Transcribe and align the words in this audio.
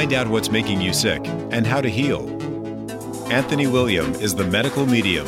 Find 0.00 0.14
out 0.14 0.28
what's 0.28 0.50
making 0.50 0.80
you 0.80 0.94
sick 0.94 1.20
and 1.26 1.66
how 1.66 1.82
to 1.82 1.90
heal. 1.90 2.26
Anthony 3.30 3.66
William 3.66 4.14
is 4.14 4.34
the 4.34 4.44
medical 4.46 4.86
medium. 4.86 5.26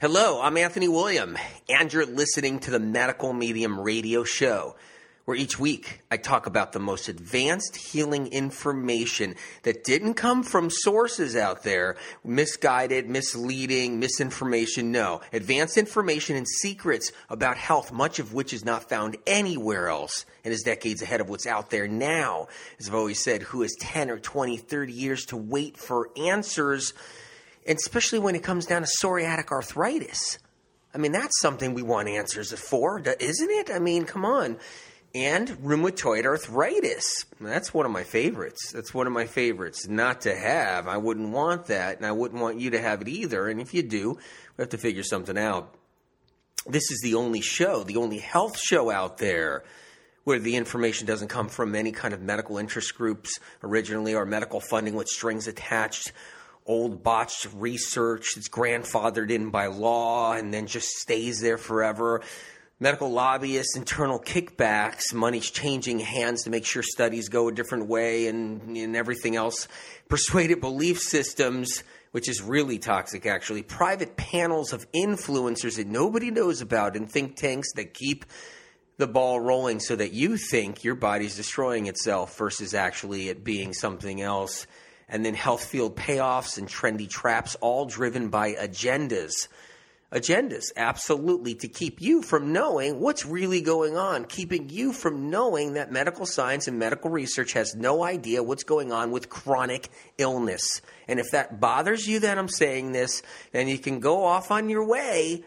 Hello, 0.00 0.40
I'm 0.40 0.56
Anthony 0.56 0.86
William, 0.86 1.36
and 1.68 1.92
you're 1.92 2.06
listening 2.06 2.60
to 2.60 2.70
the 2.70 2.78
Medical 2.78 3.32
Medium 3.32 3.80
Radio 3.80 4.22
Show, 4.22 4.76
where 5.26 5.36
each 5.36 5.58
week 5.58 6.02
I 6.08 6.16
talk 6.16 6.46
about 6.46 6.72
the 6.72 6.78
most 6.78 7.08
advanced 7.08 7.74
healing 7.76 8.28
information 8.28 9.34
that 9.64 9.82
didn't 9.82 10.14
come 10.14 10.44
from 10.44 10.70
sources 10.70 11.34
out 11.34 11.64
there, 11.64 11.96
misguided, 12.24 13.08
misleading, 13.10 13.98
misinformation. 13.98 14.92
No, 14.92 15.20
advanced 15.32 15.76
information 15.76 16.36
and 16.36 16.46
secrets 16.48 17.10
about 17.28 17.56
health, 17.56 17.90
much 17.90 18.20
of 18.20 18.32
which 18.32 18.52
is 18.52 18.64
not 18.64 18.88
found 18.88 19.16
anywhere 19.26 19.88
else 19.88 20.26
and 20.44 20.54
is 20.54 20.62
decades 20.62 21.02
ahead 21.02 21.20
of 21.20 21.28
what's 21.28 21.46
out 21.46 21.70
there 21.70 21.88
now. 21.88 22.46
As 22.78 22.88
I've 22.88 22.94
always 22.94 23.22
said, 23.22 23.42
who 23.42 23.62
has 23.62 23.74
10 23.80 24.10
or 24.10 24.20
20, 24.20 24.56
30 24.56 24.92
years 24.92 25.24
to 25.26 25.36
wait 25.36 25.76
for 25.76 26.10
answers? 26.16 26.94
And 27.66 27.76
especially 27.76 28.20
when 28.20 28.36
it 28.36 28.44
comes 28.44 28.64
down 28.64 28.82
to 28.82 28.88
psoriatic 29.02 29.50
arthritis. 29.50 30.38
I 30.94 30.98
mean, 30.98 31.10
that's 31.10 31.40
something 31.40 31.74
we 31.74 31.82
want 31.82 32.08
answers 32.08 32.52
for, 32.52 33.00
isn't 33.00 33.50
it? 33.50 33.70
I 33.70 33.80
mean, 33.80 34.04
come 34.04 34.24
on. 34.24 34.56
And 35.16 35.48
rheumatoid 35.48 36.26
arthritis. 36.26 37.24
That's 37.40 37.72
one 37.72 37.86
of 37.86 37.92
my 37.92 38.04
favorites. 38.04 38.70
That's 38.70 38.92
one 38.92 39.06
of 39.06 39.14
my 39.14 39.24
favorites 39.24 39.88
not 39.88 40.20
to 40.22 40.36
have. 40.36 40.88
I 40.88 40.98
wouldn't 40.98 41.30
want 41.30 41.68
that, 41.68 41.96
and 41.96 42.04
I 42.04 42.12
wouldn't 42.12 42.42
want 42.42 42.60
you 42.60 42.72
to 42.72 42.78
have 42.78 43.00
it 43.00 43.08
either. 43.08 43.48
And 43.48 43.58
if 43.58 43.72
you 43.72 43.82
do, 43.82 44.18
we 44.56 44.62
have 44.62 44.68
to 44.68 44.78
figure 44.78 45.02
something 45.02 45.38
out. 45.38 45.74
This 46.66 46.90
is 46.90 47.00
the 47.02 47.14
only 47.14 47.40
show, 47.40 47.82
the 47.82 47.96
only 47.96 48.18
health 48.18 48.58
show 48.58 48.90
out 48.90 49.16
there 49.16 49.64
where 50.24 50.38
the 50.38 50.56
information 50.56 51.06
doesn't 51.06 51.28
come 51.28 51.48
from 51.48 51.74
any 51.74 51.92
kind 51.92 52.12
of 52.12 52.20
medical 52.20 52.58
interest 52.58 52.94
groups 52.94 53.40
originally 53.62 54.14
or 54.14 54.26
medical 54.26 54.60
funding 54.60 54.96
with 54.96 55.08
strings 55.08 55.46
attached 55.46 56.12
old 56.66 57.02
botched 57.02 57.48
research 57.54 58.34
that's 58.34 58.50
grandfathered 58.50 59.30
in 59.30 59.48
by 59.48 59.66
law 59.66 60.34
and 60.34 60.52
then 60.52 60.66
just 60.66 60.88
stays 60.88 61.40
there 61.40 61.56
forever. 61.56 62.20
Medical 62.78 63.10
lobbyists, 63.10 63.74
internal 63.74 64.20
kickbacks, 64.20 65.14
money's 65.14 65.50
changing 65.50 65.98
hands 65.98 66.42
to 66.42 66.50
make 66.50 66.66
sure 66.66 66.82
studies 66.82 67.30
go 67.30 67.48
a 67.48 67.52
different 67.52 67.86
way 67.86 68.26
and, 68.26 68.76
and 68.76 68.94
everything 68.94 69.34
else. 69.34 69.66
Persuaded 70.10 70.60
belief 70.60 70.98
systems, 70.98 71.82
which 72.10 72.28
is 72.28 72.42
really 72.42 72.78
toxic 72.78 73.24
actually. 73.24 73.62
Private 73.62 74.18
panels 74.18 74.74
of 74.74 74.86
influencers 74.92 75.76
that 75.76 75.86
nobody 75.86 76.30
knows 76.30 76.60
about 76.60 76.96
and 76.96 77.10
think 77.10 77.36
tanks 77.36 77.72
that 77.76 77.94
keep 77.94 78.26
the 78.98 79.06
ball 79.06 79.40
rolling 79.40 79.80
so 79.80 79.96
that 79.96 80.12
you 80.12 80.36
think 80.36 80.84
your 80.84 80.96
body's 80.96 81.34
destroying 81.34 81.86
itself 81.86 82.36
versus 82.36 82.74
actually 82.74 83.30
it 83.30 83.42
being 83.42 83.72
something 83.72 84.20
else 84.20 84.66
and 85.08 85.24
then 85.24 85.32
health 85.32 85.64
field 85.64 85.96
payoffs 85.96 86.58
and 86.58 86.68
trendy 86.68 87.08
traps, 87.08 87.54
all 87.62 87.86
driven 87.86 88.28
by 88.28 88.52
agendas. 88.52 89.48
Agendas, 90.12 90.66
absolutely, 90.76 91.56
to 91.56 91.66
keep 91.66 92.00
you 92.00 92.22
from 92.22 92.52
knowing 92.52 93.00
what's 93.00 93.26
really 93.26 93.60
going 93.60 93.96
on, 93.96 94.24
keeping 94.24 94.68
you 94.68 94.92
from 94.92 95.30
knowing 95.30 95.72
that 95.72 95.90
medical 95.90 96.26
science 96.26 96.68
and 96.68 96.78
medical 96.78 97.10
research 97.10 97.54
has 97.54 97.74
no 97.74 98.04
idea 98.04 98.42
what's 98.42 98.62
going 98.62 98.92
on 98.92 99.10
with 99.10 99.28
chronic 99.28 99.88
illness. 100.16 100.80
And 101.08 101.18
if 101.18 101.32
that 101.32 101.60
bothers 101.60 102.06
you 102.06 102.20
that 102.20 102.38
I'm 102.38 102.48
saying 102.48 102.92
this, 102.92 103.22
then 103.50 103.66
you 103.66 103.78
can 103.78 103.98
go 103.98 104.24
off 104.24 104.52
on 104.52 104.68
your 104.68 104.86
way 104.86 105.44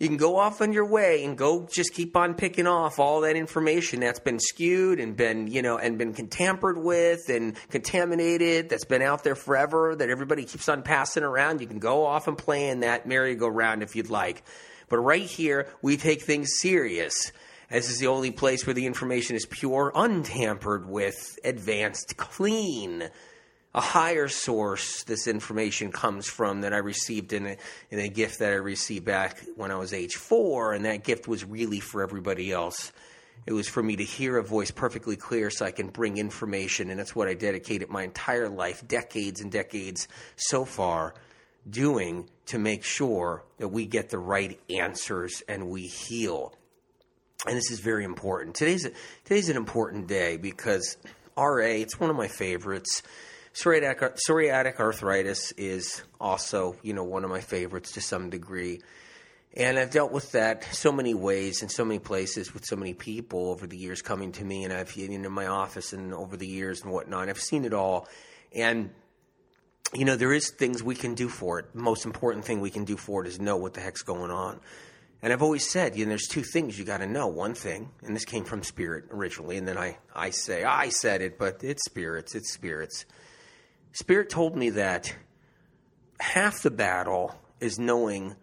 you 0.00 0.08
can 0.08 0.16
go 0.16 0.36
off 0.36 0.62
on 0.62 0.72
your 0.72 0.86
way 0.86 1.24
and 1.24 1.36
go 1.36 1.68
just 1.70 1.92
keep 1.92 2.16
on 2.16 2.34
picking 2.34 2.66
off 2.66 2.98
all 2.98 3.20
that 3.20 3.36
information 3.36 4.00
that's 4.00 4.18
been 4.18 4.40
skewed 4.40 4.98
and 4.98 5.14
been 5.14 5.46
you 5.46 5.62
know 5.62 5.78
and 5.78 5.98
been 5.98 6.14
tampered 6.28 6.78
with 6.78 7.28
and 7.28 7.54
contaminated 7.68 8.70
that's 8.70 8.86
been 8.86 9.02
out 9.02 9.22
there 9.22 9.36
forever 9.36 9.94
that 9.94 10.08
everybody 10.08 10.44
keeps 10.44 10.68
on 10.68 10.82
passing 10.82 11.22
around. 11.22 11.60
You 11.60 11.66
can 11.66 11.78
go 11.78 12.06
off 12.06 12.26
and 12.26 12.36
play 12.36 12.70
in 12.70 12.80
that 12.80 13.06
merry-go-round 13.06 13.82
if 13.82 13.94
you'd 13.94 14.10
like. 14.10 14.42
But 14.88 14.98
right 14.98 15.22
here 15.22 15.68
we 15.82 15.98
take 15.98 16.22
things 16.22 16.58
serious. 16.58 17.30
This 17.70 17.90
is 17.90 17.98
the 17.98 18.08
only 18.08 18.32
place 18.32 18.66
where 18.66 18.74
the 18.74 18.86
information 18.86 19.36
is 19.36 19.46
pure 19.46 19.92
untampered 19.94 20.88
with 20.88 21.38
advanced 21.44 22.16
clean 22.16 23.10
a 23.74 23.80
higher 23.80 24.28
source 24.28 25.04
this 25.04 25.28
information 25.28 25.92
comes 25.92 26.26
from 26.26 26.62
that 26.62 26.72
I 26.72 26.78
received 26.78 27.32
in 27.32 27.46
a, 27.46 27.56
in 27.90 28.00
a 28.00 28.08
gift 28.08 28.40
that 28.40 28.50
I 28.52 28.56
received 28.56 29.04
back 29.04 29.44
when 29.56 29.70
I 29.70 29.76
was 29.76 29.92
age 29.92 30.16
four, 30.16 30.72
and 30.72 30.84
that 30.84 31.04
gift 31.04 31.28
was 31.28 31.44
really 31.44 31.80
for 31.80 32.02
everybody 32.02 32.50
else. 32.50 32.92
It 33.46 33.52
was 33.52 33.68
for 33.68 33.82
me 33.82 33.96
to 33.96 34.04
hear 34.04 34.36
a 34.36 34.42
voice 34.42 34.70
perfectly 34.70 35.16
clear 35.16 35.50
so 35.50 35.64
I 35.64 35.70
can 35.70 35.88
bring 35.88 36.18
information, 36.18 36.90
and 36.90 36.98
that's 36.98 37.14
what 37.14 37.28
I 37.28 37.34
dedicated 37.34 37.88
my 37.88 38.02
entire 38.02 38.48
life, 38.48 38.86
decades 38.86 39.40
and 39.40 39.50
decades 39.50 40.08
so 40.36 40.64
far, 40.64 41.14
doing 41.68 42.28
to 42.46 42.58
make 42.58 42.84
sure 42.84 43.44
that 43.58 43.68
we 43.68 43.86
get 43.86 44.10
the 44.10 44.18
right 44.18 44.60
answers 44.68 45.42
and 45.48 45.68
we 45.68 45.82
heal. 45.82 46.54
And 47.46 47.56
this 47.56 47.70
is 47.70 47.80
very 47.80 48.04
important. 48.04 48.56
Today's 48.56 48.86
today's 49.24 49.48
an 49.48 49.56
important 49.56 50.08
day 50.08 50.36
because 50.36 50.98
RA, 51.36 51.64
it's 51.64 51.98
one 51.98 52.10
of 52.10 52.16
my 52.16 52.28
favorites 52.28 53.02
Psoriatic, 53.52 54.16
psoriatic 54.28 54.78
arthritis 54.78 55.52
is 55.52 56.02
also, 56.20 56.76
you 56.82 56.92
know, 56.92 57.02
one 57.02 57.24
of 57.24 57.30
my 57.30 57.40
favorites 57.40 57.92
to 57.92 58.00
some 58.00 58.30
degree. 58.30 58.80
And 59.54 59.76
I've 59.76 59.90
dealt 59.90 60.12
with 60.12 60.30
that 60.32 60.62
so 60.72 60.92
many 60.92 61.14
ways 61.14 61.62
in 61.62 61.68
so 61.68 61.84
many 61.84 61.98
places 61.98 62.54
with 62.54 62.64
so 62.64 62.76
many 62.76 62.94
people 62.94 63.50
over 63.50 63.66
the 63.66 63.76
years 63.76 64.00
coming 64.00 64.30
to 64.32 64.44
me, 64.44 64.62
and 64.62 64.72
I've 64.72 64.96
in 64.96 65.30
my 65.32 65.46
office 65.46 65.92
and 65.92 66.14
over 66.14 66.36
the 66.36 66.46
years 66.46 66.82
and 66.82 66.92
whatnot. 66.92 67.28
I've 67.28 67.40
seen 67.40 67.64
it 67.64 67.74
all, 67.74 68.06
and 68.54 68.90
you 69.92 70.04
know 70.04 70.14
there 70.14 70.32
is 70.32 70.50
things 70.50 70.84
we 70.84 70.94
can 70.94 71.14
do 71.14 71.28
for 71.28 71.58
it. 71.58 71.72
The 71.74 71.82
most 71.82 72.04
important 72.04 72.44
thing 72.44 72.60
we 72.60 72.70
can 72.70 72.84
do 72.84 72.96
for 72.96 73.24
it 73.24 73.28
is 73.28 73.40
know 73.40 73.56
what 73.56 73.74
the 73.74 73.80
heck's 73.80 74.02
going 74.02 74.30
on. 74.30 74.60
And 75.20 75.32
I've 75.32 75.42
always 75.42 75.68
said, 75.68 75.96
you 75.96 76.04
know, 76.04 76.10
there's 76.10 76.28
two 76.28 76.44
things 76.44 76.78
you 76.78 76.84
got 76.84 76.98
to 76.98 77.06
know. 77.08 77.26
One 77.26 77.54
thing, 77.54 77.90
and 78.04 78.14
this 78.14 78.24
came 78.24 78.44
from 78.44 78.62
spirit 78.62 79.06
originally, 79.10 79.56
and 79.56 79.66
then 79.66 79.76
I 79.76 79.98
I 80.14 80.30
say 80.30 80.62
I 80.62 80.90
said 80.90 81.22
it, 81.22 81.40
but 81.40 81.64
it's 81.64 81.84
spirits, 81.84 82.36
it's 82.36 82.52
spirits. 82.52 83.04
Spirit 83.92 84.30
told 84.30 84.56
me 84.56 84.70
that 84.70 85.14
half 86.20 86.62
the 86.62 86.70
battle 86.70 87.34
is 87.60 87.78
knowing 87.78 88.36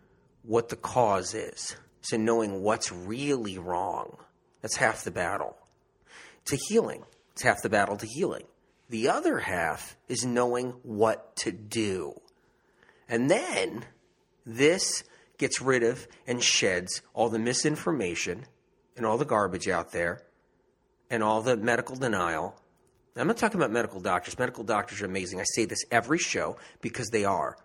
what 0.44 0.70
the 0.70 0.76
cause 0.76 1.34
is. 1.34 1.76
So 2.02 2.18
knowing 2.18 2.62
what's 2.62 2.92
really 2.92 3.58
wrong. 3.58 4.18
That's 4.62 4.78
half 4.78 5.04
the 5.04 5.12
battle. 5.12 5.58
To 6.46 6.58
healing. 6.70 7.04
It's 7.34 7.44
half 7.44 7.62
the 7.62 7.70
battle 7.70 7.98
to 7.98 8.06
healing. 8.06 8.46
The 8.90 9.10
other 9.10 9.40
half 9.40 9.98
is 10.08 10.26
knowing 10.26 10.72
what 10.84 11.36
to 11.38 11.52
do. 11.52 12.20
And 13.10 13.30
then 13.30 13.86
this 14.46 15.04
gets 15.38 15.62
rid 15.62 15.84
of 15.84 16.08
and 16.26 16.42
sheds 16.42 17.02
all 17.14 17.30
the 17.30 17.40
misinformation 17.40 18.46
and 18.96 19.06
all 19.06 19.18
the 19.18 19.26
garbage 19.26 19.68
out 19.68 19.92
there 19.92 20.24
and 21.10 21.22
all 21.22 21.42
the 21.42 21.58
medical 21.58 21.96
denial 21.96 22.60
I'm 23.20 23.28
not 23.28 23.38
talking 23.38 23.60
about 23.60 23.72
medical 23.72 24.00
doctors. 24.00 24.38
Medical 24.38 24.64
doctors 24.64 25.02
are 25.02 25.06
amazing. 25.06 25.40
I 25.40 25.46
say 25.46 25.66
this 25.66 25.84
every 25.92 26.18
show 26.18 26.58
because 26.82 27.10
they 27.10 27.26
are. 27.26 27.58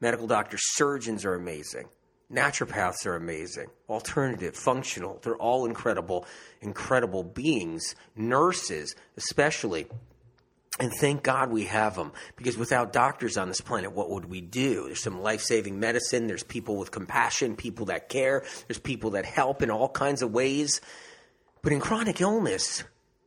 Medical 0.00 0.26
doctors, 0.26 0.60
surgeons 0.74 1.24
are 1.24 1.34
amazing. 1.34 1.88
Naturopaths 2.32 3.06
are 3.06 3.16
amazing. 3.16 3.68
Alternative, 3.88 4.56
functional, 4.56 5.20
they're 5.22 5.36
all 5.36 5.66
incredible, 5.66 6.26
incredible 6.60 7.22
beings. 7.22 7.94
Nurses, 8.16 8.94
especially. 9.16 9.86
And 10.80 10.92
thank 10.92 11.22
God 11.22 11.52
we 11.52 11.66
have 11.66 11.94
them 11.94 12.10
because 12.34 12.58
without 12.58 12.92
doctors 12.92 13.36
on 13.36 13.46
this 13.46 13.60
planet, 13.60 13.92
what 13.92 14.10
would 14.10 14.24
we 14.24 14.40
do? 14.40 14.86
There's 14.86 15.02
some 15.02 15.22
life 15.22 15.40
saving 15.40 15.78
medicine. 15.78 16.26
There's 16.26 16.42
people 16.42 16.76
with 16.76 16.90
compassion, 16.90 17.54
people 17.54 17.86
that 17.86 18.08
care. 18.08 18.44
There's 18.66 18.80
people 18.80 19.10
that 19.10 19.24
help 19.24 19.62
in 19.62 19.70
all 19.70 19.88
kinds 19.88 20.20
of 20.22 20.32
ways. 20.32 20.80
But 21.62 21.72
in 21.72 21.78
chronic 21.78 22.20
illness, 22.20 22.82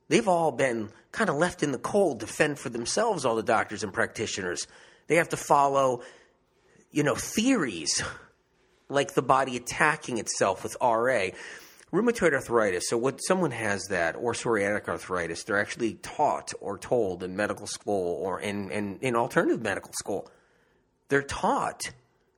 they've 0.07 0.27
all 0.27 0.51
been 0.51 0.89
kind 1.12 1.30
of 1.30 1.36
left 1.36 1.63
in 1.63 1.71
the 1.71 1.77
cold 1.77 2.19
to 2.19 2.27
fend 2.27 2.59
for 2.59 2.69
themselves, 2.69 3.25
all 3.25 3.36
the 3.36 3.44
doctors 3.44 3.83
and 3.83 3.94
practitioners. 3.94 4.68
They 5.07 5.15
have 5.15 5.30
to 5.30 5.38
follow, 5.38 6.01
you 6.92 7.04
know, 7.04 7.15
theories 7.15 8.04
like 8.89 9.13
the 9.13 9.21
body 9.21 9.57
attacking 9.57 10.18
itself 10.18 10.63
with 10.63 10.75
RA. 10.81 11.30
Rheumatoid 11.92 12.33
arthritis, 12.33 12.89
so 12.89 12.98
when 12.98 13.18
someone 13.18 13.51
has 13.51 13.86
that, 13.86 14.18
or 14.18 14.33
psoriatic 14.33 14.89
arthritis, 14.89 15.44
they're 15.44 15.59
actually 15.59 15.94
taught 15.94 16.51
or 16.59 16.77
told 16.77 17.24
in 17.24 17.38
medical 17.38 17.65
school 17.65 18.21
or 18.21 18.42
in, 18.42 18.69
in, 18.71 19.00
in 19.00 19.15
alternative 19.15 19.62
medical 19.62 19.94
school. 19.94 20.30
They're 21.07 21.21
taught 21.21 21.92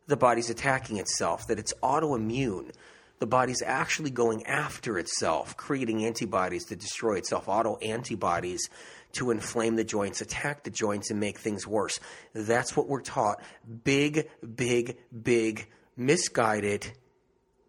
the 0.06 0.16
body's 0.16 0.52
attacking 0.52 0.98
itself, 0.98 1.48
that 1.48 1.58
it's 1.58 1.74
autoimmune 1.82 2.72
the 3.20 3.28
body's 3.28 3.62
actually 3.62 4.10
going 4.10 4.46
after 4.46 4.98
itself, 4.98 5.58
creating 5.58 6.06
antibodies 6.06 6.66
to 6.66 6.76
destroy 6.76 7.18
itself, 7.18 7.48
auto 7.48 7.78
antibodies 7.78 8.70
to 9.14 9.32
inflame 9.32 9.76
the 9.76 9.84
joints, 9.84 10.22
attack 10.22 10.64
the 10.64 10.70
joints, 10.70 11.10
and 11.10 11.20
make 11.20 11.40
things 11.40 11.66
worse. 11.66 12.00
That's 12.34 12.78
what 12.78 12.88
we're 12.88 13.02
taught. 13.02 13.42
Big, 13.84 14.30
big, 14.56 14.98
big, 15.24 15.68
misguided, 15.98 16.92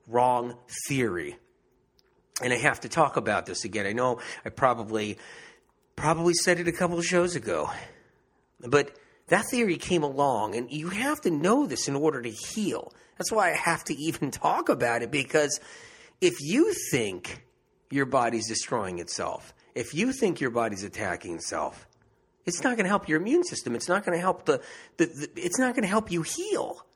wrong 0.06 0.56
theory. 0.86 1.36
And 2.42 2.52
I 2.52 2.58
have 2.58 2.80
to 2.80 2.88
talk 2.88 3.16
about 3.16 3.46
this 3.46 3.64
again. 3.64 3.86
I 3.86 3.92
know 3.92 4.20
I 4.44 4.50
probably 4.50 5.18
Probably 6.00 6.32
said 6.32 6.58
it 6.58 6.66
a 6.66 6.72
couple 6.72 6.98
of 6.98 7.04
shows 7.04 7.36
ago. 7.36 7.70
But 8.66 8.96
that 9.28 9.44
theory 9.50 9.76
came 9.76 10.02
along, 10.02 10.54
and 10.56 10.72
you 10.72 10.88
have 10.88 11.20
to 11.20 11.30
know 11.30 11.66
this 11.66 11.88
in 11.88 11.94
order 11.94 12.22
to 12.22 12.30
heal. 12.30 12.94
That's 13.20 13.30
why 13.30 13.50
I 13.50 13.54
have 13.54 13.84
to 13.84 13.94
even 13.94 14.30
talk 14.30 14.70
about 14.70 15.02
it 15.02 15.10
because 15.10 15.60
if 16.22 16.40
you 16.40 16.72
think 16.90 17.44
your 17.90 18.06
body's 18.06 18.48
destroying 18.48 18.98
itself, 18.98 19.52
if 19.74 19.92
you 19.92 20.12
think 20.12 20.40
your 20.40 20.50
body's 20.50 20.82
attacking 20.84 21.34
itself, 21.34 21.86
it's 22.46 22.64
not 22.64 22.76
going 22.76 22.84
to 22.84 22.88
help 22.88 23.10
your 23.10 23.20
immune 23.20 23.44
system. 23.44 23.74
It's 23.74 23.90
not 23.90 24.06
going 24.06 24.16
to 24.16 24.20
help 24.22 24.46
the, 24.46 24.62
the, 24.96 25.04
the 25.04 25.30
it's 25.36 25.58
not 25.58 25.74
going 25.74 25.82
to 25.82 25.88
help 25.88 26.10
you 26.10 26.22
heal. 26.22 26.86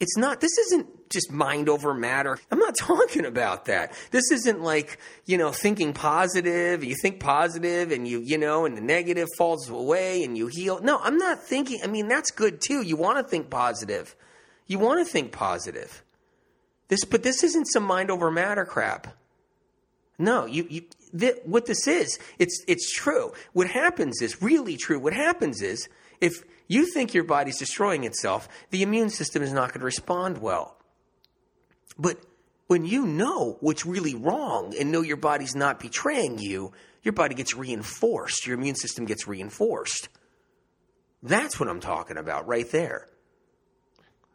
It's 0.00 0.18
not, 0.18 0.42
this 0.42 0.56
isn't 0.58 1.08
just 1.08 1.32
mind 1.32 1.70
over 1.70 1.94
matter. 1.94 2.38
I'm 2.50 2.58
not 2.58 2.76
talking 2.78 3.24
about 3.24 3.64
that. 3.64 3.94
This 4.10 4.30
isn't 4.30 4.60
like, 4.60 4.98
you 5.24 5.38
know, 5.38 5.50
thinking 5.50 5.94
positive. 5.94 6.84
You 6.84 6.94
think 7.00 7.20
positive 7.20 7.90
and 7.90 8.06
you, 8.06 8.20
you 8.20 8.36
know, 8.36 8.66
and 8.66 8.76
the 8.76 8.82
negative 8.82 9.28
falls 9.38 9.70
away 9.70 10.24
and 10.24 10.36
you 10.36 10.48
heal. 10.48 10.78
No, 10.82 10.98
I'm 10.98 11.16
not 11.16 11.42
thinking, 11.42 11.80
I 11.82 11.86
mean, 11.86 12.06
that's 12.06 12.30
good 12.30 12.60
too. 12.60 12.82
You 12.82 12.96
want 12.96 13.16
to 13.16 13.24
think 13.24 13.48
positive. 13.48 14.14
You 14.68 14.78
want 14.78 15.04
to 15.04 15.10
think 15.10 15.32
positive. 15.32 16.04
This, 16.86 17.04
but 17.04 17.24
this 17.24 17.42
isn't 17.42 17.66
some 17.66 17.82
mind 17.82 18.10
over 18.10 18.30
matter 18.30 18.64
crap. 18.64 19.08
No, 20.18 20.46
you, 20.46 20.66
you 20.68 20.82
th- 21.18 21.38
what 21.44 21.66
this 21.66 21.86
is, 21.86 22.18
it's, 22.38 22.64
it's 22.66 22.92
true. 22.92 23.32
What 23.52 23.68
happens 23.68 24.22
is, 24.22 24.42
really 24.42 24.76
true, 24.76 24.98
what 24.98 25.12
happens 25.12 25.62
is, 25.62 25.88
if 26.20 26.44
you 26.66 26.86
think 26.92 27.14
your 27.14 27.24
body's 27.24 27.58
destroying 27.58 28.04
itself, 28.04 28.48
the 28.70 28.82
immune 28.82 29.10
system 29.10 29.42
is 29.42 29.52
not 29.52 29.68
going 29.68 29.80
to 29.80 29.86
respond 29.86 30.38
well. 30.38 30.76
But 31.98 32.18
when 32.66 32.84
you 32.84 33.06
know 33.06 33.56
what's 33.60 33.86
really 33.86 34.14
wrong 34.14 34.74
and 34.78 34.92
know 34.92 35.02
your 35.02 35.16
body's 35.16 35.54
not 35.54 35.80
betraying 35.80 36.38
you, 36.38 36.72
your 37.02 37.12
body 37.12 37.34
gets 37.34 37.54
reinforced. 37.54 38.46
Your 38.46 38.58
immune 38.58 38.74
system 38.74 39.06
gets 39.06 39.26
reinforced. 39.26 40.08
That's 41.22 41.58
what 41.58 41.68
I'm 41.68 41.80
talking 41.80 42.16
about 42.16 42.46
right 42.46 42.70
there. 42.70 43.08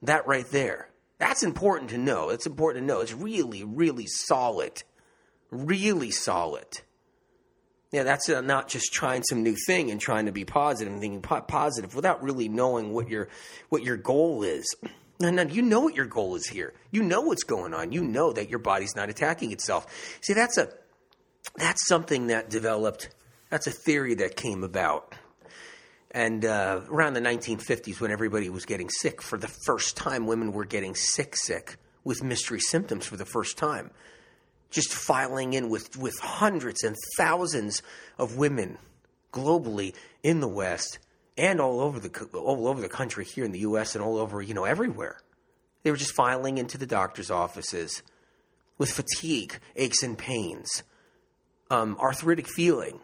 That 0.04 0.28
right 0.28 0.46
there. 0.52 0.90
That's 1.18 1.44
important 1.44 1.90
to 1.92 1.98
know. 1.98 2.30
It's 2.30 2.46
important 2.46 2.84
to 2.84 2.88
know. 2.88 3.00
It's 3.02 3.14
really, 3.14 3.64
really 3.64 4.06
solid 4.08 4.84
really 5.54 6.12
solid. 6.12 6.82
Yeah, 7.92 8.04
that's 8.04 8.28
uh, 8.28 8.42
not 8.42 8.70
just 8.70 8.92
trying 8.92 9.22
some 9.24 9.44
new 9.44 9.56
thing 9.68 9.92
and 9.92 10.02
trying 10.02 10.26
to 10.26 10.32
be 10.32 10.46
positive 10.46 10.92
and 10.92 11.02
thinking 11.02 11.22
po- 11.22 11.42
positive 11.42 11.94
without 11.94 12.24
really 12.24 12.50
knowing 12.50 12.92
what 12.92 13.08
your 13.08 13.30
what 13.70 13.84
your 13.84 13.98
goal 13.98 14.44
is. 14.44 14.66
No, 15.20 15.30
no, 15.30 15.44
you 15.44 15.62
know 15.62 15.82
what 15.82 15.96
your 15.96 16.08
goal 16.08 16.36
is 16.36 16.48
here. 16.48 16.74
You 16.92 17.04
know 17.04 17.22
what's 17.22 17.44
going 17.44 17.74
on. 17.74 17.92
You 17.92 18.04
know 18.04 18.34
that 18.34 18.50
your 18.50 18.60
body's 18.60 18.96
not 18.96 19.10
attacking 19.10 19.52
itself. 19.52 19.86
See, 20.22 20.34
that's 20.34 20.58
a 20.58 20.70
that's 21.56 21.88
something 21.88 22.28
that 22.28 22.50
developed. 22.50 23.10
That's 23.52 23.68
a 23.68 23.72
theory 23.72 24.16
that 24.16 24.36
came 24.36 24.64
about. 24.64 25.14
And 26.14 26.46
uh, 26.46 26.82
around 26.90 27.14
the 27.14 27.22
1950s, 27.22 28.00
when 28.00 28.12
everybody 28.12 28.50
was 28.50 28.66
getting 28.66 28.90
sick 28.90 29.22
for 29.22 29.38
the 29.38 29.48
first 29.48 29.98
time, 29.98 30.28
women 30.28 30.52
were 30.52 30.66
getting 30.66 30.94
sick, 30.94 31.36
sick 31.36 31.78
with 32.04 32.22
mystery 32.22 32.60
symptoms 32.60 33.06
for 33.06 33.18
the 33.18 33.26
first 33.26 33.58
time 33.58 33.90
just 34.74 34.92
filing 34.92 35.54
in 35.54 35.70
with, 35.70 35.96
with 35.96 36.20
hundreds 36.20 36.84
and 36.84 36.96
thousands 37.16 37.82
of 38.18 38.38
women 38.38 38.78
globally 39.32 39.94
in 40.24 40.40
the 40.40 40.48
West 40.48 41.00
and 41.38 41.62
all 41.62 41.80
over 41.80 42.00
the 42.00 42.28
all 42.34 42.68
over 42.68 42.82
the 42.82 42.90
country 42.90 43.24
here 43.24 43.46
in 43.46 43.52
the 43.52 43.60
U.S. 43.60 43.96
and 43.96 44.04
all 44.04 44.18
over 44.18 44.42
you 44.42 44.54
know 44.54 44.66
everywhere. 44.66 45.18
They 45.84 45.92
were 45.92 45.98
just 45.98 46.14
filing 46.14 46.58
into 46.58 46.78
the 46.78 46.86
doctor's 46.86 47.32
offices 47.32 48.04
with 48.78 48.92
fatigue, 48.92 49.60
aches 49.76 50.04
and 50.04 50.18
pains, 50.18 50.84
um, 51.70 51.98
arthritic 52.00 52.48
feeling, 52.48 53.00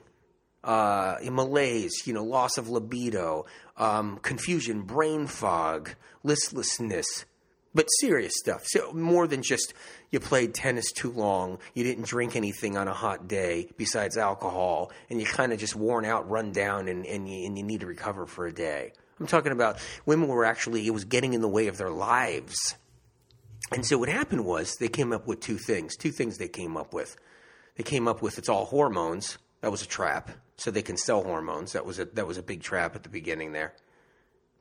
uh, 0.64 1.18
malaise, 1.24 2.06
you 2.06 2.14
know, 2.14 2.24
loss 2.24 2.58
of 2.58 2.70
libido, 2.70 3.46
um, 3.78 4.18
confusion, 4.22 4.82
brain 4.82 5.28
fog, 5.28 5.92
listlessness, 6.24 7.26
but 7.74 7.86
serious 8.00 8.34
stuff. 8.36 8.64
So 8.66 8.92
more 8.94 9.28
than 9.28 9.42
just 9.42 9.74
you 10.12 10.20
played 10.20 10.54
tennis 10.54 10.92
too 10.92 11.12
long, 11.12 11.60
you 11.74 11.84
didn't 11.84 12.06
drink 12.06 12.36
anything 12.36 12.78
on 12.78 12.88
a 12.88 12.94
hot 12.94 13.28
day 13.28 13.70
besides 13.78 14.18
alcohol, 14.18 14.92
and 15.10 15.20
you 15.20 15.26
kind 15.26 15.54
of 15.54 15.60
just 15.60 15.76
worn 15.76 16.06
out, 16.06 16.30
run 16.30 16.52
down, 16.52 16.88
and, 16.88 17.06
and, 17.06 17.30
you, 17.30 17.46
and 17.46 17.58
you 17.58 17.64
need 17.64 17.82
to 17.82 17.88
recover 17.88 18.26
for 18.26 18.48
a 18.48 18.52
day. 18.52 18.92
I'm 19.20 19.28
talking 19.28 19.52
about 19.52 19.80
women 20.06 20.28
were 20.28 20.46
actually, 20.46 20.88
it 20.88 20.92
was 20.92 21.06
getting 21.06 21.34
in 21.34 21.42
the 21.42 21.48
way 21.48 21.68
of 21.68 21.78
their 21.78 21.90
lives. 21.90 22.76
And 23.72 23.86
so 23.86 23.98
what 23.98 24.10
happened 24.10 24.46
was 24.46 24.76
they 24.78 24.88
came 24.88 25.14
up 25.14 25.28
with 25.28 25.42
two 25.42 25.58
things. 25.58 25.96
Two 25.96 26.12
things 26.12 26.38
they 26.38 26.48
came 26.48 26.78
up 26.78 26.94
with. 26.94 27.16
They 27.76 27.84
came 27.84 28.08
up 28.08 28.22
with 28.22 28.38
it's 28.38 28.50
all 28.50 28.66
hormones. 28.66 29.38
That 29.62 29.72
was 29.72 29.82
a 29.82 29.88
trap. 29.88 30.32
So 30.58 30.72
they 30.72 30.82
can 30.82 30.98
sell 30.98 31.24
hormones. 31.24 31.74
That 31.74 31.86
was 31.86 32.00
a 32.00 32.06
that 32.06 32.28
was 32.28 32.38
a 32.38 32.44
big 32.44 32.62
trap 32.62 32.96
at 32.96 33.04
the 33.04 33.10
beginning 33.10 33.54
there. 33.54 33.74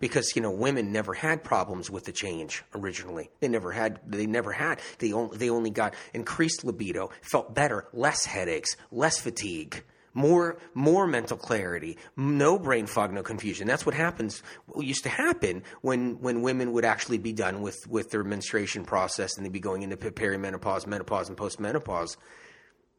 Because 0.00 0.36
you 0.36 0.42
know 0.42 0.50
women 0.50 0.92
never 0.92 1.14
had 1.14 1.42
problems 1.42 1.90
with 1.90 2.04
the 2.04 2.12
change 2.12 2.62
originally. 2.74 3.30
They 3.40 3.48
never 3.48 3.72
had 3.72 4.00
they 4.06 4.26
never 4.26 4.52
had. 4.52 4.80
They 4.98 5.12
only 5.12 5.36
they 5.36 5.50
only 5.50 5.70
got 5.70 5.94
increased 6.14 6.64
libido 6.64 7.10
felt 7.22 7.54
better 7.54 7.88
less 7.92 8.24
headaches 8.24 8.76
less 8.92 9.18
fatigue 9.18 9.82
more 10.14 10.58
more 10.74 11.06
mental 11.06 11.36
clarity 11.36 11.96
no 12.16 12.58
brain 12.58 12.86
fog 12.86 13.12
no 13.12 13.22
confusion. 13.22 13.66
That's 13.66 13.84
what 13.84 13.94
happens 13.94 14.42
what 14.66 14.86
used 14.86 15.02
to 15.02 15.08
happen 15.08 15.64
when 15.80 16.20
when 16.20 16.42
women 16.42 16.72
would 16.72 16.84
actually 16.84 17.18
be 17.18 17.32
done 17.32 17.60
with 17.60 17.78
with 17.88 18.10
their 18.10 18.24
menstruation 18.24 18.84
process 18.84 19.36
and 19.36 19.44
they'd 19.44 19.52
be 19.52 19.60
going 19.60 19.82
into 19.82 19.96
perimenopause 19.96 20.86
menopause 20.86 21.28
and 21.28 21.36
postmenopause 21.36 22.16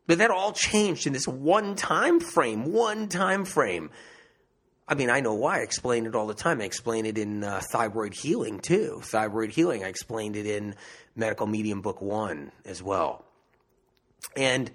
but 0.10 0.18
that 0.18 0.32
all 0.32 0.54
changed 0.54 1.06
in 1.06 1.14
this 1.14 1.28
one 1.28 1.76
time 1.76 2.20
frame 2.20 2.74
one 2.74 3.08
time 3.08 3.46
frame 3.46 3.92
I 4.88 4.96
mean, 4.96 5.12
I 5.12 5.20
know 5.20 5.36
why. 5.36 5.60
I 5.60 5.62
explain 5.62 6.08
it 6.08 6.16
all 6.16 6.26
the 6.26 6.34
time. 6.34 6.62
I 6.62 6.64
explain 6.64 7.06
it 7.06 7.20
in 7.20 7.44
uh, 7.44 7.62
Thyroid 7.72 8.16
Healing, 8.16 8.60
too. 8.60 9.02
Thyroid 9.04 9.52
Healing, 9.52 9.84
I 9.84 9.88
explained 9.88 10.36
it 10.36 10.48
in 10.48 10.74
Medical 11.16 11.46
Medium 11.46 11.82
Book 11.82 12.02
One 12.02 12.52
as 12.66 12.82
well. 12.82 13.24
And 14.36 14.72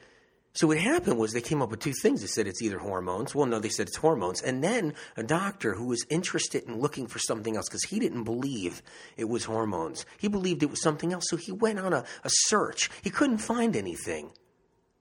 so 0.52 0.68
what 0.68 0.78
happened 0.78 1.18
was 1.18 1.32
they 1.32 1.40
came 1.40 1.60
up 1.60 1.70
with 1.72 1.80
two 1.80 1.94
things. 2.00 2.20
They 2.20 2.28
said 2.28 2.46
it's 2.46 2.62
either 2.62 2.78
hormones. 2.78 3.34
Well, 3.34 3.46
no, 3.46 3.58
they 3.58 3.70
said 3.70 3.88
it's 3.88 3.96
hormones. 3.96 4.40
And 4.40 4.62
then 4.62 4.94
a 5.16 5.24
doctor 5.24 5.74
who 5.74 5.86
was 5.86 6.06
interested 6.08 6.62
in 6.62 6.78
looking 6.78 7.08
for 7.08 7.18
something 7.18 7.56
else 7.56 7.68
because 7.68 7.82
he 7.82 7.98
didn't 7.98 8.22
believe 8.22 8.82
it 9.16 9.28
was 9.28 9.46
hormones. 9.46 10.06
He 10.16 10.28
believed 10.28 10.62
it 10.62 10.70
was 10.70 10.80
something 10.80 11.12
else. 11.12 11.24
So 11.26 11.36
he 11.36 11.50
went 11.50 11.80
on 11.80 11.92
a, 11.92 12.04
a 12.22 12.30
search. 12.30 12.88
He 13.02 13.10
couldn't 13.10 13.38
find 13.38 13.74
anything. 13.74 14.30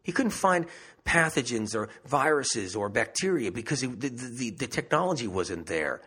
He 0.04 0.12
couldn't 0.12 0.32
find 0.32 0.66
pathogens 1.06 1.76
or 1.76 1.90
viruses 2.06 2.76
or 2.76 2.90
bacteria 2.90 3.52
because 3.52 3.82
the, 3.82 3.88
the, 3.88 4.52
the, 4.52 4.68
technology 4.68 5.28
wasn't 5.28 5.66
there. 5.68 6.02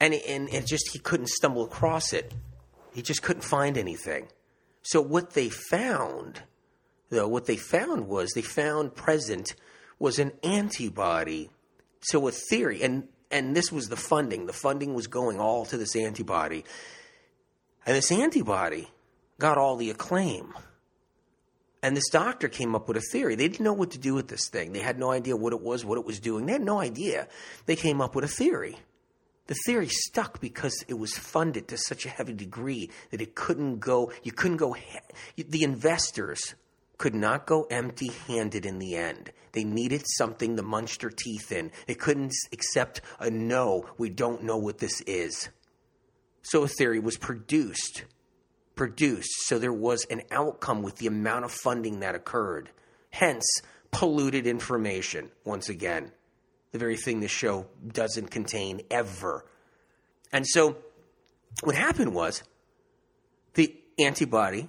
And, 0.00 0.14
and 0.14 0.48
it 0.48 0.66
just, 0.66 0.90
he 0.92 0.98
couldn't 0.98 1.28
stumble 1.28 1.64
across 1.64 2.12
it. 2.12 2.32
He 2.94 3.02
just 3.02 3.22
couldn't 3.22 3.42
find 3.42 3.76
anything. 3.76 4.28
So 4.82 5.00
what 5.00 5.34
they 5.34 5.48
found, 5.48 6.42
though, 7.10 7.28
what 7.28 7.46
they 7.46 7.56
found 7.56 8.08
was 8.08 8.32
they 8.32 8.42
found 8.42 8.94
present 8.94 9.54
was 9.98 10.18
an 10.18 10.32
antibody. 10.42 11.50
So 12.00 12.26
a 12.28 12.32
theory, 12.32 12.82
and, 12.82 13.08
and 13.30 13.56
this 13.56 13.72
was 13.72 13.88
the 13.88 13.96
funding. 13.96 14.46
The 14.46 14.52
funding 14.52 14.94
was 14.94 15.06
going 15.06 15.40
all 15.40 15.64
to 15.66 15.76
this 15.76 15.96
antibody. 15.96 16.64
And 17.86 17.96
this 17.96 18.12
antibody 18.12 18.88
got 19.38 19.58
all 19.58 19.76
the 19.76 19.90
acclaim. 19.90 20.54
And 21.84 21.94
this 21.94 22.08
doctor 22.08 22.48
came 22.48 22.74
up 22.74 22.88
with 22.88 22.96
a 22.96 23.02
theory. 23.12 23.34
They 23.34 23.46
didn't 23.46 23.62
know 23.62 23.74
what 23.74 23.90
to 23.90 23.98
do 23.98 24.14
with 24.14 24.28
this 24.28 24.48
thing. 24.48 24.72
They 24.72 24.80
had 24.80 24.98
no 24.98 25.10
idea 25.10 25.36
what 25.36 25.52
it 25.52 25.60
was, 25.60 25.84
what 25.84 25.98
it 25.98 26.06
was 26.06 26.18
doing. 26.18 26.46
They 26.46 26.52
had 26.52 26.62
no 26.62 26.80
idea. 26.80 27.28
They 27.66 27.76
came 27.76 28.00
up 28.00 28.14
with 28.14 28.24
a 28.24 28.28
theory. 28.28 28.78
The 29.48 29.54
theory 29.66 29.88
stuck 29.88 30.40
because 30.40 30.82
it 30.88 30.94
was 30.94 31.12
funded 31.12 31.68
to 31.68 31.76
such 31.76 32.06
a 32.06 32.08
heavy 32.08 32.32
degree 32.32 32.90
that 33.10 33.20
it 33.20 33.34
couldn't 33.34 33.80
go, 33.80 34.12
you 34.22 34.32
couldn't 34.32 34.56
go, 34.56 34.74
the 35.36 35.62
investors 35.62 36.54
could 36.96 37.14
not 37.14 37.44
go 37.44 37.64
empty 37.64 38.12
handed 38.28 38.64
in 38.64 38.78
the 38.78 38.96
end. 38.96 39.30
They 39.52 39.64
needed 39.64 40.04
something 40.06 40.56
to 40.56 40.62
munch 40.62 40.96
their 40.96 41.10
teeth 41.10 41.52
in. 41.52 41.70
They 41.86 41.94
couldn't 41.94 42.32
accept 42.50 43.02
a 43.20 43.30
no, 43.30 43.90
we 43.98 44.08
don't 44.08 44.42
know 44.42 44.56
what 44.56 44.78
this 44.78 45.02
is. 45.02 45.50
So 46.40 46.62
a 46.62 46.68
theory 46.68 46.98
was 46.98 47.18
produced 47.18 48.04
produced. 48.74 49.46
So 49.46 49.58
there 49.58 49.72
was 49.72 50.04
an 50.06 50.22
outcome 50.30 50.82
with 50.82 50.96
the 50.96 51.06
amount 51.06 51.44
of 51.44 51.52
funding 51.52 52.00
that 52.00 52.14
occurred. 52.14 52.70
Hence, 53.10 53.62
polluted 53.90 54.46
information, 54.46 55.30
once 55.44 55.68
again. 55.68 56.12
The 56.72 56.78
very 56.78 56.96
thing 56.96 57.20
this 57.20 57.30
show 57.30 57.66
doesn't 57.86 58.30
contain 58.30 58.82
ever. 58.90 59.44
And 60.32 60.46
so 60.46 60.76
what 61.62 61.76
happened 61.76 62.14
was 62.14 62.42
the 63.54 63.74
antibody 63.98 64.68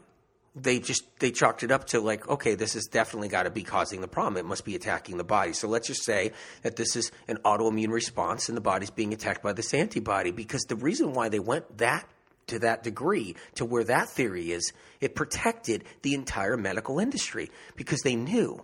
they 0.55 0.79
just 0.79 1.03
they 1.19 1.31
chalked 1.31 1.63
it 1.63 1.71
up 1.71 1.85
to 1.85 1.99
like 1.99 2.27
okay 2.29 2.55
this 2.55 2.73
has 2.73 2.85
definitely 2.85 3.27
got 3.27 3.43
to 3.43 3.49
be 3.49 3.63
causing 3.63 3.99
the 4.01 4.07
problem 4.07 4.37
it 4.37 4.47
must 4.47 4.63
be 4.63 4.75
attacking 4.75 5.17
the 5.17 5.23
body 5.23 5.51
so 5.51 5.67
let's 5.67 5.87
just 5.87 6.03
say 6.05 6.31
that 6.61 6.77
this 6.77 6.95
is 6.95 7.11
an 7.27 7.37
autoimmune 7.43 7.89
response 7.89 8.47
and 8.47 8.55
the 8.55 8.61
body's 8.61 8.89
being 8.89 9.13
attacked 9.13 9.43
by 9.43 9.51
this 9.51 9.73
antibody 9.73 10.31
because 10.31 10.63
the 10.63 10.75
reason 10.75 11.13
why 11.13 11.27
they 11.27 11.39
went 11.39 11.77
that 11.77 12.07
to 12.47 12.59
that 12.59 12.83
degree 12.83 13.35
to 13.55 13.65
where 13.65 13.83
that 13.83 14.09
theory 14.09 14.51
is, 14.51 14.71
it 15.01 15.15
protected 15.15 15.83
the 16.01 16.13
entire 16.13 16.57
medical 16.57 16.99
industry 16.99 17.51
because 17.75 18.01
they 18.01 18.15
knew 18.15 18.63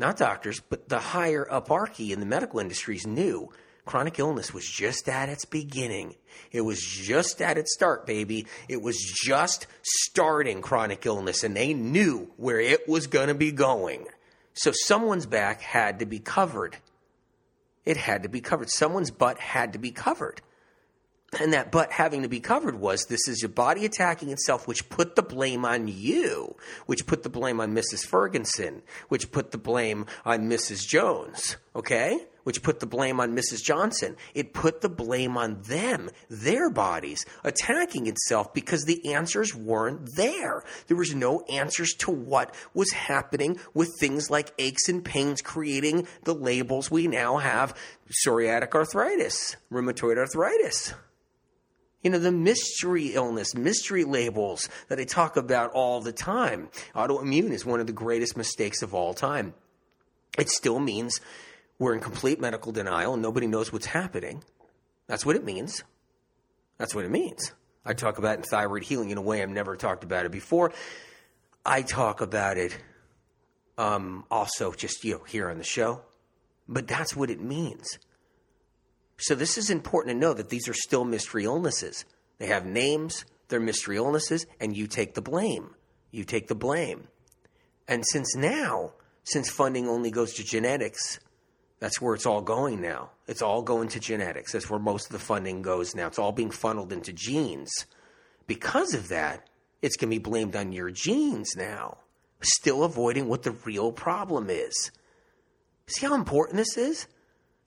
not 0.00 0.16
doctors, 0.16 0.60
but 0.60 0.88
the 0.88 0.98
higher 0.98 1.44
uparchy 1.44 2.10
in 2.10 2.20
the 2.20 2.26
medical 2.26 2.58
industries 2.58 3.06
knew 3.06 3.50
chronic 3.84 4.18
illness 4.18 4.54
was 4.54 4.66
just 4.66 5.10
at 5.10 5.28
its 5.28 5.44
beginning. 5.44 6.14
It 6.52 6.62
was 6.62 6.80
just 6.80 7.42
at 7.42 7.58
its 7.58 7.74
start, 7.74 8.06
baby. 8.06 8.46
It 8.66 8.80
was 8.80 8.96
just 8.98 9.66
starting 9.82 10.62
chronic 10.62 11.04
illness, 11.04 11.44
and 11.44 11.54
they 11.54 11.74
knew 11.74 12.30
where 12.38 12.58
it 12.58 12.88
was 12.88 13.08
going 13.08 13.28
to 13.28 13.34
be 13.34 13.52
going. 13.52 14.06
So 14.54 14.72
someone's 14.72 15.26
back 15.26 15.60
had 15.60 15.98
to 15.98 16.06
be 16.06 16.18
covered. 16.18 16.78
It 17.84 17.98
had 17.98 18.22
to 18.22 18.30
be 18.30 18.40
covered. 18.40 18.70
Someone's 18.70 19.10
butt 19.10 19.38
had 19.38 19.74
to 19.74 19.78
be 19.78 19.90
covered. 19.90 20.40
And 21.38 21.52
that 21.52 21.70
butt 21.70 21.92
having 21.92 22.22
to 22.22 22.28
be 22.28 22.40
covered 22.40 22.80
was 22.80 23.04
this 23.04 23.28
is 23.28 23.40
your 23.40 23.50
body 23.50 23.84
attacking 23.84 24.30
itself, 24.30 24.66
which 24.66 24.88
put 24.88 25.14
the 25.14 25.22
blame 25.22 25.64
on 25.64 25.86
you, 25.86 26.56
which 26.86 27.06
put 27.06 27.22
the 27.22 27.28
blame 27.28 27.60
on 27.60 27.72
Mrs. 27.72 28.04
Ferguson, 28.04 28.82
which 29.08 29.30
put 29.30 29.52
the 29.52 29.58
blame 29.58 30.06
on 30.24 30.50
Mrs. 30.50 30.86
Jones, 30.86 31.56
okay? 31.76 32.18
Which 32.42 32.64
put 32.64 32.80
the 32.80 32.86
blame 32.86 33.20
on 33.20 33.36
Mrs. 33.36 33.62
Johnson. 33.62 34.16
It 34.34 34.54
put 34.54 34.80
the 34.80 34.88
blame 34.88 35.36
on 35.36 35.62
them, 35.62 36.10
their 36.28 36.68
bodies, 36.68 37.24
attacking 37.44 38.08
itself 38.08 38.52
because 38.52 38.84
the 38.84 39.14
answers 39.14 39.54
weren't 39.54 40.16
there. 40.16 40.64
There 40.88 40.96
was 40.96 41.14
no 41.14 41.42
answers 41.42 41.92
to 41.98 42.10
what 42.10 42.52
was 42.74 42.90
happening 42.90 43.60
with 43.72 43.94
things 44.00 44.30
like 44.30 44.52
aches 44.58 44.88
and 44.88 45.04
pains, 45.04 45.42
creating 45.42 46.08
the 46.24 46.34
labels 46.34 46.90
we 46.90 47.06
now 47.06 47.36
have 47.36 47.76
psoriatic 48.26 48.74
arthritis, 48.74 49.54
rheumatoid 49.70 50.18
arthritis 50.18 50.92
you 52.02 52.10
know, 52.10 52.18
the 52.18 52.32
mystery 52.32 53.08
illness, 53.14 53.54
mystery 53.54 54.04
labels 54.04 54.68
that 54.88 54.98
I 54.98 55.04
talk 55.04 55.36
about 55.36 55.72
all 55.72 56.00
the 56.00 56.12
time. 56.12 56.68
Autoimmune 56.94 57.50
is 57.50 57.64
one 57.64 57.80
of 57.80 57.86
the 57.86 57.92
greatest 57.92 58.36
mistakes 58.36 58.82
of 58.82 58.94
all 58.94 59.12
time. 59.12 59.54
It 60.38 60.48
still 60.48 60.78
means 60.78 61.20
we're 61.78 61.94
in 61.94 62.00
complete 62.00 62.40
medical 62.40 62.72
denial 62.72 63.14
and 63.14 63.22
nobody 63.22 63.46
knows 63.46 63.72
what's 63.72 63.86
happening. 63.86 64.42
That's 65.06 65.26
what 65.26 65.36
it 65.36 65.44
means. 65.44 65.82
That's 66.78 66.94
what 66.94 67.04
it 67.04 67.10
means. 67.10 67.52
I 67.84 67.94
talk 67.94 68.18
about 68.18 68.36
in 68.36 68.42
thyroid 68.42 68.84
healing 68.84 69.10
in 69.10 69.18
a 69.18 69.22
way 69.22 69.42
I've 69.42 69.50
never 69.50 69.76
talked 69.76 70.04
about 70.04 70.26
it 70.26 70.32
before. 70.32 70.72
I 71.64 71.82
talk 71.82 72.20
about 72.20 72.56
it 72.56 72.78
um, 73.76 74.24
also 74.30 74.72
just 74.72 75.04
you 75.04 75.14
know 75.14 75.24
here 75.24 75.50
on 75.50 75.58
the 75.58 75.64
show, 75.64 76.02
but 76.68 76.86
that's 76.86 77.16
what 77.16 77.30
it 77.30 77.40
means. 77.40 77.98
So 79.20 79.34
this 79.34 79.58
is 79.58 79.70
important 79.70 80.14
to 80.14 80.18
know 80.18 80.32
that 80.32 80.48
these 80.48 80.68
are 80.68 80.74
still 80.74 81.04
mystery 81.04 81.44
illnesses. 81.44 82.04
They 82.38 82.46
have 82.46 82.64
names, 82.64 83.26
they're 83.48 83.60
mystery 83.60 83.96
illnesses, 83.96 84.46
and 84.58 84.74
you 84.74 84.86
take 84.86 85.14
the 85.14 85.22
blame. 85.22 85.74
You 86.10 86.24
take 86.24 86.48
the 86.48 86.54
blame. 86.54 87.08
And 87.86 88.04
since 88.06 88.34
now, 88.34 88.94
since 89.24 89.50
funding 89.50 89.88
only 89.88 90.10
goes 90.10 90.32
to 90.34 90.44
genetics, 90.44 91.20
that's 91.80 92.00
where 92.00 92.14
it's 92.14 92.26
all 92.26 92.40
going 92.40 92.80
now. 92.80 93.10
It's 93.26 93.42
all 93.42 93.62
going 93.62 93.88
to 93.88 94.00
genetics. 94.00 94.52
That's 94.52 94.70
where 94.70 94.80
most 94.80 95.06
of 95.06 95.12
the 95.12 95.18
funding 95.18 95.60
goes 95.62 95.94
now. 95.94 96.06
It's 96.06 96.18
all 96.18 96.32
being 96.32 96.50
funneled 96.50 96.92
into 96.92 97.12
genes. 97.12 97.86
Because 98.46 98.94
of 98.94 99.08
that, 99.08 99.48
it's 99.82 99.96
going 99.96 100.10
to 100.10 100.16
be 100.16 100.22
blamed 100.22 100.56
on 100.56 100.72
your 100.72 100.90
genes 100.90 101.54
now, 101.56 101.98
still 102.40 102.84
avoiding 102.84 103.28
what 103.28 103.42
the 103.42 103.52
real 103.52 103.92
problem 103.92 104.48
is. 104.50 104.90
See 105.86 106.06
how 106.06 106.14
important 106.14 106.56
this 106.56 106.76
is? 106.76 107.06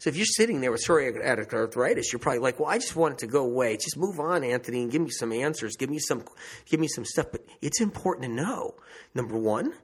So 0.04 0.10
if 0.10 0.18
you're 0.18 0.26
sitting 0.26 0.60
there 0.60 0.70
with 0.70 0.84
psoriatic 0.86 1.54
arthritis, 1.54 2.12
you're 2.12 2.20
probably 2.20 2.42
like, 2.42 2.60
"Well, 2.60 2.68
I 2.68 2.78
just 2.78 2.94
want 2.94 3.14
it 3.14 3.20
to 3.20 3.28
go 3.28 3.46
away. 3.46 3.78
Just 3.78 3.96
move 3.96 4.20
on, 4.20 4.44
Anthony, 4.44 4.82
and 4.82 4.92
give 4.92 5.02
me 5.02 5.10
some 5.10 5.32
answers. 5.32 5.78
Give 5.78 5.90
me 5.90 5.98
some, 5.98 6.26
give 6.66 6.82
me 6.82 6.90
some 6.90 7.06
stuff." 7.06 7.28
But 7.32 7.46
it's 7.62 7.80
important 7.80 8.26
to 8.26 8.30
know. 8.30 8.76
Number 9.16 9.38
one, 9.38 9.76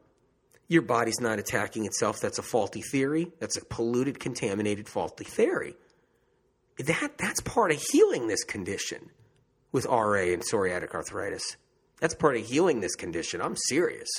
your 0.68 0.82
body's 0.82 1.22
not 1.22 1.40
attacking 1.40 1.86
itself. 1.86 2.20
That's 2.20 2.38
a 2.38 2.42
faulty 2.42 2.82
theory. 2.82 3.32
That's 3.40 3.56
a 3.56 3.64
polluted, 3.64 4.20
contaminated, 4.20 4.90
faulty 4.90 5.24
theory. 5.24 5.78
That 6.80 7.18
that's 7.18 7.40
part 7.40 7.72
of 7.72 7.82
healing 7.82 8.28
this 8.28 8.44
condition 8.44 9.12
with 9.72 9.86
RA 9.86 10.34
and 10.34 10.44
psoriatic 10.44 10.94
arthritis. 10.94 11.56
That's 12.02 12.14
part 12.14 12.36
of 12.36 12.46
healing 12.46 12.82
this 12.82 12.96
condition. 12.96 13.42
I'm 13.42 13.56
serious. 13.56 14.10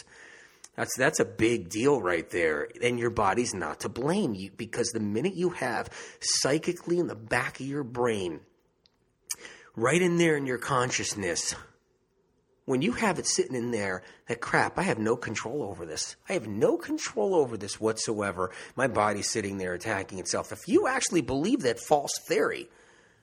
That's 0.80 0.96
that's 0.96 1.20
a 1.20 1.26
big 1.26 1.68
deal 1.68 2.00
right 2.00 2.26
there. 2.30 2.66
And 2.82 2.98
your 2.98 3.10
body's 3.10 3.52
not 3.52 3.80
to 3.80 3.90
blame 3.90 4.32
you 4.32 4.50
because 4.56 4.88
the 4.88 4.98
minute 4.98 5.34
you 5.34 5.50
have 5.50 5.90
psychically 6.20 6.98
in 6.98 7.06
the 7.06 7.14
back 7.14 7.60
of 7.60 7.66
your 7.66 7.84
brain, 7.84 8.40
right 9.76 10.00
in 10.00 10.16
there 10.16 10.38
in 10.38 10.46
your 10.46 10.56
consciousness, 10.56 11.54
when 12.64 12.80
you 12.80 12.92
have 12.92 13.18
it 13.18 13.26
sitting 13.26 13.56
in 13.56 13.72
there, 13.72 14.02
that 14.28 14.40
crap, 14.40 14.78
I 14.78 14.84
have 14.84 14.98
no 14.98 15.16
control 15.16 15.62
over 15.62 15.84
this. 15.84 16.16
I 16.30 16.32
have 16.32 16.48
no 16.48 16.78
control 16.78 17.34
over 17.34 17.58
this 17.58 17.78
whatsoever. 17.78 18.50
My 18.74 18.88
body's 18.88 19.28
sitting 19.28 19.58
there 19.58 19.74
attacking 19.74 20.18
itself. 20.18 20.50
If 20.50 20.66
you 20.66 20.88
actually 20.88 21.20
believe 21.20 21.60
that 21.60 21.78
false 21.78 22.18
theory, 22.26 22.70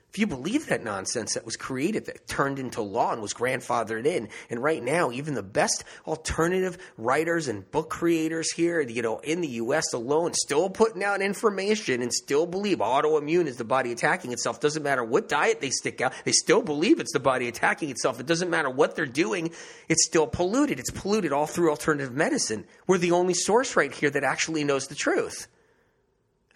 if 0.10 0.18
you 0.18 0.26
believe 0.26 0.68
that 0.68 0.84
nonsense 0.84 1.34
that 1.34 1.46
was 1.46 1.58
created, 1.58 2.06
that 2.06 2.28
turned 2.28 2.60
into 2.60 2.82
law 2.82 3.12
and 3.12 3.22
was 3.22 3.34
grandfathered 3.34 4.06
in, 4.06 4.30
and 4.50 4.64
right 4.64 4.82
now, 4.82 5.12
even 5.12 5.34
the 5.34 5.44
best 5.44 5.84
alternative 6.08 6.78
writers 6.98 7.48
and 7.48 7.70
book 7.72 7.90
creators 7.90 8.52
here, 8.52 8.80
you 8.82 9.02
know, 9.02 9.20
in 9.20 9.42
the 9.42 9.48
U.S. 9.48 9.94
alone, 9.94 10.34
still 10.34 10.70
putting 10.70 11.04
out 11.04 11.22
information 11.22 12.02
and 12.02 12.14
still 12.14 12.46
believe 12.46 12.78
autoimmune 12.78 13.48
is 13.48 13.58
the 13.58 13.66
body 13.66 13.92
attacking 13.92 14.32
itself. 14.32 14.60
Doesn't 14.62 14.82
matter 14.82 15.04
what 15.04 15.28
diet 15.28 15.60
they 15.60 15.70
stick 15.70 16.00
out, 16.00 16.14
they 16.24 16.32
still 16.32 16.62
believe 16.62 17.00
it's 17.00 17.14
the 17.14 17.20
body 17.20 17.48
attacking 17.48 17.90
itself. 17.90 18.20
It 18.20 18.26
doesn't 18.26 18.50
matter 18.50 18.70
what 18.70 18.96
they're 18.96 19.06
doing, 19.06 19.52
it's 19.90 20.06
still 20.06 20.26
polluted. 20.26 20.80
It's 20.80 20.90
polluted 20.90 21.34
all 21.34 21.48
through 21.48 21.70
alternative 21.70 22.14
medicine. 22.14 22.66
We're 22.88 22.98
the 22.98 23.12
only 23.12 23.34
source 23.34 23.76
right 23.76 23.94
here 23.94 24.10
that 24.10 24.24
actually 24.24 24.64
knows 24.64 24.88
the 24.88 24.96
truth. 24.96 25.48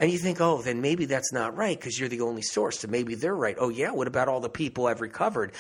And 0.02 0.12
you 0.12 0.18
think, 0.18 0.42
oh, 0.42 0.62
then 0.62 0.82
maybe 0.82 1.06
that's 1.06 1.32
not 1.32 1.56
right 1.56 1.80
because 1.80 1.98
you're 1.98 2.10
the 2.10 2.22
only 2.22 2.42
source. 2.42 2.80
So 2.80 2.90
maybe 2.90 3.16
they're 3.16 3.36
right. 3.36 3.56
Oh, 3.58 3.70
yeah, 3.70 3.92
what 3.92 4.08
about 4.08 4.28
all 4.28 4.42
the 4.42 4.50
people 4.50 4.88
I've 4.88 5.00
recovered? 5.00 5.54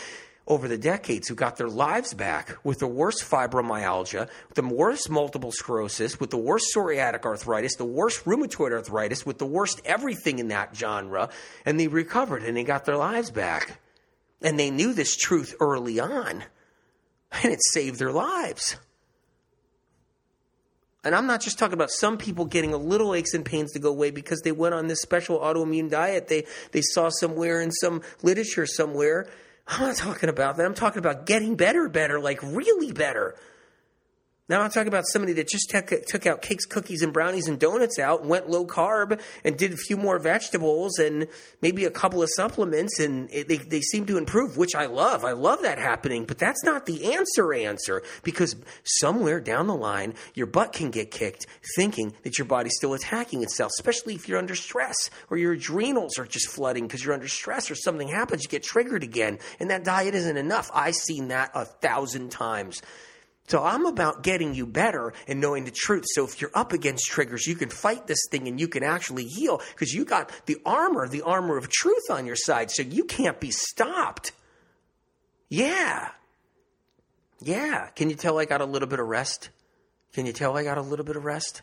over 0.47 0.67
the 0.67 0.77
decades 0.77 1.27
who 1.27 1.35
got 1.35 1.55
their 1.55 1.69
lives 1.69 2.13
back 2.13 2.57
with 2.63 2.79
the 2.79 2.87
worst 2.87 3.23
fibromyalgia, 3.23 4.27
the 4.55 4.63
worst 4.63 5.09
multiple 5.09 5.51
sclerosis, 5.51 6.19
with 6.19 6.29
the 6.29 6.37
worst 6.37 6.73
psoriatic 6.75 7.23
arthritis, 7.23 7.75
the 7.75 7.85
worst 7.85 8.25
rheumatoid 8.25 8.71
arthritis, 8.71 9.25
with 9.25 9.37
the 9.37 9.45
worst 9.45 9.79
everything 9.85 10.39
in 10.39 10.49
that 10.49 10.75
genre, 10.75 11.29
and 11.63 11.79
they 11.79 11.87
recovered 11.87 12.43
and 12.43 12.57
they 12.57 12.63
got 12.63 12.85
their 12.85 12.97
lives 12.97 13.31
back. 13.31 13.79
And 14.41 14.59
they 14.59 14.71
knew 14.71 14.93
this 14.93 15.15
truth 15.15 15.55
early 15.59 15.99
on, 15.99 16.43
and 17.43 17.53
it 17.53 17.59
saved 17.71 17.99
their 17.99 18.11
lives. 18.11 18.77
And 21.03 21.15
I'm 21.15 21.25
not 21.25 21.41
just 21.41 21.57
talking 21.57 21.73
about 21.73 21.89
some 21.89 22.17
people 22.17 22.45
getting 22.45 22.73
a 22.73 22.77
little 22.77 23.15
aches 23.15 23.33
and 23.33 23.43
pains 23.43 23.71
to 23.71 23.79
go 23.79 23.89
away 23.89 24.11
because 24.11 24.41
they 24.41 24.51
went 24.51 24.75
on 24.75 24.87
this 24.87 25.01
special 25.01 25.39
autoimmune 25.39 25.89
diet 25.89 26.27
they, 26.27 26.45
they 26.71 26.81
saw 26.81 27.09
somewhere 27.09 27.61
in 27.61 27.71
some 27.71 28.01
literature 28.21 28.67
somewhere. 28.67 29.27
I'm 29.67 29.81
not 29.81 29.95
talking 29.95 30.29
about 30.29 30.57
that. 30.57 30.65
I'm 30.65 30.73
talking 30.73 30.99
about 30.99 31.25
getting 31.25 31.55
better, 31.55 31.89
better, 31.89 32.19
like 32.19 32.41
really 32.43 32.91
better. 32.91 33.35
Now 34.49 34.61
I'm 34.61 34.69
talking 34.69 34.89
about 34.89 35.05
somebody 35.07 35.31
that 35.33 35.47
just 35.47 35.69
took, 35.69 35.93
took 36.07 36.25
out 36.25 36.41
cakes, 36.41 36.65
cookies, 36.65 37.03
and 37.03 37.13
brownies 37.13 37.47
and 37.47 37.57
donuts 37.57 37.97
out 37.99 38.25
went 38.25 38.49
low 38.49 38.65
carb 38.65 39.21
and 39.45 39.55
did 39.55 39.71
a 39.71 39.77
few 39.77 39.95
more 39.95 40.19
vegetables 40.19 40.99
and 40.99 41.27
maybe 41.61 41.85
a 41.85 41.91
couple 41.91 42.21
of 42.21 42.29
supplements 42.35 42.99
and 42.99 43.29
it, 43.31 43.47
they, 43.47 43.57
they 43.57 43.79
seem 43.79 44.05
to 44.07 44.17
improve, 44.17 44.57
which 44.57 44.75
I 44.75 44.87
love. 44.87 45.23
I 45.23 45.31
love 45.31 45.61
that 45.61 45.77
happening, 45.77 46.25
but 46.25 46.37
that's 46.37 46.65
not 46.65 46.85
the 46.85 47.13
answer 47.13 47.53
answer 47.53 48.01
because 48.23 48.57
somewhere 48.83 49.39
down 49.39 49.67
the 49.67 49.75
line, 49.75 50.15
your 50.33 50.47
butt 50.47 50.73
can 50.73 50.91
get 50.91 51.11
kicked 51.11 51.45
thinking 51.77 52.13
that 52.23 52.37
your 52.37 52.45
body's 52.45 52.75
still 52.75 52.93
attacking 52.93 53.43
itself, 53.43 53.71
especially 53.79 54.15
if 54.15 54.27
you're 54.27 54.39
under 54.39 54.55
stress 54.55 55.09
or 55.29 55.37
your 55.37 55.53
adrenals 55.53 56.17
are 56.17 56.25
just 56.25 56.49
flooding 56.49 56.87
because 56.87 57.05
you're 57.05 57.13
under 57.13 57.27
stress 57.29 57.71
or 57.71 57.75
something 57.75 58.09
happens, 58.09 58.43
you 58.43 58.49
get 58.49 58.63
triggered 58.63 59.03
again 59.03 59.39
and 59.61 59.69
that 59.69 59.85
diet 59.85 60.13
isn't 60.13 60.35
enough. 60.35 60.69
I've 60.73 60.95
seen 60.95 61.29
that 61.29 61.51
a 61.53 61.63
thousand 61.63 62.31
times. 62.31 62.81
So 63.51 63.61
I'm 63.61 63.85
about 63.85 64.23
getting 64.23 64.53
you 64.53 64.65
better 64.65 65.11
and 65.27 65.41
knowing 65.41 65.65
the 65.65 65.71
truth. 65.71 66.05
So 66.07 66.23
if 66.23 66.39
you're 66.39 66.55
up 66.55 66.71
against 66.71 67.07
triggers, 67.07 67.45
you 67.45 67.55
can 67.55 67.67
fight 67.67 68.07
this 68.07 68.25
thing 68.31 68.47
and 68.47 68.57
you 68.57 68.69
can 68.69 68.81
actually 68.81 69.25
heal 69.25 69.61
because 69.73 69.93
you 69.93 70.05
got 70.05 70.31
the 70.45 70.55
armor, 70.65 71.05
the 71.09 71.23
armor 71.23 71.57
of 71.57 71.67
truth 71.69 72.09
on 72.09 72.25
your 72.25 72.37
side. 72.37 72.71
So 72.71 72.81
you 72.81 73.03
can't 73.03 73.41
be 73.41 73.51
stopped. 73.51 74.31
Yeah. 75.49 76.11
Yeah. 77.41 77.89
Can 77.93 78.09
you 78.09 78.15
tell 78.15 78.39
I 78.39 78.45
got 78.45 78.61
a 78.61 78.65
little 78.65 78.87
bit 78.87 79.01
of 79.01 79.07
rest? 79.07 79.49
Can 80.13 80.25
you 80.25 80.31
tell 80.31 80.55
I 80.55 80.63
got 80.63 80.77
a 80.77 80.81
little 80.81 81.03
bit 81.03 81.17
of 81.17 81.25
rest? 81.25 81.61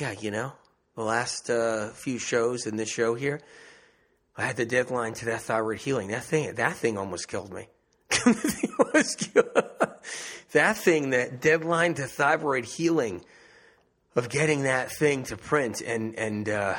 Yeah, 0.00 0.12
you 0.12 0.30
know, 0.30 0.54
the 0.96 1.02
last 1.02 1.50
uh, 1.50 1.90
few 1.90 2.18
shows 2.18 2.66
in 2.66 2.76
this 2.76 2.88
show 2.88 3.14
here, 3.14 3.42
I 4.38 4.46
had 4.46 4.56
the 4.56 4.64
deadline 4.64 5.12
to 5.14 5.26
that 5.26 5.42
thyroid 5.42 5.80
healing. 5.80 6.08
That 6.08 6.24
thing, 6.24 6.54
that 6.54 6.76
thing 6.76 6.96
almost 6.96 7.28
killed 7.28 7.52
me. 7.52 7.68
that 10.52 10.76
thing, 10.76 11.10
that 11.10 11.40
deadline 11.40 11.94
to 11.94 12.06
thyroid 12.06 12.64
healing 12.64 13.24
of 14.14 14.28
getting 14.28 14.64
that 14.64 14.90
thing 14.90 15.24
to 15.24 15.36
print 15.36 15.80
and 15.80 16.18
and 16.18 16.48
uh, 16.48 16.74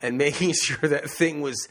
and 0.00 0.18
making 0.26 0.52
sure 0.52 0.88
that 0.88 1.10
thing 1.10 1.40
was 1.40 1.68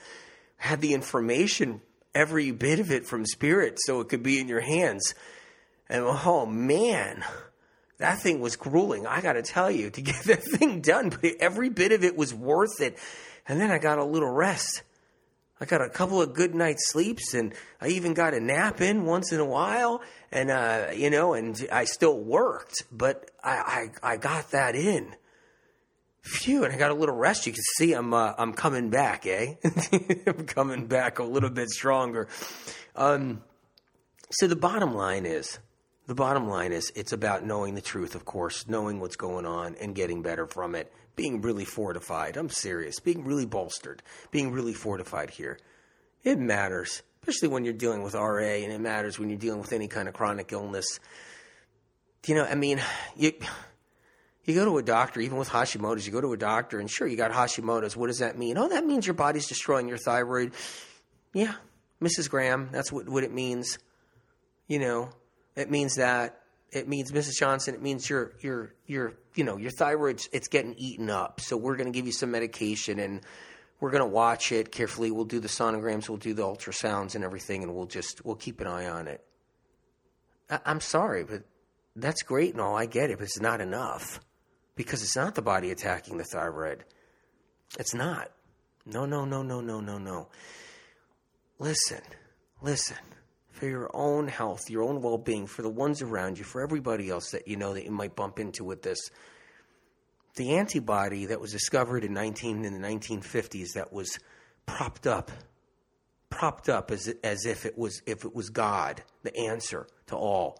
had 0.57 0.81
the 0.81 0.93
information, 0.93 1.81
every 2.13 2.51
bit 2.51 2.79
of 2.79 2.91
it 2.91 3.05
from 3.05 3.25
spirit, 3.25 3.79
so 3.79 4.01
it 4.01 4.09
could 4.09 4.23
be 4.23 4.39
in 4.39 4.47
your 4.47 4.61
hands. 4.61 5.15
And 5.89 6.03
oh 6.05 6.45
man, 6.45 7.23
that 7.97 8.19
thing 8.19 8.41
was 8.41 8.55
grueling. 8.55 9.07
I 9.07 9.21
got 9.21 9.33
to 9.33 9.41
tell 9.41 9.71
you, 9.71 9.89
to 9.91 10.01
get 10.01 10.15
that 10.25 10.43
thing 10.43 10.81
done, 10.81 11.09
but 11.09 11.31
every 11.39 11.69
bit 11.69 11.91
of 11.91 12.03
it 12.03 12.15
was 12.15 12.33
worth 12.33 12.81
it. 12.81 12.97
And 13.47 13.59
then 13.59 13.71
I 13.71 13.79
got 13.79 13.97
a 13.97 14.03
little 14.03 14.29
rest. 14.29 14.83
I 15.61 15.65
got 15.65 15.81
a 15.81 15.89
couple 15.89 16.19
of 16.19 16.33
good 16.33 16.55
night 16.55 16.77
sleeps, 16.79 17.35
and 17.35 17.53
I 17.79 17.89
even 17.89 18.15
got 18.15 18.33
a 18.33 18.39
nap 18.39 18.81
in 18.81 19.05
once 19.05 19.31
in 19.31 19.39
a 19.39 19.45
while. 19.45 20.01
And 20.31 20.49
uh, 20.49 20.87
you 20.95 21.11
know, 21.11 21.35
and 21.35 21.55
I 21.71 21.85
still 21.85 22.17
worked, 22.17 22.83
but 22.91 23.29
I 23.43 23.91
I, 24.03 24.13
I 24.13 24.17
got 24.17 24.51
that 24.51 24.75
in. 24.75 25.15
Phew, 26.23 26.63
and 26.63 26.73
I 26.73 26.77
got 26.77 26.89
a 26.89 26.95
little 26.95 27.15
rest. 27.15 27.45
You 27.45 27.53
can 27.53 27.61
see 27.77 27.93
I'm 27.93 28.11
uh, 28.11 28.33
I'm 28.39 28.53
coming 28.53 28.89
back, 28.89 29.27
eh? 29.27 29.53
I'm 30.25 30.47
coming 30.47 30.87
back 30.87 31.19
a 31.19 31.23
little 31.23 31.51
bit 31.51 31.69
stronger. 31.69 32.27
Um, 32.95 33.43
so 34.31 34.47
the 34.47 34.55
bottom 34.55 34.95
line 34.95 35.27
is, 35.27 35.59
the 36.07 36.15
bottom 36.15 36.47
line 36.47 36.71
is, 36.71 36.91
it's 36.95 37.11
about 37.11 37.45
knowing 37.45 37.75
the 37.75 37.81
truth, 37.81 38.15
of 38.15 38.25
course, 38.25 38.67
knowing 38.67 38.99
what's 38.99 39.15
going 39.15 39.45
on 39.45 39.75
and 39.75 39.93
getting 39.93 40.21
better 40.21 40.47
from 40.47 40.73
it, 40.73 40.91
being 41.21 41.39
really 41.39 41.65
fortified. 41.65 42.35
I'm 42.35 42.49
serious, 42.49 42.99
being 42.99 43.23
really 43.23 43.45
bolstered, 43.45 44.01
being 44.31 44.51
really 44.51 44.73
fortified 44.73 45.29
here. 45.29 45.59
It 46.23 46.39
matters, 46.39 47.03
especially 47.21 47.49
when 47.49 47.63
you're 47.63 47.75
dealing 47.75 48.01
with 48.01 48.15
RA, 48.15 48.39
and 48.39 48.71
it 48.73 48.81
matters 48.81 49.19
when 49.19 49.29
you're 49.29 49.37
dealing 49.37 49.61
with 49.61 49.71
any 49.71 49.87
kind 49.87 50.07
of 50.07 50.15
chronic 50.15 50.51
illness. 50.51 50.99
You 52.25 52.33
know, 52.33 52.43
I 52.43 52.55
mean, 52.55 52.81
you 53.15 53.33
you 54.45 54.55
go 54.55 54.65
to 54.65 54.79
a 54.79 54.81
doctor, 54.81 55.19
even 55.19 55.37
with 55.37 55.49
Hashimoto's, 55.49 56.07
you 56.07 56.11
go 56.11 56.21
to 56.21 56.33
a 56.33 56.37
doctor, 56.37 56.79
and 56.79 56.89
sure, 56.89 57.07
you 57.07 57.17
got 57.17 57.29
Hashimoto's. 57.31 57.95
What 57.95 58.07
does 58.07 58.17
that 58.17 58.35
mean? 58.35 58.57
Oh, 58.57 58.69
that 58.69 58.83
means 58.83 59.05
your 59.05 59.13
body's 59.13 59.47
destroying 59.47 59.87
your 59.87 59.99
thyroid. 59.99 60.53
Yeah, 61.35 61.53
Mrs. 62.01 62.31
Graham, 62.31 62.69
that's 62.71 62.91
what, 62.91 63.07
what 63.07 63.23
it 63.23 63.31
means. 63.31 63.77
You 64.67 64.79
know, 64.79 65.09
it 65.55 65.69
means 65.69 65.97
that. 65.97 66.40
It 66.71 66.87
means 66.87 67.11
Mrs. 67.11 67.37
Johnson. 67.37 67.75
It 67.75 67.81
means 67.81 68.09
your 68.09 68.33
your 68.39 68.73
your 68.85 69.13
you 69.35 69.43
know 69.43 69.57
your 69.57 69.71
thyroid's 69.71 70.29
it's 70.31 70.47
getting 70.47 70.73
eaten 70.75 71.09
up. 71.09 71.41
So 71.41 71.57
we're 71.57 71.75
going 71.75 71.91
to 71.91 71.97
give 71.97 72.05
you 72.05 72.13
some 72.13 72.31
medication 72.31 72.99
and 72.99 73.21
we're 73.81 73.91
going 73.91 74.03
to 74.03 74.09
watch 74.09 74.51
it 74.51 74.71
carefully. 74.71 75.11
We'll 75.11 75.25
do 75.25 75.39
the 75.39 75.47
sonograms, 75.47 76.07
we'll 76.07 76.19
do 76.19 76.33
the 76.33 76.43
ultrasounds 76.43 77.15
and 77.15 77.23
everything, 77.23 77.63
and 77.63 77.75
we'll 77.75 77.87
just 77.87 78.23
we'll 78.23 78.35
keep 78.35 78.61
an 78.61 78.67
eye 78.67 78.87
on 78.87 79.07
it. 79.07 79.23
I, 80.49 80.59
I'm 80.65 80.79
sorry, 80.79 81.23
but 81.23 81.43
that's 81.95 82.23
great 82.23 82.53
and 82.53 82.61
all. 82.61 82.75
I 82.75 82.85
get 82.85 83.09
it, 83.09 83.17
but 83.17 83.25
it's 83.25 83.41
not 83.41 83.59
enough 83.59 84.21
because 84.75 85.03
it's 85.03 85.15
not 85.15 85.35
the 85.35 85.41
body 85.41 85.71
attacking 85.71 86.17
the 86.17 86.23
thyroid. 86.23 86.85
It's 87.77 87.93
not. 87.93 88.31
No, 88.85 89.05
no, 89.05 89.25
no, 89.25 89.43
no, 89.43 89.61
no, 89.61 89.81
no, 89.81 89.97
no. 89.97 90.29
Listen, 91.59 92.01
listen. 92.61 92.97
For 93.61 93.69
your 93.69 93.91
own 93.93 94.27
health, 94.27 94.71
your 94.71 94.81
own 94.81 95.03
well 95.03 95.19
being, 95.19 95.45
for 95.45 95.61
the 95.61 95.69
ones 95.69 96.01
around 96.01 96.39
you, 96.39 96.43
for 96.43 96.63
everybody 96.63 97.11
else 97.11 97.29
that 97.29 97.47
you 97.47 97.57
know 97.57 97.75
that 97.75 97.85
you 97.85 97.91
might 97.91 98.15
bump 98.15 98.39
into 98.39 98.63
with 98.63 98.81
this. 98.81 98.97
The 100.33 100.55
antibody 100.55 101.27
that 101.27 101.39
was 101.39 101.51
discovered 101.51 102.03
in 102.03 102.11
19 102.11 102.65
in 102.65 102.73
the 102.73 102.87
1950s 102.87 103.73
that 103.75 103.93
was 103.93 104.17
propped 104.65 105.05
up, 105.05 105.29
propped 106.31 106.69
up 106.69 106.89
as, 106.89 107.13
as 107.23 107.45
if 107.45 107.67
it 107.67 107.77
was 107.77 108.01
if 108.07 108.25
it 108.25 108.33
was 108.33 108.49
God, 108.49 109.03
the 109.21 109.37
answer 109.37 109.85
to 110.07 110.15
all, 110.15 110.57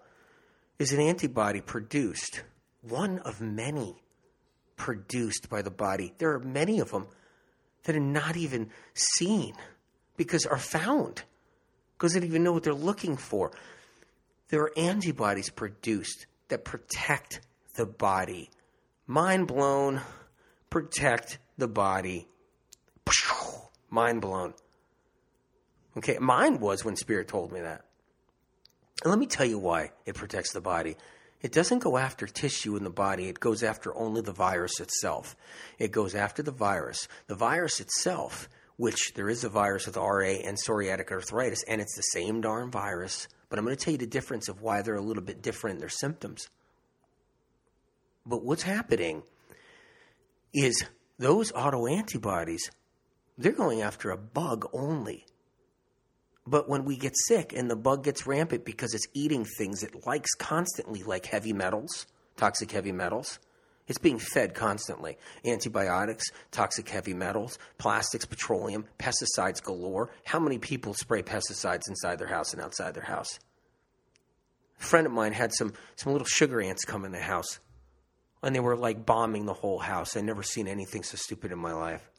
is 0.78 0.94
an 0.94 1.00
antibody 1.00 1.60
produced 1.60 2.44
one 2.84 3.18
of 3.26 3.42
many 3.42 3.96
produced 4.76 5.50
by 5.50 5.64
the 5.64 5.72
body. 5.72 6.14
There 6.20 6.34
are 6.34 6.40
many 6.40 6.80
of 6.80 6.92
them 6.92 7.08
that 7.86 7.96
are 7.96 8.00
not 8.00 8.38
even 8.38 8.70
seen 8.94 9.56
because 10.18 10.46
are 10.46 10.60
found 10.60 11.24
because 12.02 12.14
they 12.14 12.20
don't 12.20 12.30
even 12.30 12.44
know 12.44 12.52
what 12.52 12.64
they're 12.64 12.74
looking 12.74 13.16
for. 13.16 13.52
There 14.50 14.64
are 14.64 14.72
antibodies 14.76 15.52
produced 15.52 16.26
that 16.48 16.66
protect 16.66 17.42
the 17.76 17.86
body. 17.86 18.50
Mind 19.06 19.46
blown, 19.46 20.02
protect 20.72 21.38
the 21.60 21.68
body. 21.68 22.28
Mind 23.92 24.20
blown. 24.20 24.56
Okay, 25.96 26.18
mine 26.18 26.60
was 26.60 26.84
when 26.84 26.96
Spirit 26.96 27.28
told 27.28 27.52
me 27.52 27.62
that. 27.62 27.86
And 29.04 29.12
let 29.12 29.20
me 29.20 29.28
tell 29.28 29.46
you 29.46 29.60
why 29.60 29.92
it 30.08 30.16
protects 30.16 30.54
the 30.54 30.62
body. 30.62 30.98
It 31.44 31.52
doesn't 31.52 31.80
go 31.80 31.98
after 31.98 32.26
tissue 32.26 32.78
in 32.78 32.84
the 32.84 32.90
body, 32.90 33.28
it 33.28 33.40
goes 33.40 33.62
after 33.62 33.96
only 33.96 34.22
the 34.22 34.34
virus 34.34 34.80
itself. 34.80 35.36
It 35.78 35.92
goes 35.92 36.16
after 36.16 36.42
the 36.42 36.52
virus. 36.52 37.08
The 37.28 37.36
virus 37.36 37.80
itself, 37.80 38.50
which 38.78 39.14
there 39.16 39.30
is 39.30 39.44
a 39.44 39.50
virus 39.50 39.86
with 39.86 39.98
RA 39.98 40.36
and 40.44 40.58
psoriatic 40.58 41.12
arthritis, 41.12 41.64
and 41.64 41.82
it's 41.82 41.96
the 41.96 42.02
same 42.02 42.42
darn 42.42 42.72
virus, 42.72 43.28
but 43.50 43.60
I'm 43.60 43.66
going 43.66 43.76
to 43.76 43.84
tell 43.84 43.92
you 43.92 43.98
the 43.98 44.08
difference 44.08 44.48
of 44.48 44.62
why 44.62 44.82
they're 44.82 44.96
a 44.96 45.02
little 45.02 45.24
bit 45.24 45.42
different 45.42 45.76
in 45.76 45.80
their 45.80 45.90
symptoms. 45.90 46.50
But 48.26 48.44
what's 48.44 48.64
happening 48.64 49.24
is 50.54 50.84
those 51.18 51.52
autoantibodies, 51.52 52.70
they're 53.38 53.52
going 53.52 53.82
after 53.82 54.10
a 54.10 54.18
bug 54.18 54.68
only. 54.74 55.26
But 56.46 56.68
when 56.68 56.86
we 56.86 56.98
get 56.98 57.14
sick 57.28 57.54
and 57.56 57.70
the 57.70 57.76
bug 57.76 58.04
gets 58.04 58.26
rampant 58.26 58.66
because 58.66 58.94
it's 58.94 59.08
eating 59.14 59.46
things 59.46 59.84
it 59.84 60.06
likes 60.06 60.34
constantly, 60.34 61.04
like 61.04 61.26
heavy 61.26 61.54
metals, 61.54 62.08
toxic 62.36 62.72
heavy 62.72 62.92
metals, 62.92 63.40
it's 63.92 64.00
being 64.00 64.18
fed 64.18 64.56
constantly. 64.56 65.18
Antibiotics, 65.46 66.32
toxic 66.50 66.90
heavy 66.90 67.14
metals, 67.14 67.60
plastics, 67.78 68.26
petroleum, 68.26 68.86
pesticides 68.98 69.62
galore. 69.62 70.10
How 70.26 70.40
many 70.40 70.58
people 70.58 70.96
spray 70.96 71.22
pesticides 71.22 71.88
inside 71.88 72.18
their 72.18 72.28
house 72.28 72.54
and 72.54 72.62
outside 72.62 72.96
their 72.96 73.04
house? 73.04 73.40
A 74.80 74.84
friend 74.84 75.06
of 75.06 75.14
mine 75.14 75.34
had 75.34 75.54
some, 75.54 75.74
some 75.96 76.12
little 76.12 76.26
sugar 76.26 76.60
ants 76.60 76.86
come 76.86 77.06
in 77.06 77.12
the 77.12 77.20
house, 77.20 77.60
and 78.42 78.56
they 78.56 78.60
were 78.60 78.76
like 78.76 79.06
bombing 79.06 79.46
the 79.46 79.54
whole 79.54 79.78
house. 79.78 80.18
I'd 80.18 80.24
never 80.24 80.42
seen 80.42 80.68
anything 80.68 81.04
so 81.04 81.18
stupid 81.18 81.52
in 81.52 81.60
my 81.60 81.74
life. 81.74 82.10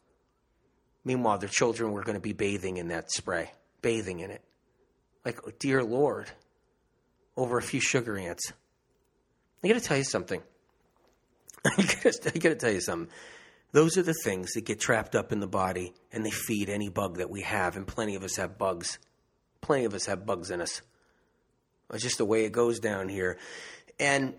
Meanwhile, 1.03 1.39
their 1.39 1.49
children 1.49 1.91
were 1.91 2.03
going 2.03 2.15
to 2.15 2.21
be 2.21 2.31
bathing 2.31 2.77
in 2.77 2.87
that 2.87 3.11
spray 3.11 3.51
bathing 3.83 4.21
in 4.21 4.31
it. 4.31 4.41
Like, 5.23 5.39
oh, 5.45 5.51
dear 5.59 5.83
Lord, 5.83 6.31
over 7.37 7.59
a 7.59 7.61
few 7.61 7.79
sugar 7.79 8.17
ants. 8.17 8.51
I 9.63 9.67
got 9.67 9.75
to 9.75 9.79
tell 9.79 9.97
you 9.97 10.03
something. 10.03 10.41
I 11.77 11.81
got 11.83 12.23
to 12.23 12.55
tell 12.55 12.71
you 12.71 12.81
something. 12.81 13.09
Those 13.71 13.97
are 13.97 14.03
the 14.03 14.13
things 14.23 14.51
that 14.53 14.65
get 14.65 14.79
trapped 14.79 15.15
up 15.15 15.31
in 15.31 15.39
the 15.39 15.47
body 15.47 15.93
and 16.11 16.25
they 16.25 16.31
feed 16.31 16.69
any 16.69 16.89
bug 16.89 17.17
that 17.17 17.29
we 17.29 17.41
have, 17.41 17.75
and 17.75 17.87
plenty 17.87 18.15
of 18.15 18.23
us 18.23 18.35
have 18.35 18.57
bugs. 18.57 18.99
Plenty 19.61 19.85
of 19.85 19.93
us 19.93 20.05
have 20.05 20.25
bugs 20.25 20.51
in 20.51 20.61
us. 20.61 20.81
It's 21.91 22.03
just 22.03 22.17
the 22.17 22.25
way 22.25 22.45
it 22.45 22.51
goes 22.51 22.79
down 22.79 23.09
here. 23.09 23.37
And 23.99 24.35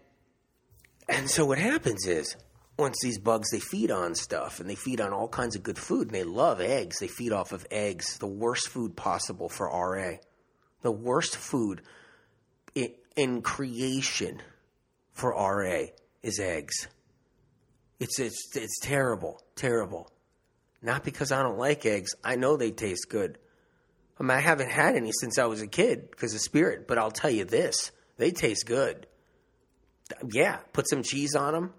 and 1.09 1.29
so 1.31 1.45
what 1.45 1.59
happens 1.59 2.07
is 2.07 2.37
once 2.79 2.97
these 3.03 3.19
bugs 3.19 3.51
they 3.51 3.61
feed 3.61 3.91
on 3.91 4.15
stuff 4.15 4.61
and 4.61 4.69
they 4.69 4.75
feed 4.75 5.01
on 5.01 5.13
all 5.13 5.29
kinds 5.29 5.55
of 5.55 5.63
good 5.63 5.79
food 5.79 6.09
and 6.09 6.15
they 6.15 6.25
love 6.25 6.61
eggs 6.61 6.99
they 6.99 7.07
feed 7.07 7.33
off 7.33 7.53
of 7.53 7.67
eggs 7.71 8.19
the 8.19 8.27
worst 8.27 8.69
food 8.69 8.97
possible 8.97 9.49
for 9.49 9.69
ra 9.69 10.17
the 10.83 10.91
worst 10.91 11.37
food 11.37 11.83
in, 12.75 12.91
in 13.17 13.43
creation 13.43 14.41
for 15.13 15.33
ra 15.33 15.85
is 16.23 16.41
eggs 16.41 16.89
it's, 18.01 18.19
it's 18.19 18.57
it's 18.57 18.79
terrible 18.81 19.41
terrible 19.57 20.11
not 20.83 21.05
because 21.05 21.33
i 21.33 21.43
don't 21.43 21.59
like 21.59 21.87
eggs 21.87 22.11
i 22.25 22.37
know 22.37 22.57
they 22.57 22.71
taste 22.71 23.09
good 23.09 23.39
I, 24.19 24.23
mean, 24.23 24.31
I 24.31 24.41
haven't 24.41 24.71
had 24.71 24.97
any 24.97 25.13
since 25.13 25.39
i 25.39 25.47
was 25.47 25.63
a 25.63 25.67
kid 25.67 26.11
because 26.11 26.35
of 26.35 26.41
spirit 26.41 26.87
but 26.87 26.99
i'll 26.99 27.11
tell 27.11 27.31
you 27.31 27.45
this 27.45 27.93
they 28.17 28.31
taste 28.31 28.67
good 28.67 29.07
yeah 30.33 30.59
put 30.73 30.89
some 30.89 31.03
cheese 31.03 31.35
on 31.35 31.53
them 31.53 31.75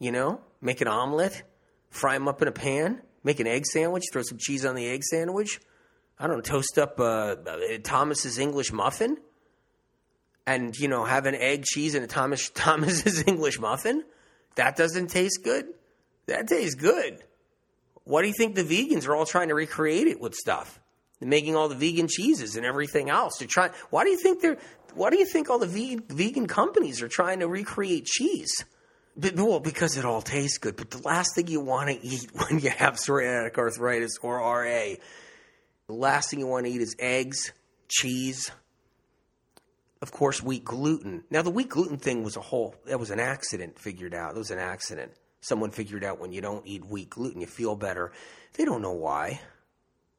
you 0.00 0.10
know, 0.10 0.40
make 0.60 0.80
an 0.80 0.88
omelet, 0.88 1.44
fry 1.90 2.14
them 2.14 2.26
up 2.26 2.42
in 2.42 2.48
a 2.48 2.52
pan, 2.52 3.00
make 3.22 3.38
an 3.38 3.46
egg 3.46 3.66
sandwich, 3.66 4.04
throw 4.12 4.22
some 4.22 4.38
cheese 4.38 4.64
on 4.64 4.74
the 4.74 4.88
egg 4.88 5.04
sandwich. 5.04 5.60
I 6.18 6.26
don't 6.26 6.36
know, 6.36 6.42
toast 6.42 6.78
up 6.78 6.98
uh, 6.98 7.36
Thomas's 7.84 8.38
English 8.38 8.72
muffin, 8.72 9.18
and 10.46 10.76
you 10.76 10.88
know, 10.88 11.04
have 11.04 11.26
an 11.26 11.34
egg, 11.34 11.64
cheese, 11.64 11.94
and 11.94 12.02
a 12.02 12.08
Thomas 12.08 12.50
Thomas's 12.54 13.24
English 13.28 13.60
muffin. 13.60 14.02
That 14.56 14.76
doesn't 14.76 15.08
taste 15.08 15.40
good. 15.42 15.66
That 16.26 16.48
tastes 16.48 16.74
good. 16.74 17.22
Why 18.04 18.22
do 18.22 18.28
you 18.28 18.34
think 18.36 18.54
the 18.54 18.64
vegans 18.64 19.06
are 19.06 19.14
all 19.14 19.26
trying 19.26 19.48
to 19.48 19.54
recreate 19.54 20.06
it 20.06 20.20
with 20.20 20.34
stuff? 20.34 20.80
They're 21.18 21.28
making 21.28 21.54
all 21.54 21.68
the 21.68 21.74
vegan 21.74 22.08
cheeses 22.08 22.56
and 22.56 22.64
everything 22.64 23.10
else. 23.10 23.34
They're 23.38 23.48
trying. 23.48 23.72
Why 23.90 24.04
do 24.04 24.10
you 24.10 24.18
think 24.18 24.40
they're? 24.40 24.58
Why 24.94 25.10
do 25.10 25.18
you 25.18 25.26
think 25.26 25.50
all 25.50 25.58
the 25.58 25.66
vegan, 25.66 26.02
vegan 26.08 26.46
companies 26.46 27.02
are 27.02 27.08
trying 27.08 27.40
to 27.40 27.48
recreate 27.48 28.06
cheese? 28.06 28.64
well, 29.16 29.60
because 29.60 29.96
it 29.96 30.04
all 30.04 30.22
tastes 30.22 30.58
good. 30.58 30.76
But 30.76 30.90
the 30.90 31.02
last 31.02 31.34
thing 31.34 31.48
you 31.48 31.60
want 31.60 31.90
to 31.90 32.06
eat 32.06 32.30
when 32.48 32.58
you 32.60 32.70
have 32.70 32.94
psoriatic 32.94 33.56
arthritis 33.58 34.18
or 34.22 34.38
RA, 34.38 34.94
the 35.86 35.94
last 35.94 36.30
thing 36.30 36.40
you 36.40 36.46
want 36.46 36.66
to 36.66 36.72
eat 36.72 36.80
is 36.80 36.96
eggs, 36.98 37.52
cheese, 37.88 38.50
of 40.02 40.12
course, 40.12 40.42
wheat 40.42 40.64
gluten. 40.64 41.24
Now, 41.30 41.42
the 41.42 41.50
wheat 41.50 41.68
gluten 41.68 41.98
thing 41.98 42.22
was 42.22 42.36
a 42.36 42.40
whole, 42.40 42.74
that 42.86 42.98
was 42.98 43.10
an 43.10 43.20
accident 43.20 43.78
figured 43.78 44.14
out. 44.14 44.34
It 44.34 44.38
was 44.38 44.50
an 44.50 44.58
accident. 44.58 45.12
Someone 45.40 45.70
figured 45.70 46.04
out 46.04 46.20
when 46.20 46.32
you 46.32 46.40
don't 46.40 46.66
eat 46.66 46.84
wheat 46.84 47.10
gluten, 47.10 47.40
you 47.40 47.46
feel 47.46 47.76
better. 47.76 48.12
They 48.54 48.64
don't 48.64 48.82
know 48.82 48.92
why. 48.92 49.40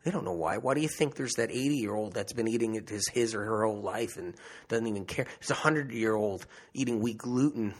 They 0.03 0.11
don't 0.11 0.25
know 0.25 0.33
why. 0.33 0.57
Why 0.57 0.73
do 0.73 0.81
you 0.81 0.87
think 0.87 1.15
there's 1.15 1.33
that 1.33 1.51
80 1.51 1.75
year 1.75 1.93
old 1.93 2.13
that's 2.13 2.33
been 2.33 2.47
eating 2.47 2.75
it 2.75 2.89
his, 2.89 3.07
his 3.09 3.35
or 3.35 3.43
her 3.43 3.65
whole 3.65 3.81
life 3.81 4.17
and 4.17 4.33
doesn't 4.67 4.87
even 4.87 5.05
care? 5.05 5.25
There's 5.39 5.51
a 5.51 5.53
100 5.53 5.91
year 5.91 6.15
old 6.15 6.47
eating 6.73 7.01
wheat 7.01 7.19
gluten 7.19 7.75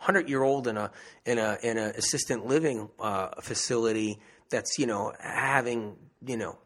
hundred 0.00 0.28
year 0.28 0.42
old 0.42 0.66
in 0.66 0.76
a 0.76 0.90
in 1.26 1.38
a 1.38 1.58
in 1.62 1.78
a 1.78 1.90
assistant 1.90 2.46
living 2.46 2.88
uh, 2.98 3.28
facility 3.42 4.18
that's 4.48 4.78
you 4.78 4.86
know 4.86 5.12
having 5.20 5.94
you 6.26 6.36
know 6.36 6.58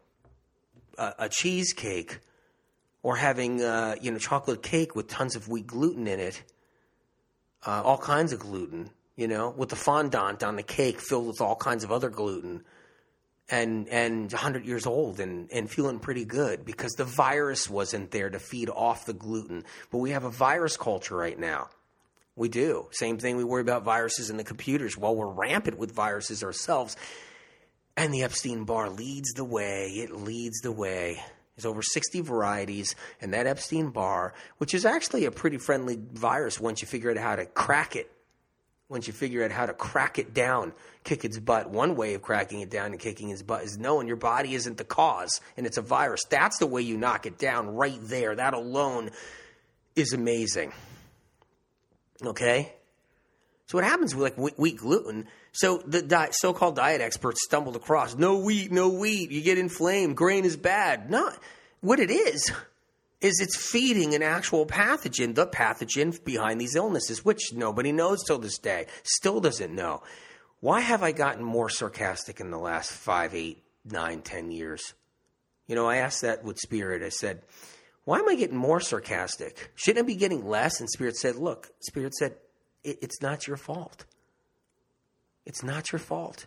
a, 0.97 1.13
a 1.19 1.29
cheesecake 1.29 2.19
or 3.05 3.15
having 3.15 3.61
uh, 3.61 3.95
you 4.01 4.09
know 4.09 4.17
chocolate 4.17 4.63
cake 4.63 4.95
with 4.95 5.07
tons 5.07 5.35
of 5.35 5.47
wheat 5.47 5.67
gluten 5.67 6.07
in 6.07 6.19
it, 6.19 6.41
uh, 7.63 7.83
all 7.85 7.99
kinds 7.99 8.33
of 8.33 8.39
gluten, 8.39 8.89
you 9.15 9.27
know, 9.27 9.53
with 9.55 9.69
the 9.69 9.75
fondant 9.75 10.41
on 10.41 10.55
the 10.55 10.63
cake 10.63 10.99
filled 10.99 11.27
with 11.27 11.39
all 11.39 11.55
kinds 11.55 11.83
of 11.83 11.91
other 11.91 12.09
gluten, 12.09 12.63
and 13.47 13.87
and 13.89 14.31
100 14.31 14.65
years 14.65 14.87
old 14.87 15.19
and 15.19 15.51
and 15.51 15.69
feeling 15.69 15.99
pretty 15.99 16.25
good 16.25 16.65
because 16.65 16.93
the 16.93 17.05
virus 17.05 17.69
wasn't 17.69 18.09
there 18.09 18.31
to 18.31 18.39
feed 18.39 18.71
off 18.71 19.05
the 19.05 19.13
gluten. 19.13 19.63
But 19.91 19.99
we 19.99 20.09
have 20.09 20.23
a 20.23 20.31
virus 20.31 20.75
culture 20.75 21.15
right 21.15 21.37
now. 21.37 21.69
We 22.35 22.49
do. 22.49 22.87
Same 22.89 23.19
thing 23.19 23.37
we 23.37 23.43
worry 23.43 23.61
about 23.61 23.83
viruses 23.83 24.31
in 24.31 24.37
the 24.37 24.43
computers. 24.43 24.97
Well, 24.97 25.15
we're 25.15 25.27
rampant 25.27 25.77
with 25.77 25.91
viruses 25.91 26.43
ourselves. 26.43 26.97
And 27.95 28.11
the 28.11 28.23
Epstein 28.23 28.63
Barr 28.63 28.89
leads 28.89 29.31
the 29.33 29.45
way. 29.45 29.89
It 29.89 30.11
leads 30.11 30.59
the 30.61 30.71
way. 30.71 31.21
There's 31.55 31.65
over 31.65 31.81
60 31.81 32.21
varieties, 32.21 32.95
and 33.21 33.33
that 33.33 33.47
Epstein 33.47 33.89
Barr, 33.89 34.33
which 34.57 34.73
is 34.73 34.85
actually 34.85 35.25
a 35.25 35.31
pretty 35.31 35.57
friendly 35.57 35.97
virus 36.13 36.59
once 36.59 36.81
you 36.81 36.87
figure 36.87 37.11
out 37.11 37.17
how 37.17 37.35
to 37.35 37.45
crack 37.45 37.95
it. 37.95 38.11
Once 38.87 39.07
you 39.07 39.13
figure 39.13 39.43
out 39.43 39.49
how 39.51 39.65
to 39.65 39.73
crack 39.73 40.19
it 40.19 40.33
down, 40.33 40.71
kick 41.03 41.25
its 41.25 41.39
butt. 41.39 41.69
One 41.71 41.95
way 41.95 42.13
of 42.13 42.21
cracking 42.21 42.61
it 42.61 42.69
down 42.69 42.91
and 42.91 42.99
kicking 42.99 43.29
its 43.29 43.41
butt 43.41 43.63
is 43.63 43.79
knowing 43.79 44.07
your 44.07 44.15
body 44.15 44.53
isn't 44.53 44.77
the 44.77 44.83
cause 44.83 45.41
and 45.57 45.65
it's 45.65 45.77
a 45.77 45.81
virus. 45.81 46.23
That's 46.29 46.59
the 46.59 46.67
way 46.67 46.83
you 46.83 46.95
knock 46.95 47.25
it 47.25 47.39
down 47.39 47.69
right 47.69 47.97
there. 48.01 48.35
That 48.35 48.53
alone 48.53 49.09
is 49.95 50.13
amazing. 50.13 50.71
Okay? 52.23 52.73
So 53.67 53.77
what 53.77 53.83
happens 53.83 54.13
with 54.13 54.37
like 54.37 54.57
wheat 54.57 54.77
gluten? 54.77 55.27
So 55.51 55.81
the 55.85 56.01
di- 56.01 56.29
so-called 56.31 56.75
diet 56.75 57.01
experts 57.01 57.41
stumbled 57.43 57.75
across 57.75 58.15
no 58.15 58.37
wheat, 58.37 58.71
no 58.71 58.89
wheat. 58.89 59.31
You 59.31 59.41
get 59.41 59.57
inflamed. 59.57 60.17
Grain 60.17 60.45
is 60.45 60.57
bad. 60.57 61.09
Not 61.09 61.37
what 61.81 61.99
it 61.99 62.11
is 62.11 62.51
is 63.21 63.39
it's 63.39 63.55
feeding 63.55 64.13
an 64.13 64.21
actual 64.21 64.65
pathogen, 64.65 65.33
the 65.33 65.47
pathogen 65.47 66.23
behind 66.23 66.61
these 66.61 66.75
illnesses, 66.75 67.25
which 67.25 67.53
nobody 67.53 67.91
knows 67.91 68.23
till 68.23 68.37
this 68.37 68.59
day. 68.59 68.85
Still 69.03 69.39
doesn't 69.39 69.73
know. 69.73 70.03
Why 70.59 70.81
have 70.81 71.01
I 71.01 71.11
gotten 71.11 71.43
more 71.43 71.69
sarcastic 71.69 72.39
in 72.39 72.51
the 72.51 72.57
last 72.57 72.91
five, 72.91 73.33
eight, 73.33 73.63
nine, 73.83 74.21
ten 74.21 74.51
years? 74.51 74.93
You 75.67 75.75
know, 75.75 75.87
I 75.87 75.97
asked 75.97 76.21
that 76.21 76.43
with 76.43 76.59
Spirit. 76.59 77.01
I 77.01 77.09
said, 77.09 77.41
why 78.03 78.19
am 78.19 78.29
I 78.29 78.35
getting 78.35 78.57
more 78.57 78.79
sarcastic? 78.79 79.71
Shouldn't 79.73 80.05
I 80.05 80.07
be 80.07 80.15
getting 80.15 80.47
less? 80.47 80.79
And 80.79 80.89
Spirit 80.89 81.15
said, 81.15 81.35
look, 81.35 81.71
Spirit 81.79 82.13
said, 82.13 82.35
it, 82.85 82.99
it's 83.01 83.21
not 83.21 83.47
your 83.47 83.57
fault. 83.57 84.05
It's 85.45 85.63
not 85.63 85.91
your 85.91 85.99
fault. 85.99 86.45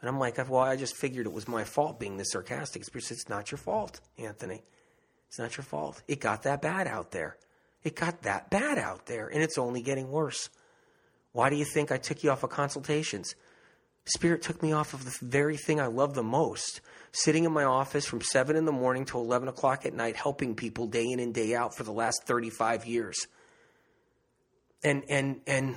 And 0.00 0.08
I'm 0.08 0.18
like, 0.18 0.36
well, 0.48 0.62
I 0.62 0.76
just 0.76 0.96
figured 0.96 1.26
it 1.26 1.32
was 1.32 1.46
my 1.46 1.64
fault 1.64 2.00
being 2.00 2.16
this 2.16 2.32
sarcastic. 2.32 2.82
It's 2.92 3.28
not 3.28 3.50
your 3.50 3.58
fault, 3.58 4.00
Anthony. 4.18 4.62
It's 5.28 5.38
not 5.38 5.56
your 5.56 5.64
fault. 5.64 6.02
It 6.08 6.20
got 6.20 6.42
that 6.42 6.60
bad 6.60 6.86
out 6.86 7.12
there. 7.12 7.36
It 7.84 7.96
got 7.96 8.22
that 8.22 8.50
bad 8.50 8.78
out 8.78 9.06
there, 9.06 9.28
and 9.28 9.42
it's 9.42 9.58
only 9.58 9.82
getting 9.82 10.10
worse. 10.10 10.50
Why 11.32 11.50
do 11.50 11.56
you 11.56 11.64
think 11.64 11.90
I 11.90 11.98
took 11.98 12.22
you 12.22 12.30
off 12.30 12.42
of 12.42 12.50
consultations? 12.50 13.34
Spirit 14.04 14.42
took 14.42 14.62
me 14.62 14.72
off 14.72 14.94
of 14.94 15.04
the 15.04 15.16
very 15.22 15.56
thing 15.56 15.80
I 15.80 15.86
love 15.86 16.14
the 16.14 16.22
most 16.22 16.80
sitting 17.12 17.44
in 17.44 17.52
my 17.52 17.64
office 17.64 18.06
from 18.06 18.20
7 18.20 18.56
in 18.56 18.64
the 18.64 18.72
morning 18.72 19.04
to 19.04 19.18
11 19.18 19.48
o'clock 19.48 19.86
at 19.86 19.94
night, 19.94 20.16
helping 20.16 20.54
people 20.54 20.86
day 20.86 21.04
in 21.04 21.20
and 21.20 21.32
day 21.32 21.54
out 21.54 21.76
for 21.76 21.84
the 21.84 21.92
last 21.92 22.24
35 22.24 22.86
years 22.86 23.26
and 24.82 25.02
and 25.08 25.40
and 25.46 25.76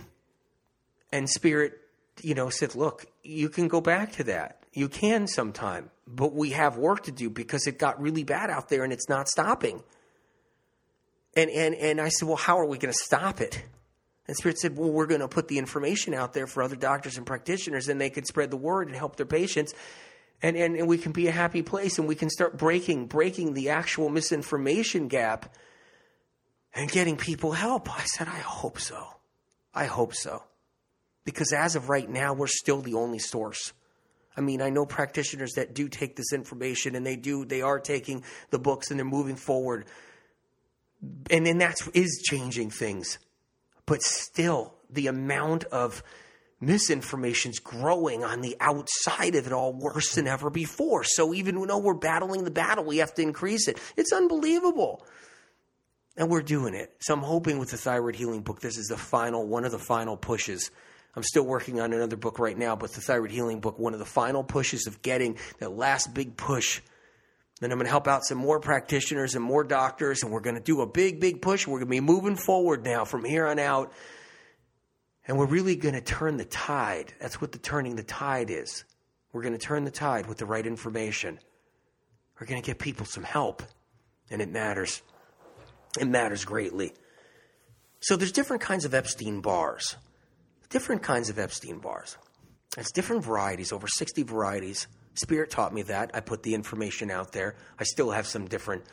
and 1.11 1.29
spirit 1.29 1.79
you 2.21 2.33
know 2.33 2.49
said 2.49 2.75
look 2.75 3.05
you 3.23 3.49
can 3.49 3.67
go 3.67 3.81
back 3.81 4.13
to 4.13 4.23
that. 4.25 4.61
You 4.73 4.89
can 4.89 5.27
sometime 5.27 5.89
but 6.07 6.33
we 6.33 6.51
have 6.51 6.77
work 6.77 7.03
to 7.03 7.11
do 7.11 7.29
because 7.29 7.65
it 7.65 7.79
got 7.79 7.99
really 7.99 8.23
bad 8.23 8.49
out 8.49 8.69
there 8.69 8.83
and 8.83 8.93
it's 8.93 9.09
not 9.09 9.27
stopping. 9.27 9.83
And 11.35 11.49
and 11.49 11.75
and 11.75 11.99
i 11.99 12.09
said 12.09 12.27
well 12.27 12.37
how 12.37 12.59
are 12.59 12.65
we 12.65 12.77
going 12.77 12.93
to 12.93 13.03
stop 13.03 13.41
it? 13.41 13.63
And 14.27 14.35
spirit 14.35 14.59
said 14.59 14.77
well 14.77 14.91
we're 14.91 15.07
going 15.07 15.21
to 15.21 15.27
put 15.27 15.47
the 15.47 15.57
information 15.57 16.13
out 16.13 16.33
there 16.33 16.47
for 16.47 16.63
other 16.63 16.75
doctors 16.75 17.17
and 17.17 17.25
practitioners 17.25 17.89
and 17.89 17.99
they 17.99 18.09
can 18.09 18.25
spread 18.25 18.51
the 18.51 18.57
word 18.57 18.87
and 18.87 18.95
help 18.95 19.15
their 19.15 19.25
patients. 19.25 19.73
And, 20.41 20.57
and, 20.57 20.75
and 20.75 20.87
we 20.87 20.97
can 20.97 21.13
be 21.13 21.27
a 21.27 21.31
happy 21.31 21.61
place 21.61 21.97
and 21.97 22.09
we 22.09 22.15
can 22.15 22.29
start 22.29 22.57
breaking 22.57 23.07
breaking 23.07 23.53
the 23.53 23.69
actual 23.69 24.09
misinformation 24.09 25.07
gap 25.07 25.55
and 26.75 26.91
getting 26.91 27.15
people 27.15 27.53
help. 27.53 27.89
I 27.89 28.03
said, 28.03 28.27
I 28.27 28.39
hope 28.39 28.79
so. 28.79 29.07
I 29.73 29.85
hope 29.85 30.13
so. 30.13 30.43
Because 31.23 31.53
as 31.53 31.75
of 31.75 31.89
right 31.89 32.09
now, 32.09 32.33
we're 32.33 32.47
still 32.47 32.81
the 32.81 32.93
only 32.93 33.19
source. 33.19 33.73
I 34.37 34.41
mean, 34.41 34.61
I 34.61 34.69
know 34.69 34.85
practitioners 34.85 35.53
that 35.53 35.73
do 35.73 35.87
take 35.87 36.15
this 36.15 36.33
information 36.33 36.95
and 36.95 37.05
they 37.05 37.15
do, 37.15 37.45
they 37.45 37.61
are 37.61 37.79
taking 37.79 38.23
the 38.49 38.59
books 38.59 38.91
and 38.91 38.99
they're 38.99 39.05
moving 39.05 39.37
forward. 39.37 39.85
And 41.31 41.45
then 41.45 41.59
that 41.59 41.77
is 41.93 42.21
changing 42.25 42.69
things. 42.69 43.17
But 43.85 44.01
still, 44.01 44.73
the 44.89 45.07
amount 45.07 45.63
of 45.65 46.03
misinformation 46.59 47.51
is 47.51 47.59
growing 47.59 48.23
on 48.23 48.41
the 48.41 48.57
outside 48.59 49.35
of 49.35 49.47
it 49.47 49.53
all 49.53 49.73
worse 49.73 50.15
than 50.15 50.27
ever 50.27 50.49
before. 50.49 51.03
So 51.03 51.33
even 51.33 51.55
though 51.67 51.77
we're 51.77 51.93
battling 51.93 52.43
the 52.43 52.51
battle, 52.51 52.83
we 52.83 52.97
have 52.97 53.13
to 53.15 53.21
increase 53.21 53.67
it. 53.67 53.79
It's 53.95 54.11
unbelievable. 54.11 55.05
And 56.17 56.29
we're 56.29 56.41
doing 56.41 56.73
it. 56.73 56.93
So 56.99 57.13
I'm 57.13 57.21
hoping 57.21 57.59
with 57.59 57.71
the 57.71 57.77
thyroid 57.77 58.15
healing 58.15 58.41
book, 58.41 58.61
this 58.61 58.77
is 58.77 58.87
the 58.87 58.97
final, 58.97 59.45
one 59.45 59.65
of 59.65 59.71
the 59.71 59.79
final 59.79 60.15
pushes. 60.15 60.71
I'm 61.15 61.23
still 61.23 61.43
working 61.43 61.79
on 61.79 61.93
another 61.93 62.15
book 62.15 62.39
right 62.39 62.57
now, 62.57 62.75
but 62.75 62.91
the 62.91 63.01
thyroid 63.01 63.31
healing 63.31 63.59
book, 63.59 63.79
one 63.79 63.93
of 63.93 63.99
the 63.99 64.05
final 64.05 64.43
pushes 64.43 64.87
of 64.87 65.01
getting 65.01 65.37
that 65.59 65.71
last 65.71 66.13
big 66.13 66.37
push. 66.37 66.81
Then 67.61 67.71
I'm 67.71 67.77
going 67.77 67.85
to 67.85 67.91
help 67.91 68.07
out 68.07 68.25
some 68.25 68.37
more 68.37 68.59
practitioners 68.59 69.35
and 69.35 69.43
more 69.43 69.63
doctors, 69.63 70.23
and 70.23 70.31
we're 70.31 70.41
going 70.41 70.57
to 70.57 70.61
do 70.61 70.81
a 70.81 70.87
big, 70.87 71.21
big 71.21 71.41
push. 71.41 71.65
We're 71.65 71.79
going 71.79 71.87
to 71.87 71.91
be 71.91 72.01
moving 72.01 72.35
forward 72.35 72.83
now 72.83 73.05
from 73.05 73.23
here 73.23 73.47
on 73.47 73.59
out. 73.59 73.93
And 75.27 75.37
we're 75.37 75.45
really 75.45 75.75
going 75.75 75.95
to 75.95 76.01
turn 76.01 76.37
the 76.37 76.45
tide. 76.45 77.13
That's 77.19 77.39
what 77.39 77.51
the 77.53 77.57
turning 77.57 77.95
the 77.95 78.03
tide 78.03 78.49
is. 78.51 78.83
We're 79.31 79.41
going 79.41 79.57
to 79.57 79.59
turn 79.59 79.85
the 79.85 79.91
tide 79.91 80.27
with 80.27 80.37
the 80.37 80.45
right 80.45 80.65
information. 80.65 81.39
We're 82.39 82.47
going 82.47 82.61
to 82.61 82.65
get 82.65 82.77
people 82.77 83.05
some 83.05 83.23
help, 83.23 83.63
and 84.29 84.41
it 84.41 84.49
matters. 84.49 85.01
It 85.99 86.07
matters 86.07 86.45
greatly. 86.45 86.93
So 87.99 88.15
there's 88.15 88.31
different 88.31 88.61
kinds 88.61 88.85
of 88.85 88.93
Epstein 88.93 89.41
Barrs. 89.41 89.95
Different 90.69 91.03
kinds 91.03 91.29
of 91.29 91.39
Epstein 91.39 91.79
Barrs. 91.79 92.17
It's 92.77 92.91
different 92.91 93.23
varieties, 93.23 93.71
over 93.71 93.87
60 93.87 94.23
varieties. 94.23 94.87
Spirit 95.13 95.49
taught 95.49 95.73
me 95.73 95.83
that. 95.83 96.11
I 96.13 96.19
put 96.19 96.43
the 96.43 96.53
information 96.53 97.09
out 97.09 97.31
there. 97.31 97.55
I 97.79 97.83
still 97.83 98.11
have 98.11 98.27
some 98.27 98.47
different, 98.47 98.83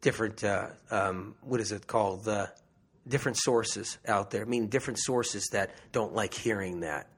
different, 0.00 0.42
uh, 0.42 0.68
um, 0.90 1.36
what 1.42 1.60
is 1.60 1.70
it 1.70 1.86
called? 1.86 2.24
The 2.24 2.50
different 3.06 3.38
sources 3.38 3.98
out 4.06 4.30
there. 4.30 4.42
I 4.42 4.46
mean, 4.46 4.66
different 4.66 4.98
sources 4.98 5.48
that 5.52 5.70
don't 5.92 6.14
like 6.14 6.34
hearing 6.34 6.80
that. 6.80 7.08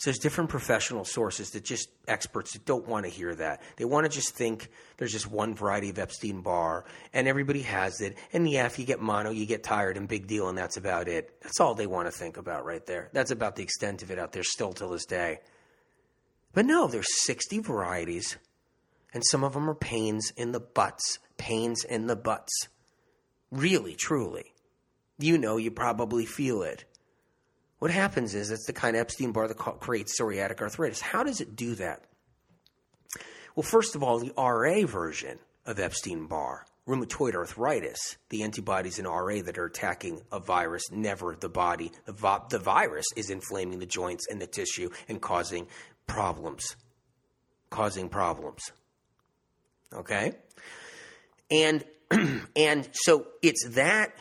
So 0.00 0.08
there's 0.08 0.18
different 0.18 0.48
professional 0.48 1.04
sources 1.04 1.50
that 1.50 1.62
just 1.62 1.90
experts 2.08 2.54
that 2.54 2.64
don't 2.64 2.88
want 2.88 3.04
to 3.04 3.10
hear 3.10 3.34
that. 3.34 3.60
They 3.76 3.84
want 3.84 4.06
to 4.06 4.08
just 4.10 4.34
think 4.34 4.70
there's 4.96 5.12
just 5.12 5.30
one 5.30 5.54
variety 5.54 5.90
of 5.90 5.98
Epstein 5.98 6.40
Barr 6.40 6.86
and 7.12 7.28
everybody 7.28 7.60
has 7.60 8.00
it. 8.00 8.16
And 8.32 8.48
yeah, 8.48 8.64
if 8.64 8.78
you 8.78 8.86
get 8.86 9.00
mono, 9.00 9.28
you 9.30 9.44
get 9.44 9.62
tired 9.62 9.98
and 9.98 10.08
big 10.08 10.26
deal, 10.26 10.48
and 10.48 10.56
that's 10.56 10.78
about 10.78 11.06
it. 11.06 11.38
That's 11.42 11.60
all 11.60 11.74
they 11.74 11.86
want 11.86 12.06
to 12.06 12.12
think 12.12 12.38
about 12.38 12.64
right 12.64 12.84
there. 12.86 13.10
That's 13.12 13.30
about 13.30 13.56
the 13.56 13.62
extent 13.62 14.02
of 14.02 14.10
it 14.10 14.18
out 14.18 14.32
there 14.32 14.42
still 14.42 14.72
till 14.72 14.88
this 14.88 15.04
day. 15.04 15.40
But 16.54 16.64
no, 16.64 16.86
there's 16.86 17.22
60 17.26 17.58
varieties, 17.58 18.38
and 19.12 19.22
some 19.26 19.44
of 19.44 19.52
them 19.52 19.68
are 19.68 19.74
pains 19.74 20.32
in 20.34 20.52
the 20.52 20.60
butts. 20.60 21.18
Pains 21.36 21.84
in 21.84 22.06
the 22.06 22.16
butts. 22.16 22.68
Really, 23.50 23.96
truly. 23.96 24.54
You 25.18 25.36
know, 25.36 25.58
you 25.58 25.70
probably 25.70 26.24
feel 26.24 26.62
it. 26.62 26.86
What 27.80 27.90
happens 27.90 28.34
is 28.34 28.50
it's 28.50 28.66
the 28.66 28.74
kind 28.74 28.94
of 28.94 29.00
Epstein 29.00 29.32
Barr 29.32 29.48
that 29.48 29.56
creates 29.56 30.20
psoriatic 30.20 30.60
arthritis. 30.60 31.00
How 31.00 31.24
does 31.24 31.40
it 31.40 31.56
do 31.56 31.74
that? 31.76 32.04
Well, 33.56 33.62
first 33.64 33.96
of 33.96 34.02
all, 34.02 34.18
the 34.18 34.32
RA 34.36 34.86
version 34.86 35.38
of 35.64 35.80
Epstein 35.80 36.26
Barr, 36.26 36.66
rheumatoid 36.86 37.34
arthritis, 37.34 38.18
the 38.28 38.42
antibodies 38.42 38.98
in 38.98 39.06
RA 39.06 39.40
that 39.42 39.56
are 39.56 39.64
attacking 39.64 40.20
a 40.30 40.38
virus, 40.38 40.90
never 40.92 41.34
the 41.34 41.48
body. 41.48 41.90
The, 42.04 42.12
vi- 42.12 42.42
the 42.50 42.58
virus 42.58 43.06
is 43.16 43.30
inflaming 43.30 43.78
the 43.78 43.86
joints 43.86 44.26
and 44.30 44.40
the 44.40 44.46
tissue 44.46 44.90
and 45.08 45.20
causing 45.20 45.66
problems. 46.06 46.76
Causing 47.70 48.10
problems. 48.10 48.72
Okay? 49.94 50.32
And 51.50 51.82
and 52.56 52.88
so 52.92 53.26
it's 53.40 53.68
that 53.70 54.12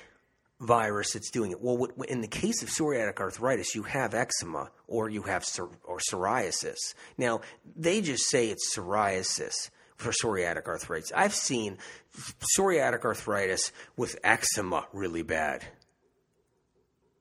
virus 0.60 1.13
that's 1.13 1.32
doing 1.32 1.52
it. 1.52 1.62
Well, 1.62 1.88
in 2.08 2.22
the 2.22 2.28
case 2.28 2.62
of 2.62 2.69
psoriatic 2.69 3.19
arthritis, 3.19 3.76
you 3.76 3.84
have 3.84 4.13
eczema 4.13 4.72
or 4.88 5.10
you 5.10 5.24
have 5.24 5.43
psor- 5.43 5.76
or 5.84 6.00
psoriasis. 6.00 6.78
Now, 7.17 7.41
they 7.76 8.02
just 8.02 8.30
say 8.30 8.50
it's 8.50 8.76
psoriasis 8.76 9.69
for 9.95 10.12
psoriatic 10.12 10.65
arthritis. 10.65 11.12
I've 11.15 11.34
seen 11.34 11.78
psoriatic 12.58 13.04
arthritis 13.04 13.72
with 13.95 14.17
eczema 14.24 14.88
really 14.93 15.22
bad. 15.22 15.65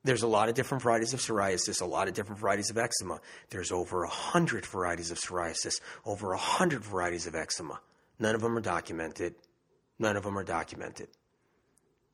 There's 0.05 0.23
a 0.23 0.29
lot 0.29 0.49
of 0.49 0.55
different 0.55 0.83
varieties 0.83 1.13
of 1.13 1.21
psoriasis, 1.21 1.83
a 1.83 1.85
lot 1.85 2.09
of 2.09 2.15
different 2.15 2.41
varieties 2.41 2.71
of 2.71 2.79
eczema. 2.79 3.21
There's 3.51 3.73
over 3.73 4.05
a 4.05 4.09
hundred 4.09 4.65
varieties 4.65 5.11
of 5.11 5.19
psoriasis, 5.19 5.81
over 6.05 6.33
a 6.33 6.39
hundred 6.39 6.83
varieties 6.83 7.27
of 7.27 7.35
eczema. 7.35 7.81
None 8.19 8.35
of 8.35 8.41
them 8.41 8.57
are 8.57 8.63
documented. 8.63 9.35
None 9.99 10.17
of 10.17 10.23
them 10.23 10.39
are 10.39 10.45
documented. 10.45 11.09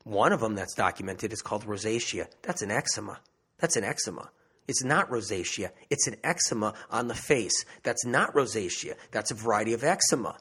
One 0.05 0.31
of 0.31 0.39
them 0.39 0.53
that's 0.53 0.75
documented 0.75 1.33
is 1.33 1.41
called 1.41 1.65
rosacea. 1.65 2.27
That's 2.43 2.61
an 2.61 2.69
eczema. 2.69 3.19
That's 3.57 3.75
an 3.75 3.83
eczema. 3.83 4.29
It's 4.67 4.83
not 4.83 5.09
rosacea. 5.09 5.71
It's 5.89 6.07
an 6.07 6.17
eczema 6.23 6.75
on 6.91 7.07
the 7.07 7.15
face. 7.15 7.65
That's 7.81 8.05
not 8.05 8.33
rosacea. 8.33 8.93
That's 9.09 9.31
a 9.31 9.35
variety 9.35 9.73
of 9.73 9.83
eczema. 9.83 10.37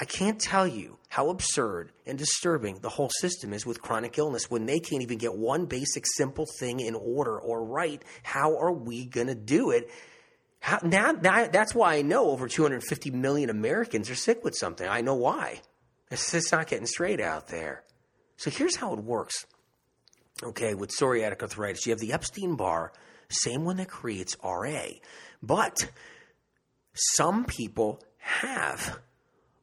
I 0.00 0.06
can't 0.06 0.40
tell 0.40 0.66
you 0.66 0.96
how 1.10 1.28
absurd 1.28 1.92
and 2.06 2.18
disturbing 2.18 2.78
the 2.80 2.88
whole 2.88 3.10
system 3.20 3.52
is 3.52 3.66
with 3.66 3.82
chronic 3.82 4.16
illness 4.16 4.50
when 4.50 4.64
they 4.64 4.80
can't 4.80 5.02
even 5.02 5.18
get 5.18 5.34
one 5.36 5.66
basic 5.66 6.04
simple 6.16 6.46
thing 6.58 6.80
in 6.80 6.94
order 6.94 7.38
or 7.38 7.62
right. 7.62 8.02
How 8.22 8.56
are 8.56 8.72
we 8.72 9.04
going 9.04 9.26
to 9.26 9.34
do 9.34 9.70
it? 9.70 9.90
How, 10.60 10.78
now, 10.82 11.12
that's 11.12 11.74
why 11.74 11.96
I 11.96 12.02
know 12.02 12.30
over 12.30 12.48
250 12.48 13.10
million 13.10 13.50
Americans 13.50 14.08
are 14.08 14.14
sick 14.14 14.42
with 14.42 14.54
something. 14.56 14.88
I 14.88 15.02
know 15.02 15.14
why. 15.14 15.60
It's 16.10 16.32
just 16.32 16.52
not 16.52 16.68
getting 16.68 16.86
straight 16.86 17.20
out 17.20 17.48
there. 17.48 17.84
So 18.42 18.50
here's 18.50 18.74
how 18.74 18.92
it 18.92 18.98
works. 18.98 19.46
Okay, 20.42 20.74
with 20.74 20.90
psoriatic 20.90 21.42
arthritis, 21.42 21.86
you 21.86 21.92
have 21.92 22.00
the 22.00 22.12
Epstein 22.12 22.56
Barr, 22.56 22.92
same 23.28 23.64
one 23.64 23.76
that 23.76 23.88
creates 23.88 24.36
RA. 24.42 24.82
But 25.40 25.88
some 26.92 27.44
people 27.44 28.02
have 28.18 28.98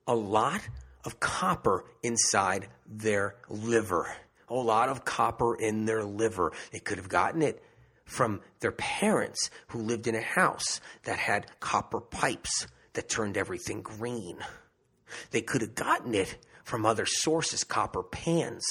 a 0.08 0.16
lot 0.16 0.62
of 1.04 1.20
copper 1.20 1.84
inside 2.04 2.70
their 2.88 3.36
liver. 3.50 4.16
A 4.48 4.54
lot 4.54 4.88
of 4.88 5.04
copper 5.04 5.56
in 5.56 5.84
their 5.84 6.06
liver. 6.06 6.54
They 6.72 6.80
could 6.80 7.00
have 7.00 7.10
gotten 7.10 7.42
it 7.42 7.62
from 8.06 8.40
their 8.62 8.72
parents 8.72 9.50
who 9.68 9.80
lived 9.80 10.08
in 10.08 10.16
a 10.16 10.22
house 10.22 10.80
that 11.04 11.20
had 11.20 11.48
copper 11.60 12.00
pipes 12.00 12.66
that 12.94 13.10
turned 13.10 13.36
everything 13.36 13.82
green. 13.82 14.38
They 15.32 15.42
could 15.42 15.60
have 15.60 15.76
gotten 15.76 16.16
it 16.16 16.38
from 16.70 16.86
other 16.86 17.06
sources, 17.06 17.64
copper 17.64 18.04
pans. 18.04 18.64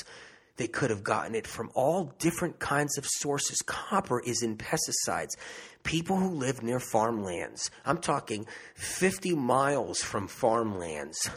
They 0.57 0.67
could 0.67 0.91
have 0.91 1.05
gotten 1.05 1.35
it 1.35 1.47
from 1.47 1.71
all 1.75 2.15
different 2.19 2.59
kinds 2.59 2.99
of 2.99 3.07
sources. 3.07 3.59
Copper 3.67 4.21
is 4.21 4.43
in 4.43 4.57
pesticides. 4.57 5.37
People 5.85 6.17
who 6.17 6.31
live 6.31 6.63
near 6.63 6.81
farmlands, 6.81 7.71
I'm 7.85 7.99
talking 7.99 8.47
50 8.75 9.35
miles 9.35 10.01
from 10.01 10.27
farmlands, 10.27 11.31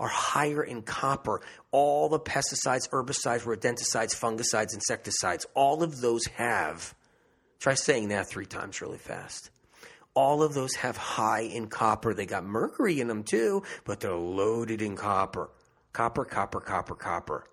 are 0.00 0.08
higher 0.08 0.62
in 0.62 0.82
copper. 0.82 1.40
All 1.70 2.08
the 2.08 2.18
pesticides, 2.18 2.88
herbicides, 2.90 3.42
rodenticides, 3.42 4.18
fungicides, 4.18 4.74
insecticides, 4.74 5.46
all 5.54 5.82
of 5.82 6.00
those 6.00 6.24
have 6.36 6.94
Try 7.64 7.72
saying 7.72 8.08
that 8.08 8.28
three 8.28 8.44
times 8.44 8.82
really 8.82 8.98
fast. 8.98 9.48
All 10.12 10.42
of 10.42 10.52
those 10.52 10.74
have 10.74 10.98
high 10.98 11.40
in 11.40 11.68
copper. 11.68 12.12
They 12.12 12.26
got 12.26 12.44
mercury 12.44 13.00
in 13.00 13.08
them 13.08 13.24
too, 13.24 13.62
but 13.86 14.00
they're 14.00 14.12
loaded 14.12 14.82
in 14.82 14.96
copper. 14.96 15.48
Copper, 15.94 16.26
copper, 16.26 16.60
copper, 16.60 16.94
copper. 16.94 17.46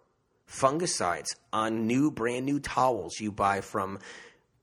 Fungicides 0.49 1.29
on 1.53 1.87
new, 1.87 2.11
brand 2.11 2.45
new 2.45 2.59
towels 2.59 3.21
you 3.21 3.31
buy 3.31 3.61
from 3.61 3.99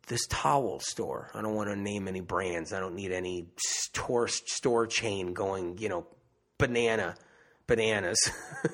this 0.09 0.27
towel 0.27 0.81
store. 0.81 1.31
I 1.33 1.41
don't 1.41 1.55
want 1.55 1.71
to 1.71 1.77
name 1.77 2.09
any 2.09 2.21
brands. 2.21 2.75
I 2.75 2.81
don't 2.81 2.95
need 2.95 3.13
any 3.13 3.47
store, 3.57 4.29
store 4.29 4.87
chain 4.87 5.33
going, 5.33 5.79
you 5.79 5.89
know, 5.89 6.07
banana, 6.59 7.15
bananas. 7.67 8.19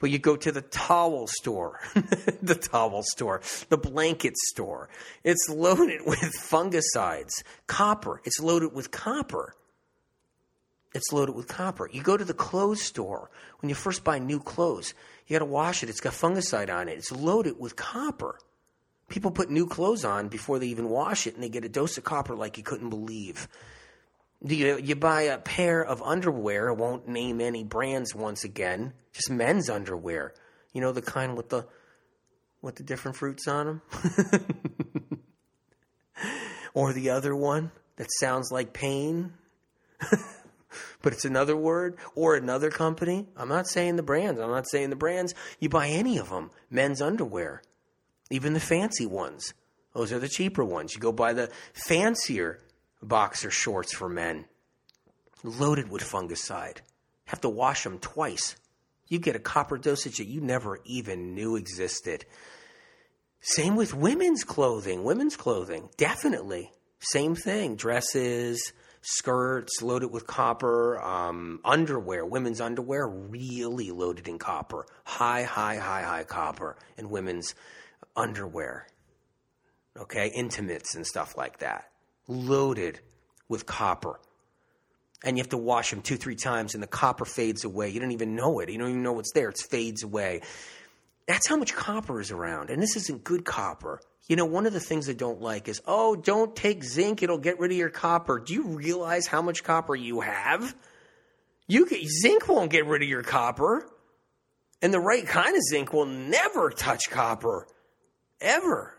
But 0.00 0.10
you 0.10 0.18
go 0.18 0.36
to 0.36 0.52
the 0.52 0.62
towel 0.62 1.26
store, 1.26 1.80
the 2.42 2.54
towel 2.54 3.02
store, 3.02 3.40
the 3.68 3.76
blanket 3.76 4.36
store. 4.36 4.88
It's 5.24 5.48
loaded 5.48 6.02
with 6.06 6.20
fungicides, 6.20 7.42
copper. 7.66 8.20
It's 8.24 8.40
loaded 8.40 8.72
with 8.72 8.90
copper. 8.90 9.54
It's 10.98 11.12
loaded 11.12 11.36
with 11.36 11.46
copper. 11.46 11.88
You 11.92 12.02
go 12.02 12.16
to 12.16 12.24
the 12.24 12.34
clothes 12.34 12.82
store 12.82 13.30
when 13.60 13.68
you 13.68 13.76
first 13.76 14.02
buy 14.02 14.18
new 14.18 14.40
clothes. 14.40 14.94
You 15.28 15.34
got 15.34 15.44
to 15.44 15.50
wash 15.50 15.84
it. 15.84 15.88
It's 15.88 16.00
got 16.00 16.12
fungicide 16.12 16.74
on 16.74 16.88
it. 16.88 16.98
It's 16.98 17.12
loaded 17.12 17.54
with 17.56 17.76
copper. 17.76 18.36
People 19.08 19.30
put 19.30 19.48
new 19.48 19.68
clothes 19.68 20.04
on 20.04 20.26
before 20.26 20.58
they 20.58 20.66
even 20.66 20.88
wash 20.88 21.28
it, 21.28 21.34
and 21.34 21.42
they 21.42 21.48
get 21.48 21.64
a 21.64 21.68
dose 21.68 21.96
of 21.98 22.02
copper 22.02 22.34
like 22.34 22.58
you 22.58 22.64
couldn't 22.64 22.90
believe. 22.90 23.46
You, 24.44 24.76
you 24.78 24.96
buy 24.96 25.22
a 25.22 25.38
pair 25.38 25.84
of 25.84 26.02
underwear, 26.02 26.68
I 26.68 26.72
won't 26.72 27.06
name 27.06 27.40
any 27.40 27.62
brands 27.62 28.12
once 28.12 28.42
again, 28.42 28.92
just 29.12 29.30
men's 29.30 29.70
underwear. 29.70 30.34
You 30.72 30.80
know, 30.80 30.90
the 30.90 31.00
kind 31.00 31.36
with 31.36 31.48
the 31.48 31.64
with 32.60 32.74
the 32.74 32.82
different 32.82 33.16
fruits 33.16 33.46
on 33.46 33.66
them? 33.66 33.82
or 36.74 36.92
the 36.92 37.10
other 37.10 37.36
one 37.36 37.70
that 37.96 38.08
sounds 38.18 38.50
like 38.50 38.72
pain, 38.72 39.32
but 41.02 41.12
it's 41.12 41.24
another 41.24 41.56
word, 41.56 41.96
or 42.14 42.34
another 42.34 42.70
company. 42.70 43.26
I'm 43.36 43.48
not 43.48 43.66
saying 43.66 43.96
the 43.96 44.02
brands. 44.02 44.40
I'm 44.40 44.50
not 44.50 44.68
saying 44.68 44.90
the 44.90 44.96
brands. 44.96 45.34
You 45.58 45.68
buy 45.68 45.88
any 45.88 46.18
of 46.18 46.30
them, 46.30 46.50
men's 46.70 47.02
underwear, 47.02 47.62
even 48.30 48.52
the 48.52 48.60
fancy 48.60 49.06
ones. 49.06 49.54
Those 49.94 50.12
are 50.12 50.18
the 50.18 50.28
cheaper 50.28 50.64
ones. 50.64 50.94
You 50.94 51.00
go 51.00 51.12
buy 51.12 51.32
the 51.32 51.50
fancier 51.72 52.60
boxer 53.02 53.50
shorts 53.50 53.92
for 53.92 54.08
men, 54.08 54.44
loaded 55.42 55.90
with 55.90 56.02
fungicide. 56.02 56.78
Have 57.26 57.40
to 57.42 57.48
wash 57.48 57.84
them 57.84 57.98
twice. 57.98 58.56
You 59.08 59.18
get 59.18 59.36
a 59.36 59.40
copper 59.40 59.78
dosage 59.78 60.18
that 60.18 60.26
you 60.26 60.40
never 60.40 60.80
even 60.84 61.34
knew 61.34 61.56
existed. 61.56 62.24
Same 63.40 63.76
with 63.76 63.94
women's 63.94 64.44
clothing. 64.44 65.04
Women's 65.04 65.36
clothing, 65.36 65.88
definitely. 65.96 66.72
Same 67.00 67.34
thing. 67.34 67.76
Dresses, 67.76 68.72
skirts 69.00 69.82
loaded 69.82 70.12
with 70.12 70.26
copper, 70.26 71.00
um, 71.00 71.60
underwear, 71.64 72.24
women's 72.24 72.60
underwear, 72.60 73.08
really 73.08 73.90
loaded 73.90 74.28
in 74.28 74.38
copper. 74.38 74.86
High, 75.04 75.44
high, 75.44 75.76
high, 75.76 76.02
high 76.02 76.24
copper 76.24 76.76
in 76.96 77.10
women's 77.10 77.54
underwear. 78.16 78.86
Okay, 79.96 80.30
intimates 80.34 80.94
and 80.94 81.06
stuff 81.06 81.36
like 81.36 81.58
that 81.58 81.90
loaded 82.28 83.00
with 83.48 83.66
copper. 83.66 84.20
And 85.24 85.36
you 85.36 85.42
have 85.42 85.50
to 85.50 85.56
wash 85.56 85.90
them 85.90 86.02
two, 86.02 86.16
three 86.16 86.36
times, 86.36 86.74
and 86.74 86.82
the 86.82 86.86
copper 86.86 87.24
fades 87.24 87.64
away. 87.64 87.88
You 87.88 87.98
don't 87.98 88.12
even 88.12 88.36
know 88.36 88.60
it. 88.60 88.70
You 88.70 88.78
don't 88.78 88.90
even 88.90 89.02
know 89.02 89.14
what's 89.14 89.32
there. 89.32 89.48
It 89.48 89.58
fades 89.68 90.04
away. 90.04 90.42
That's 91.28 91.46
how 91.46 91.56
much 91.56 91.74
copper 91.74 92.22
is 92.22 92.30
around. 92.30 92.70
And 92.70 92.82
this 92.82 92.96
isn't 92.96 93.22
good 93.22 93.44
copper. 93.44 94.00
You 94.28 94.36
know, 94.36 94.46
one 94.46 94.64
of 94.64 94.72
the 94.72 94.80
things 94.80 95.10
I 95.10 95.12
don't 95.12 95.42
like 95.42 95.68
is, 95.68 95.82
oh, 95.86 96.16
don't 96.16 96.56
take 96.56 96.82
zinc. 96.82 97.22
It'll 97.22 97.36
get 97.36 97.60
rid 97.60 97.70
of 97.70 97.76
your 97.76 97.90
copper. 97.90 98.40
Do 98.40 98.54
you 98.54 98.62
realize 98.62 99.26
how 99.26 99.42
much 99.42 99.62
copper 99.62 99.94
you 99.94 100.22
have? 100.22 100.74
You 101.66 101.84
can, 101.84 102.00
zinc 102.22 102.48
won't 102.48 102.70
get 102.70 102.86
rid 102.86 103.02
of 103.02 103.08
your 103.08 103.22
copper. 103.22 103.86
And 104.80 104.92
the 104.92 105.00
right 105.00 105.26
kind 105.26 105.54
of 105.54 105.62
zinc 105.70 105.92
will 105.92 106.06
never 106.06 106.70
touch 106.70 107.10
copper. 107.10 107.66
Ever. 108.40 108.94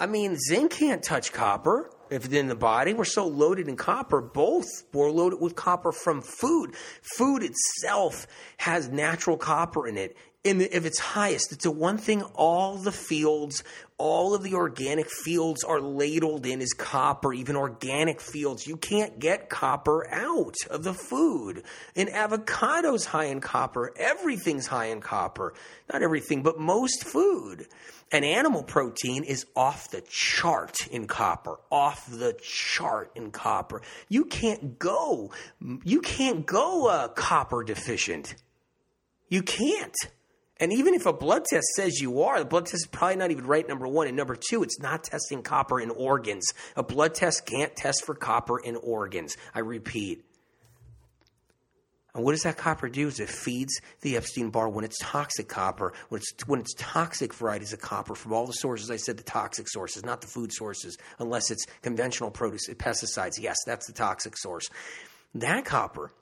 I 0.00 0.06
mean, 0.06 0.36
zinc 0.36 0.72
can't 0.72 1.02
touch 1.02 1.32
copper 1.32 1.90
if 2.10 2.24
it's 2.24 2.34
in 2.34 2.48
the 2.48 2.56
body. 2.56 2.92
We're 2.92 3.04
so 3.04 3.28
loaded 3.28 3.68
in 3.68 3.76
copper. 3.76 4.20
Both 4.20 4.66
we're 4.92 5.12
loaded 5.12 5.40
with 5.40 5.54
copper 5.54 5.92
from 5.92 6.22
food. 6.22 6.74
Food 7.02 7.44
itself 7.44 8.26
has 8.56 8.88
natural 8.88 9.36
copper 9.36 9.86
in 9.86 9.96
it. 9.96 10.16
And 10.46 10.60
if 10.60 10.84
it's 10.84 10.98
highest, 10.98 11.52
it's 11.52 11.64
the 11.64 11.70
one 11.70 11.96
thing 11.96 12.22
all 12.34 12.76
the 12.76 12.92
fields, 12.92 13.64
all 13.96 14.34
of 14.34 14.42
the 14.42 14.52
organic 14.52 15.08
fields 15.08 15.64
are 15.64 15.80
ladled 15.80 16.44
in 16.44 16.60
is 16.60 16.74
copper, 16.74 17.32
even 17.32 17.56
organic 17.56 18.20
fields. 18.20 18.66
You 18.66 18.76
can't 18.76 19.18
get 19.18 19.48
copper 19.48 20.06
out 20.10 20.56
of 20.68 20.84
the 20.84 20.92
food. 20.92 21.62
And 21.96 22.10
avocado's 22.10 23.06
high 23.06 23.26
in 23.26 23.40
copper. 23.40 23.94
Everything's 23.96 24.66
high 24.66 24.86
in 24.86 25.00
copper. 25.00 25.54
Not 25.90 26.02
everything, 26.02 26.42
but 26.42 26.60
most 26.60 27.04
food. 27.04 27.66
And 28.12 28.22
animal 28.22 28.62
protein 28.62 29.24
is 29.24 29.46
off 29.56 29.90
the 29.90 30.02
chart 30.02 30.86
in 30.88 31.06
copper, 31.06 31.58
off 31.72 32.06
the 32.10 32.38
chart 32.42 33.12
in 33.14 33.30
copper. 33.30 33.80
You 34.10 34.26
can't 34.26 34.78
go, 34.78 35.32
you 35.84 36.02
can't 36.02 36.44
go 36.44 36.88
uh, 36.88 37.08
copper 37.08 37.64
deficient. 37.64 38.34
You 39.30 39.42
can't. 39.42 39.96
And 40.60 40.72
even 40.72 40.94
if 40.94 41.04
a 41.06 41.12
blood 41.12 41.44
test 41.44 41.66
says 41.74 42.00
you 42.00 42.22
are, 42.22 42.38
the 42.38 42.44
blood 42.44 42.66
test 42.66 42.84
is 42.84 42.86
probably 42.86 43.16
not 43.16 43.30
even 43.32 43.46
right, 43.46 43.68
number 43.68 43.88
one. 43.88 44.06
And 44.06 44.16
number 44.16 44.36
two, 44.36 44.62
it's 44.62 44.78
not 44.78 45.02
testing 45.02 45.42
copper 45.42 45.80
in 45.80 45.90
organs. 45.90 46.46
A 46.76 46.82
blood 46.82 47.14
test 47.14 47.44
can't 47.44 47.74
test 47.74 48.04
for 48.04 48.14
copper 48.14 48.60
in 48.60 48.76
organs. 48.76 49.36
I 49.52 49.60
repeat, 49.60 50.24
and 52.14 52.24
what 52.24 52.32
does 52.32 52.44
that 52.44 52.56
copper 52.56 52.88
do? 52.88 53.08
Is 53.08 53.18
it 53.18 53.28
feeds 53.28 53.80
the 54.02 54.16
Epstein 54.16 54.50
Barr 54.50 54.68
when 54.68 54.84
it's 54.84 54.98
toxic 55.00 55.48
copper, 55.48 55.92
when 56.08 56.20
it's 56.20 56.46
when 56.46 56.60
it's 56.60 56.74
toxic 56.74 57.34
varieties 57.34 57.72
of 57.72 57.80
copper 57.80 58.14
from 58.14 58.32
all 58.32 58.46
the 58.46 58.52
sources 58.52 58.90
I 58.90 58.96
said 58.96 59.16
the 59.16 59.24
toxic 59.24 59.68
sources, 59.68 60.04
not 60.04 60.20
the 60.20 60.28
food 60.28 60.52
sources, 60.52 60.96
unless 61.18 61.50
it's 61.50 61.66
conventional 61.82 62.30
produce 62.30 62.68
pesticides. 62.68 63.40
Yes, 63.40 63.56
that's 63.66 63.88
the 63.88 63.92
toxic 63.92 64.36
source. 64.36 64.68
That 65.34 65.64
copper 65.64 66.12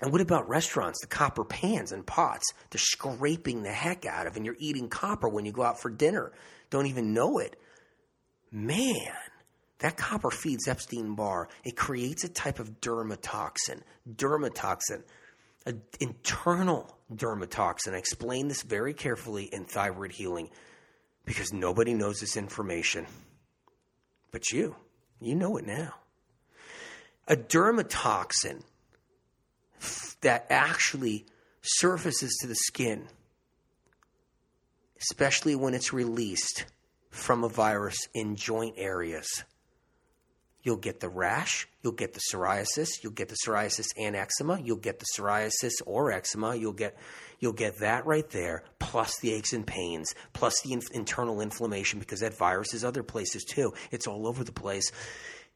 And 0.00 0.10
what 0.10 0.20
about 0.20 0.48
restaurants, 0.48 1.00
the 1.00 1.06
copper 1.06 1.44
pans 1.44 1.92
and 1.92 2.06
pots 2.06 2.52
they're 2.70 2.78
scraping 2.78 3.62
the 3.62 3.72
heck 3.72 4.06
out 4.06 4.26
of, 4.26 4.36
and 4.36 4.44
you're 4.44 4.56
eating 4.58 4.88
copper 4.88 5.28
when 5.28 5.44
you 5.44 5.52
go 5.52 5.62
out 5.62 5.80
for 5.80 5.90
dinner? 5.90 6.32
Don't 6.70 6.86
even 6.86 7.12
know 7.12 7.38
it. 7.38 7.56
Man, 8.50 9.12
that 9.78 9.96
copper 9.96 10.30
feeds 10.30 10.66
Epstein 10.66 11.14
Barr. 11.14 11.48
It 11.64 11.76
creates 11.76 12.24
a 12.24 12.28
type 12.28 12.58
of 12.58 12.80
dermatoxin. 12.80 13.82
Dermatoxin, 14.10 15.02
an 15.66 15.82
internal 16.00 16.96
dermatoxin. 17.12 17.94
I 17.94 17.98
explain 17.98 18.48
this 18.48 18.62
very 18.62 18.94
carefully 18.94 19.44
in 19.44 19.64
thyroid 19.64 20.12
healing 20.12 20.50
because 21.24 21.52
nobody 21.52 21.94
knows 21.94 22.20
this 22.20 22.36
information. 22.36 23.06
But 24.30 24.50
you, 24.50 24.76
you 25.20 25.34
know 25.34 25.56
it 25.56 25.66
now. 25.66 25.94
A 27.28 27.36
dermatoxin 27.36 28.62
that 30.22 30.46
actually 30.50 31.26
surfaces 31.60 32.36
to 32.40 32.48
the 32.48 32.54
skin, 32.54 33.06
especially 35.00 35.54
when 35.54 35.74
it's 35.74 35.92
released 35.92 36.64
from 37.10 37.44
a 37.44 37.48
virus 37.48 38.08
in 38.14 38.36
joint 38.36 38.74
areas. 38.78 39.44
You'll 40.64 40.76
get 40.76 41.00
the 41.00 41.08
rash, 41.08 41.66
you'll 41.82 41.92
get 41.92 42.14
the 42.14 42.20
psoriasis, 42.20 43.02
you'll 43.02 43.12
get 43.12 43.28
the 43.28 43.36
psoriasis 43.44 43.86
and 43.98 44.14
eczema, 44.14 44.60
you'll 44.60 44.76
get 44.76 45.00
the 45.00 45.06
psoriasis 45.16 45.72
or 45.84 46.12
eczema, 46.12 46.54
you'll 46.54 46.72
get 46.72 46.96
you'll 47.40 47.52
get 47.52 47.80
that 47.80 48.06
right 48.06 48.28
there, 48.30 48.62
plus 48.78 49.18
the 49.18 49.32
aches 49.32 49.52
and 49.52 49.66
pains, 49.66 50.14
plus 50.32 50.60
the 50.62 50.72
in- 50.72 50.82
internal 50.92 51.40
inflammation 51.40 51.98
because 51.98 52.20
that 52.20 52.38
virus 52.38 52.74
is 52.74 52.84
other 52.84 53.02
places 53.02 53.42
too. 53.42 53.72
It's 53.90 54.06
all 54.06 54.28
over 54.28 54.44
the 54.44 54.52
place 54.52 54.92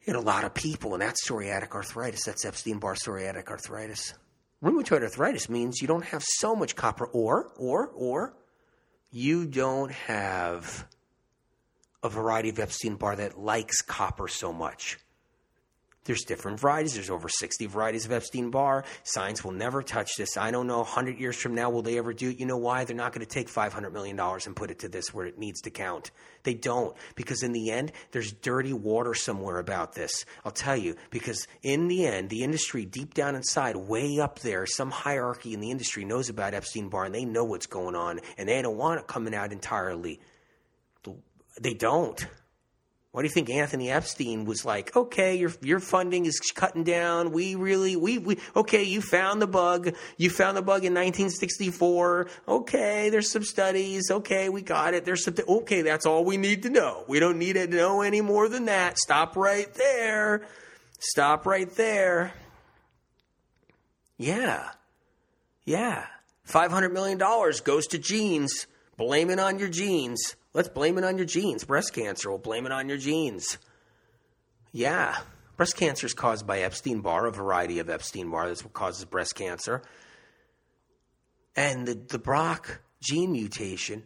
in 0.03 0.15
a 0.15 0.21
lot 0.21 0.43
of 0.43 0.53
people, 0.53 0.93
and 0.93 1.01
that's 1.01 1.25
psoriatic 1.25 1.71
arthritis. 1.71 2.25
That's 2.25 2.43
Epstein 2.43 2.79
Barr 2.79 2.95
psoriatic 2.95 3.47
arthritis. 3.47 4.13
Rheumatoid 4.63 5.03
arthritis 5.03 5.49
means 5.49 5.81
you 5.81 5.87
don't 5.87 6.05
have 6.05 6.23
so 6.23 6.55
much 6.55 6.75
copper, 6.75 7.05
or, 7.05 7.51
or, 7.57 7.87
or, 7.87 8.33
you 9.11 9.45
don't 9.45 9.91
have 9.91 10.87
a 12.01 12.09
variety 12.09 12.49
of 12.49 12.59
Epstein 12.59 12.95
Barr 12.95 13.15
that 13.17 13.39
likes 13.39 13.81
copper 13.81 14.27
so 14.27 14.51
much. 14.51 14.97
There's 16.07 16.23
different 16.23 16.61
varieties. 16.61 16.93
There's 16.93 17.09
over 17.09 17.27
60 17.27 17.65
varieties 17.65 18.05
of 18.05 18.13
Epstein 18.13 18.49
Barr. 18.49 18.85
Science 19.03 19.43
will 19.43 19.51
never 19.51 19.83
touch 19.83 20.15
this. 20.15 20.37
I 20.37 20.51
don't 20.51 20.65
know, 20.65 20.77
100 20.77 21.19
years 21.19 21.35
from 21.35 21.53
now, 21.53 21.69
will 21.69 21.81
they 21.81 21.97
ever 21.97 22.13
do 22.13 22.29
it? 22.29 22.39
You 22.39 22.45
know 22.45 22.55
why? 22.55 22.85
They're 22.85 22.95
not 22.95 23.11
going 23.11 23.25
to 23.25 23.31
take 23.31 23.49
$500 23.49 23.91
million 23.91 24.17
and 24.17 24.55
put 24.55 24.71
it 24.71 24.79
to 24.79 24.87
this 24.87 25.13
where 25.13 25.25
it 25.25 25.37
needs 25.37 25.59
to 25.61 25.69
count. 25.69 26.11
They 26.43 26.53
don't. 26.53 26.95
Because 27.15 27.43
in 27.43 27.51
the 27.51 27.71
end, 27.71 27.91
there's 28.11 28.31
dirty 28.31 28.71
water 28.71 29.13
somewhere 29.13 29.59
about 29.59 29.95
this. 29.95 30.23
I'll 30.45 30.51
tell 30.53 30.77
you. 30.77 30.95
Because 31.09 31.45
in 31.61 31.89
the 31.89 32.07
end, 32.07 32.29
the 32.29 32.45
industry, 32.45 32.85
deep 32.85 33.13
down 33.13 33.35
inside, 33.35 33.75
way 33.75 34.19
up 34.21 34.39
there, 34.39 34.65
some 34.65 34.91
hierarchy 34.91 35.53
in 35.53 35.59
the 35.59 35.71
industry 35.71 36.05
knows 36.05 36.29
about 36.29 36.53
Epstein 36.53 36.87
Barr 36.87 37.03
and 37.03 37.13
they 37.13 37.25
know 37.25 37.43
what's 37.43 37.67
going 37.67 37.95
on. 37.95 38.21
And 38.37 38.47
they 38.47 38.61
don't 38.61 38.77
want 38.77 39.01
it 39.01 39.07
coming 39.07 39.35
out 39.35 39.51
entirely. 39.51 40.21
They 41.59 41.73
don't. 41.73 42.25
Why 43.11 43.21
do 43.21 43.27
you 43.27 43.33
think 43.33 43.49
Anthony 43.49 43.89
Epstein 43.89 44.45
was 44.45 44.63
like, 44.65 44.95
okay, 44.95 45.37
your 45.37 45.51
your 45.61 45.79
funding 45.79 46.25
is 46.25 46.39
cutting 46.53 46.83
down. 46.83 47.31
We 47.31 47.55
really 47.55 47.95
we 47.95 48.17
we 48.17 48.37
okay, 48.55 48.83
you 48.83 49.01
found 49.01 49.41
the 49.41 49.47
bug. 49.47 49.95
You 50.17 50.29
found 50.29 50.57
the 50.57 50.61
bug 50.61 50.83
in 50.83 50.93
1964. 50.93 52.27
Okay, 52.47 53.09
there's 53.09 53.31
some 53.31 53.43
studies. 53.43 54.11
Okay, 54.11 54.49
we 54.49 54.61
got 54.61 54.93
it. 54.93 55.05
There's 55.05 55.23
some 55.23 55.35
okay, 55.47 55.81
that's 55.81 56.05
all 56.05 56.25
we 56.25 56.37
need 56.37 56.63
to 56.63 56.69
know. 56.69 57.05
We 57.07 57.19
don't 57.19 57.39
need 57.39 57.53
to 57.53 57.65
know 57.67 58.01
any 58.01 58.21
more 58.21 58.49
than 58.49 58.65
that. 58.65 58.97
Stop 58.99 59.35
right 59.35 59.73
there. 59.73 60.45
Stop 60.99 61.45
right 61.45 61.73
there. 61.75 62.33
Yeah. 64.17 64.69
Yeah. 65.63 66.05
500 66.43 66.93
million 66.93 67.17
dollars 67.17 67.61
goes 67.61 67.87
to 67.87 67.97
genes. 67.97 68.67
Blame 68.95 69.29
it 69.29 69.39
on 69.39 69.59
your 69.59 69.69
genes. 69.69 70.35
Let's 70.57 70.69
blame 70.69 70.97
it 70.97 71.03
on 71.03 71.17
your 71.17 71.27
genes. 71.27 71.63
Breast 71.65 71.93
cancer, 71.93 72.31
we'll 72.31 72.39
blame 72.39 72.65
it 72.65 72.71
on 72.71 72.89
your 72.89 72.97
genes. 72.97 73.59
Yeah, 74.71 75.15
breast 75.55 75.77
cancer 75.77 76.07
is 76.07 76.15
caused 76.15 76.47
by 76.47 76.61
Epstein 76.61 77.01
Barr, 77.01 77.27
a 77.27 77.31
variety 77.31 77.77
of 77.77 77.91
Epstein 77.91 78.31
Barr. 78.31 78.47
That's 78.47 78.63
what 78.63 78.73
causes 78.73 79.05
breast 79.05 79.35
cancer. 79.35 79.83
And 81.55 81.87
the, 81.87 81.93
the 81.93 82.17
BRCA 82.17 82.79
gene 82.99 83.33
mutation, 83.33 84.01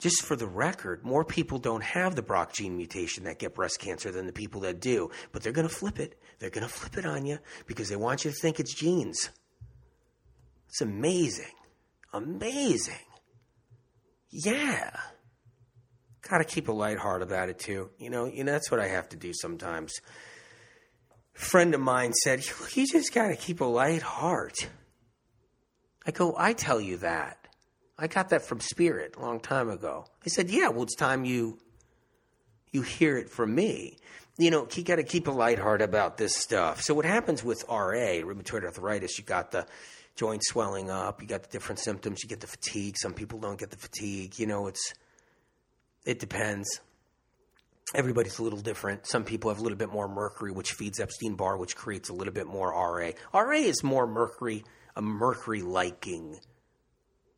just 0.00 0.24
for 0.24 0.34
the 0.34 0.48
record, 0.48 1.04
more 1.04 1.24
people 1.24 1.60
don't 1.60 1.84
have 1.84 2.16
the 2.16 2.24
BRCA 2.24 2.52
gene 2.52 2.76
mutation 2.76 3.22
that 3.22 3.38
get 3.38 3.54
breast 3.54 3.78
cancer 3.78 4.10
than 4.10 4.26
the 4.26 4.32
people 4.32 4.62
that 4.62 4.80
do. 4.80 5.12
But 5.30 5.44
they're 5.44 5.52
going 5.52 5.68
to 5.68 5.72
flip 5.72 6.00
it. 6.00 6.20
They're 6.40 6.50
going 6.50 6.66
to 6.66 6.72
flip 6.72 6.98
it 6.98 7.06
on 7.06 7.24
you 7.24 7.38
because 7.66 7.88
they 7.88 7.94
want 7.94 8.24
you 8.24 8.32
to 8.32 8.36
think 8.36 8.58
it's 8.58 8.74
genes. 8.74 9.30
It's 10.70 10.80
amazing. 10.80 11.54
Amazing. 12.12 12.94
Yeah 14.28 14.90
got 16.26 16.38
to 16.38 16.44
keep 16.44 16.68
a 16.68 16.72
light 16.72 16.98
heart 16.98 17.22
about 17.22 17.48
it 17.48 17.58
too. 17.58 17.90
You 17.98 18.10
know, 18.10 18.26
you 18.26 18.44
know 18.44 18.52
that's 18.52 18.70
what 18.70 18.80
I 18.80 18.88
have 18.88 19.08
to 19.10 19.16
do 19.16 19.32
sometimes. 19.32 19.92
A 21.34 21.38
friend 21.38 21.74
of 21.74 21.80
mine 21.80 22.12
said, 22.12 22.44
"You 22.74 22.86
just 22.86 23.12
got 23.12 23.28
to 23.28 23.36
keep 23.36 23.60
a 23.60 23.64
light 23.64 24.02
heart." 24.02 24.68
I 26.06 26.10
go, 26.10 26.34
"I 26.38 26.52
tell 26.52 26.80
you 26.80 26.98
that. 26.98 27.48
I 27.98 28.06
got 28.06 28.28
that 28.30 28.42
from 28.42 28.60
Spirit 28.60 29.16
a 29.16 29.20
long 29.20 29.40
time 29.40 29.68
ago." 29.68 30.06
I 30.24 30.28
said, 30.28 30.50
"Yeah, 30.50 30.68
well, 30.68 30.82
it's 30.82 30.96
time 30.96 31.24
you 31.24 31.58
you 32.72 32.82
hear 32.82 33.16
it 33.16 33.30
from 33.30 33.54
me." 33.54 33.98
You 34.38 34.50
know, 34.50 34.68
you 34.74 34.82
got 34.82 34.96
to 34.96 35.02
keep 35.02 35.28
a 35.28 35.30
light 35.30 35.58
heart 35.58 35.80
about 35.80 36.18
this 36.18 36.36
stuff. 36.36 36.82
So, 36.82 36.92
what 36.92 37.06
happens 37.06 37.42
with 37.42 37.64
RA, 37.68 38.20
rheumatoid 38.22 38.64
arthritis? 38.64 39.18
You 39.18 39.24
got 39.24 39.50
the 39.50 39.66
joint 40.14 40.42
swelling 40.44 40.90
up. 40.90 41.22
You 41.22 41.28
got 41.28 41.42
the 41.42 41.48
different 41.48 41.78
symptoms. 41.78 42.22
You 42.22 42.28
get 42.28 42.40
the 42.40 42.46
fatigue. 42.46 42.96
Some 42.98 43.14
people 43.14 43.38
don't 43.38 43.58
get 43.58 43.70
the 43.70 43.78
fatigue. 43.78 44.38
You 44.38 44.46
know, 44.46 44.66
it's 44.66 44.92
it 46.06 46.20
depends. 46.20 46.80
Everybody's 47.94 48.38
a 48.38 48.42
little 48.42 48.60
different. 48.60 49.06
Some 49.06 49.24
people 49.24 49.50
have 49.50 49.58
a 49.58 49.62
little 49.62 49.78
bit 49.78 49.92
more 49.92 50.08
mercury, 50.08 50.52
which 50.52 50.72
feeds 50.72 51.00
Epstein 51.00 51.34
Barr, 51.34 51.56
which 51.56 51.76
creates 51.76 52.08
a 52.08 52.14
little 52.14 52.32
bit 52.32 52.46
more 52.46 52.70
RA. 52.70 53.10
RA 53.34 53.56
is 53.56 53.82
more 53.84 54.06
mercury, 54.06 54.64
a 54.94 55.02
mercury 55.02 55.62
liking 55.62 56.38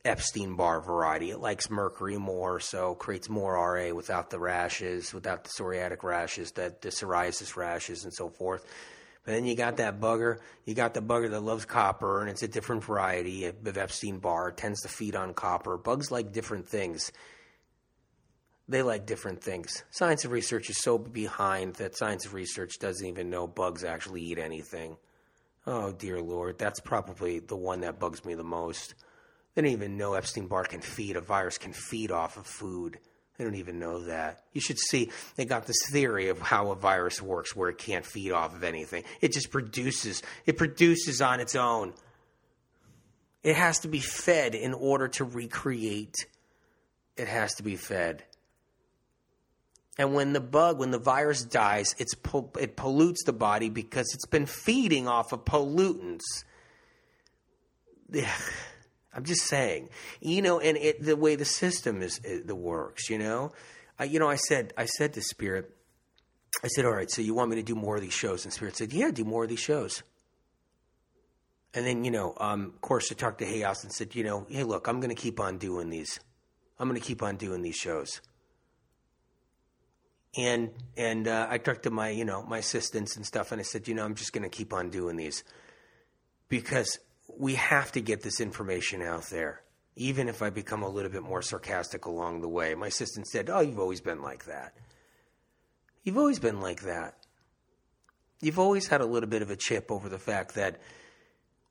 Epstein 0.05 0.55
Barr 0.55 0.81
variety. 0.81 1.31
It 1.31 1.41
likes 1.41 1.71
mercury 1.71 2.19
more, 2.19 2.61
so 2.61 2.95
creates 2.95 3.29
more 3.29 3.55
RA 3.55 3.93
without 3.95 4.31
the 4.31 4.39
rashes, 4.39 5.13
without 5.13 5.45
the 5.45 5.51
psoriatic 5.51 6.03
rashes, 6.03 6.53
the, 6.53 6.75
the 6.81 6.89
psoriasis 6.89 7.57
rashes, 7.57 8.05
and 8.05 8.13
so 8.13 8.29
forth. 8.29 8.65
But 9.25 9.33
then 9.33 9.45
you 9.45 9.55
got 9.55 9.77
that 9.79 10.01
bugger. 10.01 10.39
You 10.65 10.75
got 10.75 10.95
the 10.95 11.03
bugger 11.03 11.31
that 11.31 11.41
loves 11.41 11.67
copper, 11.67 12.21
and 12.21 12.31
it's 12.31 12.43
a 12.43 12.49
different 12.49 12.85
variety 12.85 13.47
of 13.47 13.77
Epstein 13.77 14.19
Barr. 14.19 14.53
Tends 14.53 14.81
to 14.83 14.89
feed 14.89 15.15
on 15.15 15.35
copper. 15.35 15.77
Bugs 15.77 16.11
like 16.11 16.33
different 16.33 16.67
things 16.67 17.13
they 18.69 18.83
like 18.83 19.07
different 19.07 19.43
things. 19.43 19.83
Science 19.91 20.25
of 20.25 20.31
research 20.31 20.69
is 20.69 20.79
so 20.79 20.99
behind 20.99 21.75
that 21.77 21.97
science 21.97 22.27
of 22.27 22.35
research 22.35 22.79
doesn't 22.79 23.07
even 23.07 23.31
know 23.31 23.47
bugs 23.47 23.83
actually 23.83 24.23
eat 24.23 24.39
anything. 24.39 24.97
Oh, 25.67 25.93
dear 25.93 26.21
Lord, 26.21 26.59
that's 26.59 26.81
probably 26.81 27.41
the 27.41 27.57
one 27.57 27.81
that 27.81 27.99
bugs 27.99 28.25
me 28.25 28.35
the 28.35 28.45
most. 28.45 28.95
They 29.55 29.63
don't 29.63 29.71
even 29.73 29.97
know 29.97 30.15
Epstein 30.15 30.47
Barr 30.47 30.65
can 30.65 30.81
feed, 30.81 31.17
a 31.17 31.21
virus 31.21 31.59
can 31.59 31.73
feed 31.73 32.11
off 32.11 32.37
of 32.37 32.47
food. 32.47 32.99
They 33.37 33.45
don't 33.45 33.55
even 33.55 33.79
know 33.79 34.05
that. 34.05 34.43
You 34.53 34.61
should 34.61 34.79
see, 34.79 35.11
they 35.37 35.45
got 35.45 35.67
this 35.67 35.79
theory 35.91 36.29
of 36.29 36.41
how 36.41 36.71
a 36.71 36.75
virus 36.75 37.23
works 37.23 37.55
where 37.55 37.69
it 37.69 37.79
can't 37.79 38.05
feed 38.05 38.33
off 38.33 38.55
of 38.55 38.65
anything. 38.65 39.05
It 39.21 39.33
just 39.33 39.51
produces, 39.51 40.23
it 40.45 40.59
produces 40.59 41.23
on 41.23 41.41
its 41.41 41.55
own. 41.55 41.95
It 43.43 43.55
has 43.55 43.81
to 43.81 43.89
be 43.89 44.01
fed 44.01 44.55
in 44.55 44.75
order 44.75 45.09
to 45.09 45.25
recreate. 45.25 46.17
It 47.17 47.29
has 47.29 47.55
to 47.55 47.63
be 47.63 47.77
fed. 47.77 48.25
And 49.99 50.15
when 50.15 50.33
the 50.33 50.41
bug, 50.41 50.79
when 50.79 50.93
the 50.93 50.99
virus 50.99 51.43
dies, 51.43 51.97
it's 51.99 52.15
it 52.61 52.77
pollutes 52.77 53.25
the 53.25 53.33
body 53.33 53.69
because 53.69 54.15
it's 54.15 54.27
been 54.27 54.47
feeding 54.47 55.09
off 55.09 55.33
of 55.33 55.45
pollutants. 55.45 56.45
I'm 59.13 59.25
just 59.25 59.43
saying, 59.43 59.89
you 60.21 60.41
know, 60.41 60.61
and 60.61 60.79
it, 60.79 61.03
the 61.03 61.17
way 61.17 61.35
the 61.35 61.45
system 61.45 62.01
is 62.03 62.21
the 62.21 62.55
works, 62.55 63.11
you 63.11 63.19
know, 63.19 63.53
I, 63.99 64.05
you 64.05 64.21
know, 64.21 64.29
I 64.29 64.37
said, 64.37 64.73
I 64.77 64.85
said 64.85 65.15
to 65.15 65.23
Spirit, 65.23 65.75
I 66.63 66.69
said, 66.69 66.85
all 66.85 66.93
right, 66.93 67.11
so 67.11 67.21
you 67.21 67.35
want 67.35 67.51
me 67.51 67.57
to 67.57 67.63
do 67.63 67.75
more 67.75 67.97
of 67.97 68.01
these 68.01 68.13
shows? 68.13 68.45
And 68.45 68.53
Spirit 68.53 68.77
said, 68.77 68.93
yeah, 68.93 69.11
do 69.11 69.25
more 69.25 69.43
of 69.43 69.51
these 69.51 69.61
shows. 69.61 70.05
And 71.75 71.85
then, 71.85 72.05
you 72.05 72.13
know, 72.13 72.35
um, 72.39 72.67
of 72.67 72.81
course, 72.81 73.11
I 73.11 73.17
talked 73.17 73.41
to 73.41 73.45
Hay 73.45 73.61
House 73.61 73.83
and 73.83 73.93
said, 73.93 74.15
you 74.15 74.23
know, 74.23 74.47
hey, 74.49 74.63
look, 74.63 74.87
I'm 74.87 75.01
going 75.01 75.15
to 75.15 75.21
keep 75.21 75.41
on 75.41 75.59
doing 75.59 75.91
these. 75.91 76.21
I'm 76.79 76.89
going 76.89 77.01
to 77.01 77.07
keep 77.07 77.23
on 77.23 77.37
doing 77.37 77.63
these 77.63 77.77
shows 77.77 78.21
and 80.37 80.71
and 80.97 81.27
uh, 81.27 81.47
I 81.49 81.59
talked 81.59 81.85
to 81.85 81.91
my 81.91 82.11
you 82.11 82.25
know 82.25 82.43
my 82.43 82.59
assistants 82.59 83.17
and 83.17 83.25
stuff, 83.25 83.53
and 83.53 83.61
I 83.61 83.65
said, 83.65 83.89
you 83.89 83.95
know, 83.95 84.05
I'm 84.05 84.15
just 84.15 84.33
going 84.33 84.49
to 84.49 84.49
keep 84.49 84.73
on 84.73 84.91
doing 84.91 85.17
these 85.17 85.45
because 86.49 86.99
we 87.39 87.55
have 87.55 87.93
to 87.93 88.01
get 88.01 88.23
this 88.23 88.41
information 88.41 89.03
out 89.03 89.25
there, 89.25 89.63
even 89.97 90.29
if 90.29 90.43
I 90.43 90.51
become 90.51 90.83
a 90.83 90.89
little 90.89 91.11
bit 91.11 91.23
more 91.23 91.43
sarcastic 91.43 92.05
along 92.05 92.41
the 92.41 92.49
way. 92.49 92.75
My 92.75 92.89
assistant 92.89 93.27
said, 93.27 93.49
"Oh, 93.51 93.61
you've 93.61 93.79
always 93.79 94.01
been 94.01 94.23
like 94.23 94.45
that. 94.45 94.75
You've 96.03 96.19
always 96.19 96.39
been 96.39 96.61
like 96.61 96.83
that. 96.83 97.15
You've 98.41 98.59
always 98.59 98.87
had 98.87 99.01
a 99.01 99.07
little 99.07 99.29
bit 99.29 99.43
of 99.43 99.51
a 99.51 99.57
chip 99.57 99.91
over 99.91 100.09
the 100.09 100.19
fact 100.19 100.55
that." 100.55 100.81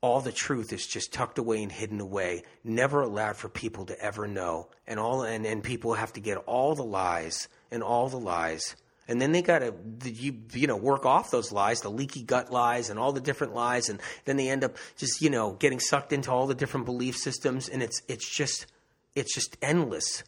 all 0.00 0.20
the 0.20 0.30
truth 0.30 0.72
is 0.72 0.86
just 0.86 1.12
tucked 1.12 1.38
away 1.38 1.60
and 1.60 1.72
hidden 1.72 2.00
away, 2.00 2.44
never 2.62 3.02
allowed 3.02 3.36
for 3.36 3.48
people 3.48 3.84
to 3.84 4.00
ever 4.00 4.28
know. 4.28 4.68
And 4.86 5.00
all 5.00 5.22
and, 5.22 5.44
and 5.44 5.60
people 5.60 5.94
have 5.94 6.12
to 6.12 6.20
get 6.20 6.36
all 6.46 6.76
the 6.76 6.84
lies 6.84 7.48
and 7.70 7.82
all 7.82 8.08
the 8.08 8.18
lies. 8.18 8.76
And 9.06 9.22
then 9.22 9.32
they 9.32 9.40
got 9.40 9.60
to 9.60 9.74
you 10.04 10.42
you 10.52 10.66
know 10.66 10.76
work 10.76 11.06
off 11.06 11.30
those 11.30 11.50
lies, 11.50 11.80
the 11.80 11.90
leaky 11.90 12.22
gut 12.22 12.52
lies 12.52 12.90
and 12.90 12.98
all 12.98 13.12
the 13.12 13.20
different 13.20 13.54
lies 13.54 13.88
and 13.88 14.00
then 14.26 14.36
they 14.36 14.50
end 14.50 14.64
up 14.64 14.76
just 14.96 15.22
you 15.22 15.30
know 15.30 15.52
getting 15.52 15.80
sucked 15.80 16.12
into 16.12 16.30
all 16.30 16.46
the 16.46 16.54
different 16.54 16.84
belief 16.84 17.16
systems 17.16 17.68
and 17.68 17.82
it's 17.82 18.02
it's 18.08 18.28
just 18.28 18.66
it's 19.14 19.34
just 19.34 19.56
endless. 19.62 20.24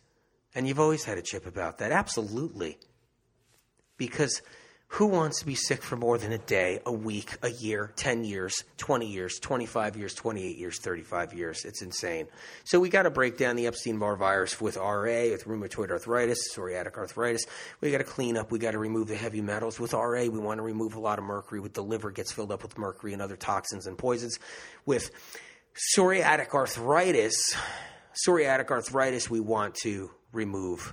And 0.54 0.66
you've 0.66 0.80
always 0.80 1.04
had 1.04 1.18
a 1.18 1.22
chip 1.22 1.46
about 1.46 1.78
that. 1.78 1.92
Absolutely. 1.92 2.78
Because 3.96 4.42
who 4.94 5.06
wants 5.06 5.38
to 5.38 5.46
be 5.46 5.54
sick 5.54 5.82
for 5.82 5.96
more 5.96 6.18
than 6.18 6.32
a 6.32 6.38
day, 6.38 6.80
a 6.84 6.92
week, 6.92 7.36
a 7.42 7.48
year, 7.48 7.92
10 7.94 8.24
years, 8.24 8.64
20 8.78 9.06
years, 9.06 9.38
25 9.38 9.96
years, 9.96 10.14
28 10.14 10.58
years, 10.58 10.80
35 10.80 11.32
years? 11.32 11.64
It's 11.64 11.80
insane. 11.80 12.26
So 12.64 12.80
we 12.80 12.88
got 12.88 13.04
to 13.04 13.10
break 13.10 13.38
down 13.38 13.54
the 13.54 13.68
Epstein-Barr 13.68 14.16
virus 14.16 14.60
with 14.60 14.76
RA, 14.76 15.30
with 15.30 15.44
rheumatoid 15.44 15.90
arthritis, 15.90 16.52
psoriatic 16.52 16.96
arthritis. 16.96 17.46
We 17.80 17.92
got 17.92 17.98
to 17.98 18.04
clean 18.04 18.36
up. 18.36 18.50
We 18.50 18.58
got 18.58 18.72
to 18.72 18.78
remove 18.78 19.06
the 19.06 19.14
heavy 19.14 19.40
metals. 19.40 19.78
With 19.78 19.92
RA, 19.92 20.22
we 20.22 20.40
want 20.40 20.58
to 20.58 20.64
remove 20.64 20.96
a 20.96 21.00
lot 21.00 21.20
of 21.20 21.24
mercury. 21.24 21.60
With 21.60 21.74
the 21.74 21.84
liver 21.84 22.10
gets 22.10 22.32
filled 22.32 22.50
up 22.50 22.64
with 22.64 22.76
mercury 22.76 23.12
and 23.12 23.22
other 23.22 23.36
toxins 23.36 23.86
and 23.86 23.96
poisons. 23.96 24.40
With 24.86 25.12
psoriatic 25.96 26.52
arthritis, 26.52 27.54
psoriatic 28.26 28.70
arthritis, 28.70 29.30
we 29.30 29.38
want 29.38 29.76
to 29.82 30.10
remove 30.32 30.92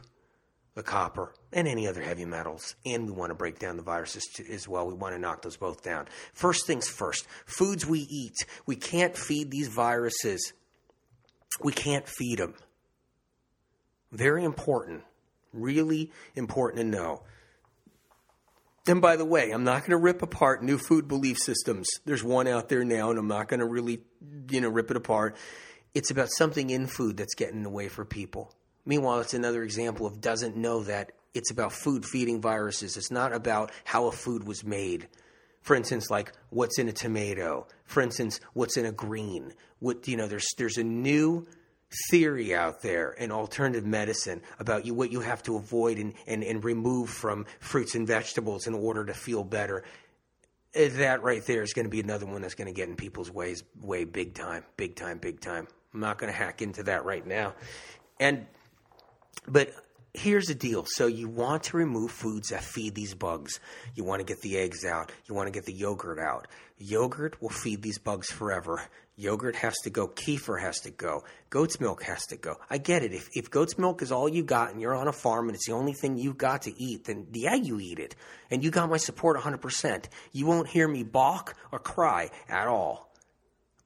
the 0.78 0.84
copper 0.84 1.34
and 1.52 1.68
any 1.68 1.88
other 1.88 2.04
heavy 2.04 2.24
metals. 2.24 2.76
And 2.86 3.08
we 3.08 3.12
want 3.12 3.32
to 3.32 3.36
break 3.36 3.58
down 3.58 3.78
the 3.78 3.84
viruses 3.84 4.24
too, 4.32 4.46
as 4.50 4.68
well. 4.68 4.86
We 4.86 4.94
want 4.94 5.16
to 5.16 5.20
knock 5.20 5.42
those 5.42 5.58
both 5.58 5.82
down. 5.82 6.08
First 6.34 6.68
things 6.68 6.88
first 6.88 7.28
foods 7.48 7.84
we 7.84 8.02
eat. 8.02 8.46
We 8.68 8.76
can't 8.76 9.18
feed 9.18 9.50
these 9.50 9.68
viruses, 9.70 10.54
we 11.62 11.74
can't 11.74 12.08
feed 12.08 12.38
them. 12.38 12.54
Very 14.12 14.46
important. 14.46 15.04
Really 15.52 16.12
important 16.36 16.82
to 16.82 16.88
know. 16.88 17.24
And 18.88 19.02
by 19.02 19.16
the 19.16 19.26
way, 19.26 19.50
I'm 19.52 19.64
not 19.64 19.82
going 19.82 19.92
to 19.92 19.98
rip 19.98 20.22
apart 20.22 20.64
new 20.64 20.78
food 20.78 21.08
belief 21.08 21.40
systems. 21.40 21.90
There's 22.06 22.24
one 22.24 22.48
out 22.48 22.70
there 22.70 22.86
now, 22.86 23.10
and 23.10 23.18
I'm 23.18 23.28
not 23.28 23.48
going 23.48 23.60
to 23.62 23.66
really, 23.66 24.02
you 24.50 24.62
know, 24.62 24.70
rip 24.70 24.92
it 24.92 24.98
apart. 24.98 25.36
It's 25.96 26.12
about 26.12 26.30
something 26.30 26.70
in 26.70 26.86
food 26.86 27.18
that's 27.18 27.34
getting 27.34 27.58
in 27.58 27.64
the 27.64 27.70
way 27.70 27.90
for 27.90 28.06
people. 28.06 28.54
Meanwhile, 28.88 29.20
it's 29.20 29.34
another 29.34 29.64
example 29.64 30.08
of 30.08 30.22
doesn't 30.22 30.56
know 30.56 30.82
that 30.84 31.12
it's 31.34 31.52
about 31.52 31.74
food 31.74 32.06
feeding 32.06 32.40
viruses. 32.40 32.96
It's 32.96 33.12
not 33.12 33.34
about 33.34 33.72
how 33.84 34.08
a 34.08 34.14
food 34.14 34.46
was 34.46 34.64
made. 34.64 35.10
For 35.62 35.76
instance, 35.76 36.10
like 36.10 36.32
what's 36.52 36.80
in 36.80 36.88
a 36.88 36.94
tomato. 36.94 37.68
For 37.84 38.02
instance, 38.02 38.40
what's 38.54 38.78
in 38.78 38.86
a 38.86 38.94
green. 38.94 39.54
What 39.80 40.08
you 40.08 40.16
know, 40.16 40.28
there's 40.28 40.48
there's 40.58 40.78
a 40.78 40.86
new 40.86 41.46
theory 42.10 42.56
out 42.56 42.82
there 42.82 43.12
in 43.12 43.30
alternative 43.30 43.86
medicine 43.86 44.42
about 44.58 44.86
you 44.86 44.94
what 44.94 45.12
you 45.12 45.20
have 45.20 45.44
to 45.44 45.58
avoid 45.58 45.98
and, 45.98 46.14
and, 46.26 46.42
and 46.42 46.64
remove 46.64 47.10
from 47.10 47.46
fruits 47.60 47.94
and 47.94 48.08
vegetables 48.08 48.68
in 48.68 48.74
order 48.74 49.04
to 49.04 49.14
feel 49.14 49.44
better. 49.44 49.84
Eh, 50.74 50.88
that 50.88 51.24
right 51.24 51.46
there 51.46 51.62
is 51.62 51.74
going 51.74 51.86
to 51.86 51.92
be 51.92 52.00
another 52.00 52.26
one 52.26 52.42
that's 52.42 52.56
going 52.56 52.68
to 52.68 52.74
get 52.74 52.88
in 52.88 52.96
people's 52.96 53.30
ways 53.30 53.64
way 53.82 54.06
big 54.06 54.34
time, 54.34 54.64
big 54.78 54.96
time, 54.96 55.18
big 55.18 55.42
time. 55.42 55.68
I'm 55.94 56.00
not 56.00 56.18
going 56.18 56.32
to 56.32 56.38
hack 56.38 56.62
into 56.62 56.84
that 56.84 57.04
right 57.04 57.28
now. 57.28 57.54
And 58.18 58.48
but 59.48 59.72
here's 60.14 60.48
the 60.48 60.56
deal. 60.56 60.86
So 60.88 61.08
you 61.08 61.28
want 61.28 61.64
to 61.64 61.78
remove 61.78 62.12
foods 62.12 62.50
that 62.50 62.64
feed 62.64 62.96
these 62.96 63.14
bugs. 63.14 63.60
You 63.96 64.04
want 64.04 64.20
to 64.20 64.26
get 64.26 64.42
the 64.42 64.58
eggs 64.58 64.86
out. 64.86 65.12
You 65.28 65.36
want 65.36 65.48
to 65.48 65.52
get 65.52 65.66
the 65.66 65.74
yogurt 65.74 66.20
out. 66.20 66.48
Yogurt 66.78 67.42
will 67.42 67.50
feed 67.50 67.82
these 67.82 67.98
bugs 67.98 68.30
forever. 68.30 68.82
Yogurt 69.16 69.56
has 69.56 69.74
to 69.84 69.90
go. 69.90 70.08
Kefir 70.08 70.62
has 70.62 70.82
to 70.82 70.92
go. 70.92 71.24
Goat's 71.50 71.80
milk 71.80 72.04
has 72.04 72.26
to 72.28 72.38
go. 72.38 72.58
I 72.70 72.78
get 72.78 73.02
it. 73.02 73.14
If, 73.14 73.30
if 73.34 73.50
goat's 73.50 73.78
milk 73.78 74.04
is 74.04 74.12
all 74.12 74.30
you 74.30 74.44
got 74.44 74.72
and 74.72 74.80
you're 74.80 74.96
on 74.96 75.08
a 75.08 75.14
farm 75.14 75.48
and 75.48 75.56
it's 75.56 75.66
the 75.66 75.74
only 75.74 75.94
thing 75.94 76.18
you've 76.18 76.38
got 76.38 76.64
to 76.64 76.82
eat, 76.82 77.06
then 77.06 77.28
yeah, 77.34 77.56
you 77.56 77.80
eat 77.80 77.98
it. 77.98 78.16
And 78.52 78.64
you 78.64 78.70
got 78.70 78.90
my 78.90 78.98
support 78.98 79.38
100%. 79.38 80.06
You 80.34 80.46
won't 80.46 80.68
hear 80.68 80.88
me 80.88 81.02
balk 81.04 81.56
or 81.72 81.80
cry 81.80 82.30
at 82.48 82.68
all. 82.68 83.07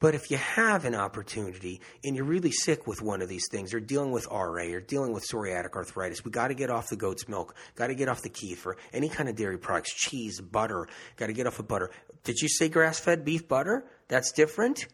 But 0.01 0.15
if 0.15 0.31
you 0.31 0.37
have 0.37 0.83
an 0.83 0.95
opportunity 0.95 1.79
and 2.03 2.15
you're 2.15 2.25
really 2.25 2.51
sick 2.51 2.87
with 2.87 3.03
one 3.03 3.21
of 3.21 3.29
these 3.29 3.47
things, 3.49 3.71
or 3.71 3.79
dealing 3.79 4.11
with 4.11 4.27
RA, 4.31 4.63
or 4.63 4.81
dealing 4.81 5.13
with 5.13 5.23
psoriatic 5.31 5.73
arthritis, 5.75 6.25
we 6.25 6.31
got 6.31 6.47
to 6.47 6.55
get 6.55 6.71
off 6.71 6.89
the 6.89 6.95
goat's 6.95 7.29
milk, 7.29 7.55
got 7.75 7.87
to 7.87 7.95
get 7.95 8.09
off 8.09 8.23
the 8.23 8.29
kefir, 8.29 8.73
any 8.91 9.09
kind 9.09 9.29
of 9.29 9.35
dairy 9.35 9.59
products, 9.59 9.93
cheese, 9.93 10.41
butter, 10.41 10.87
got 11.17 11.27
to 11.27 11.33
get 11.33 11.45
off 11.45 11.59
of 11.59 11.67
butter. 11.67 11.91
Did 12.23 12.39
you 12.41 12.49
say 12.49 12.67
grass 12.67 12.99
fed 12.99 13.23
beef 13.23 13.47
butter? 13.47 13.85
That's 14.07 14.31
different? 14.31 14.87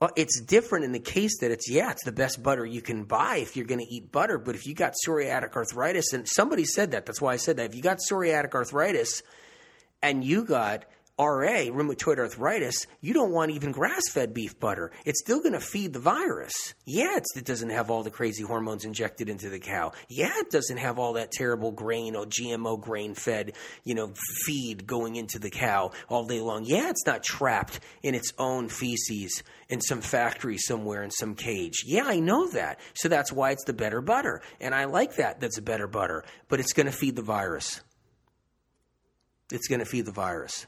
Well, 0.00 0.10
it's 0.16 0.40
different 0.40 0.84
in 0.84 0.90
the 0.90 0.98
case 0.98 1.38
that 1.38 1.52
it's, 1.52 1.70
yeah, 1.70 1.92
it's 1.92 2.04
the 2.04 2.10
best 2.10 2.42
butter 2.42 2.66
you 2.66 2.82
can 2.82 3.04
buy 3.04 3.36
if 3.36 3.56
you're 3.56 3.66
going 3.66 3.80
to 3.80 3.94
eat 3.94 4.10
butter. 4.10 4.38
But 4.38 4.56
if 4.56 4.66
you 4.66 4.74
got 4.74 4.94
psoriatic 5.06 5.54
arthritis, 5.54 6.12
and 6.12 6.28
somebody 6.28 6.64
said 6.64 6.90
that, 6.90 7.06
that's 7.06 7.20
why 7.20 7.34
I 7.34 7.36
said 7.36 7.58
that. 7.58 7.70
If 7.70 7.76
you 7.76 7.82
got 7.82 7.98
psoriatic 8.10 8.52
arthritis 8.52 9.22
and 10.02 10.24
you 10.24 10.44
got 10.44 10.86
RA, 11.16 11.70
rheumatoid 11.70 12.18
arthritis, 12.18 12.86
you 13.00 13.14
don't 13.14 13.30
want 13.30 13.52
even 13.52 13.70
grass 13.70 14.02
fed 14.10 14.34
beef 14.34 14.58
butter. 14.58 14.90
It's 15.04 15.20
still 15.20 15.38
going 15.38 15.52
to 15.52 15.60
feed 15.60 15.92
the 15.92 16.00
virus. 16.00 16.74
Yeah, 16.86 17.16
it 17.16 17.44
doesn't 17.44 17.70
have 17.70 17.88
all 17.88 18.02
the 18.02 18.10
crazy 18.10 18.42
hormones 18.42 18.84
injected 18.84 19.28
into 19.28 19.48
the 19.48 19.60
cow. 19.60 19.92
Yeah, 20.08 20.32
it 20.38 20.50
doesn't 20.50 20.78
have 20.78 20.98
all 20.98 21.12
that 21.12 21.30
terrible 21.30 21.70
grain 21.70 22.16
or 22.16 22.26
GMO 22.26 22.80
grain 22.80 23.14
fed, 23.14 23.52
you 23.84 23.94
know, 23.94 24.12
feed 24.44 24.88
going 24.88 25.14
into 25.14 25.38
the 25.38 25.50
cow 25.50 25.92
all 26.08 26.26
day 26.26 26.40
long. 26.40 26.64
Yeah, 26.64 26.90
it's 26.90 27.06
not 27.06 27.22
trapped 27.22 27.78
in 28.02 28.16
its 28.16 28.32
own 28.36 28.68
feces 28.68 29.44
in 29.68 29.80
some 29.80 30.00
factory 30.00 30.58
somewhere 30.58 31.04
in 31.04 31.12
some 31.12 31.36
cage. 31.36 31.84
Yeah, 31.86 32.06
I 32.06 32.18
know 32.18 32.48
that. 32.48 32.80
So 32.94 33.08
that's 33.08 33.32
why 33.32 33.52
it's 33.52 33.64
the 33.64 33.72
better 33.72 34.00
butter. 34.00 34.42
And 34.60 34.74
I 34.74 34.86
like 34.86 35.14
that 35.16 35.38
that's 35.38 35.58
a 35.58 35.62
better 35.62 35.86
butter, 35.86 36.24
but 36.48 36.58
it's 36.58 36.72
going 36.72 36.86
to 36.86 36.92
feed 36.92 37.14
the 37.14 37.22
virus. 37.22 37.82
It's 39.52 39.68
going 39.68 39.78
to 39.78 39.86
feed 39.86 40.06
the 40.06 40.12
virus. 40.12 40.66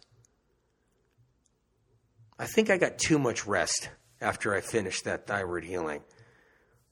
I 2.39 2.47
think 2.47 2.70
I 2.70 2.76
got 2.76 2.99
too 2.99 3.18
much 3.18 3.47
rest 3.47 3.89
after 4.20 4.55
I 4.55 4.61
finished 4.61 5.05
that 5.05 5.26
thyroid 5.26 5.64
healing. 5.64 6.03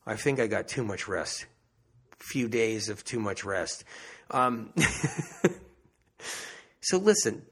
I 0.07 0.17
think 0.17 0.41
I 0.41 0.47
got 0.47 0.69
too 0.69 0.85
much 0.85 1.09
rest. 1.09 1.47
Few 2.19 2.49
days 2.49 2.89
of 2.89 3.05
too 3.05 3.21
much 3.21 3.45
rest. 3.45 3.85
Um, 4.31 4.73
so 6.81 6.99
listen, 6.99 7.43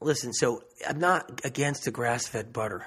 listen. 0.00 0.32
So 0.32 0.62
I'm 0.88 0.98
not 0.98 1.40
against 1.44 1.84
the 1.84 1.90
grass-fed 1.90 2.52
butter. 2.52 2.86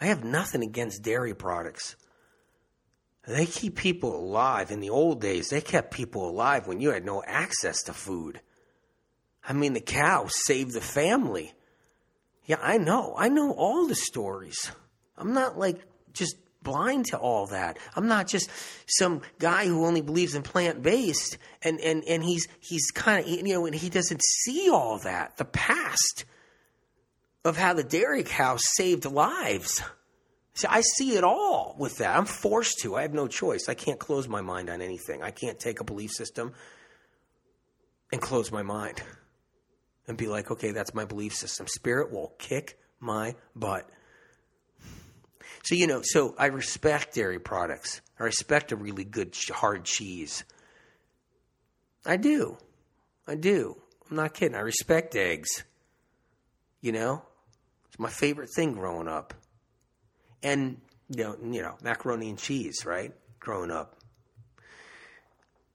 I 0.00 0.06
have 0.06 0.24
nothing 0.24 0.62
against 0.62 1.02
dairy 1.02 1.34
products. 1.34 1.96
They 3.26 3.46
keep 3.46 3.76
people 3.76 4.16
alive. 4.16 4.70
In 4.70 4.80
the 4.80 4.90
old 4.90 5.20
days, 5.20 5.48
they 5.48 5.60
kept 5.60 5.92
people 5.92 6.28
alive 6.28 6.66
when 6.66 6.80
you 6.80 6.90
had 6.90 7.04
no 7.04 7.22
access 7.24 7.82
to 7.84 7.92
food. 7.92 8.40
I 9.46 9.52
mean, 9.52 9.72
the 9.72 9.80
cow 9.80 10.26
saved 10.28 10.72
the 10.72 10.80
family. 10.80 11.52
Yeah, 12.50 12.58
I 12.60 12.78
know. 12.78 13.14
I 13.16 13.28
know 13.28 13.52
all 13.52 13.86
the 13.86 13.94
stories. 13.94 14.72
I'm 15.16 15.34
not 15.34 15.56
like 15.56 15.80
just 16.12 16.34
blind 16.64 17.04
to 17.10 17.16
all 17.16 17.46
that. 17.46 17.78
I'm 17.94 18.08
not 18.08 18.26
just 18.26 18.50
some 18.88 19.22
guy 19.38 19.66
who 19.66 19.86
only 19.86 20.00
believes 20.00 20.34
in 20.34 20.42
plant 20.42 20.82
based 20.82 21.38
and, 21.62 21.78
and, 21.78 22.02
and 22.08 22.24
he's 22.24 22.48
he's 22.58 22.90
kind 22.90 23.24
of 23.24 23.30
you 23.30 23.54
know 23.54 23.66
and 23.66 23.74
he 23.76 23.88
doesn't 23.88 24.20
see 24.20 24.68
all 24.68 24.98
that 25.04 25.36
the 25.36 25.44
past 25.44 26.24
of 27.44 27.56
how 27.56 27.72
the 27.72 27.84
dairy 27.84 28.24
cow 28.24 28.56
saved 28.58 29.04
lives. 29.04 29.80
See, 30.54 30.66
I 30.68 30.80
see 30.80 31.14
it 31.14 31.22
all 31.22 31.76
with 31.78 31.98
that. 31.98 32.16
I'm 32.16 32.24
forced 32.24 32.80
to. 32.80 32.96
I 32.96 33.02
have 33.02 33.14
no 33.14 33.28
choice. 33.28 33.68
I 33.68 33.74
can't 33.74 34.00
close 34.00 34.26
my 34.26 34.40
mind 34.40 34.70
on 34.70 34.82
anything. 34.82 35.22
I 35.22 35.30
can't 35.30 35.60
take 35.60 35.78
a 35.78 35.84
belief 35.84 36.10
system 36.10 36.52
and 38.10 38.20
close 38.20 38.50
my 38.50 38.64
mind 38.64 39.00
and 40.10 40.18
be 40.18 40.26
like, 40.26 40.50
okay, 40.50 40.72
that's 40.72 40.92
my 40.92 41.04
belief 41.04 41.32
system. 41.36 41.68
Spirit 41.68 42.10
will 42.10 42.34
kick 42.36 42.76
my 42.98 43.36
butt. 43.54 43.88
So, 45.62 45.76
you 45.76 45.86
know, 45.86 46.00
so 46.02 46.34
I 46.36 46.46
respect 46.46 47.14
dairy 47.14 47.38
products. 47.38 48.00
I 48.18 48.24
respect 48.24 48.72
a 48.72 48.76
really 48.76 49.04
good 49.04 49.36
hard 49.50 49.84
cheese. 49.84 50.42
I 52.04 52.16
do. 52.16 52.56
I 53.28 53.36
do. 53.36 53.80
I'm 54.10 54.16
not 54.16 54.34
kidding. 54.34 54.56
I 54.56 54.62
respect 54.62 55.14
eggs. 55.14 55.62
You 56.80 56.90
know, 56.90 57.22
it's 57.86 58.00
my 58.00 58.10
favorite 58.10 58.50
thing 58.56 58.72
growing 58.72 59.06
up. 59.06 59.32
And, 60.42 60.80
you 61.08 61.22
know, 61.22 61.36
you 61.40 61.62
know, 61.62 61.76
macaroni 61.84 62.30
and 62.30 62.38
cheese, 62.38 62.84
right? 62.84 63.12
Growing 63.38 63.70
up. 63.70 63.94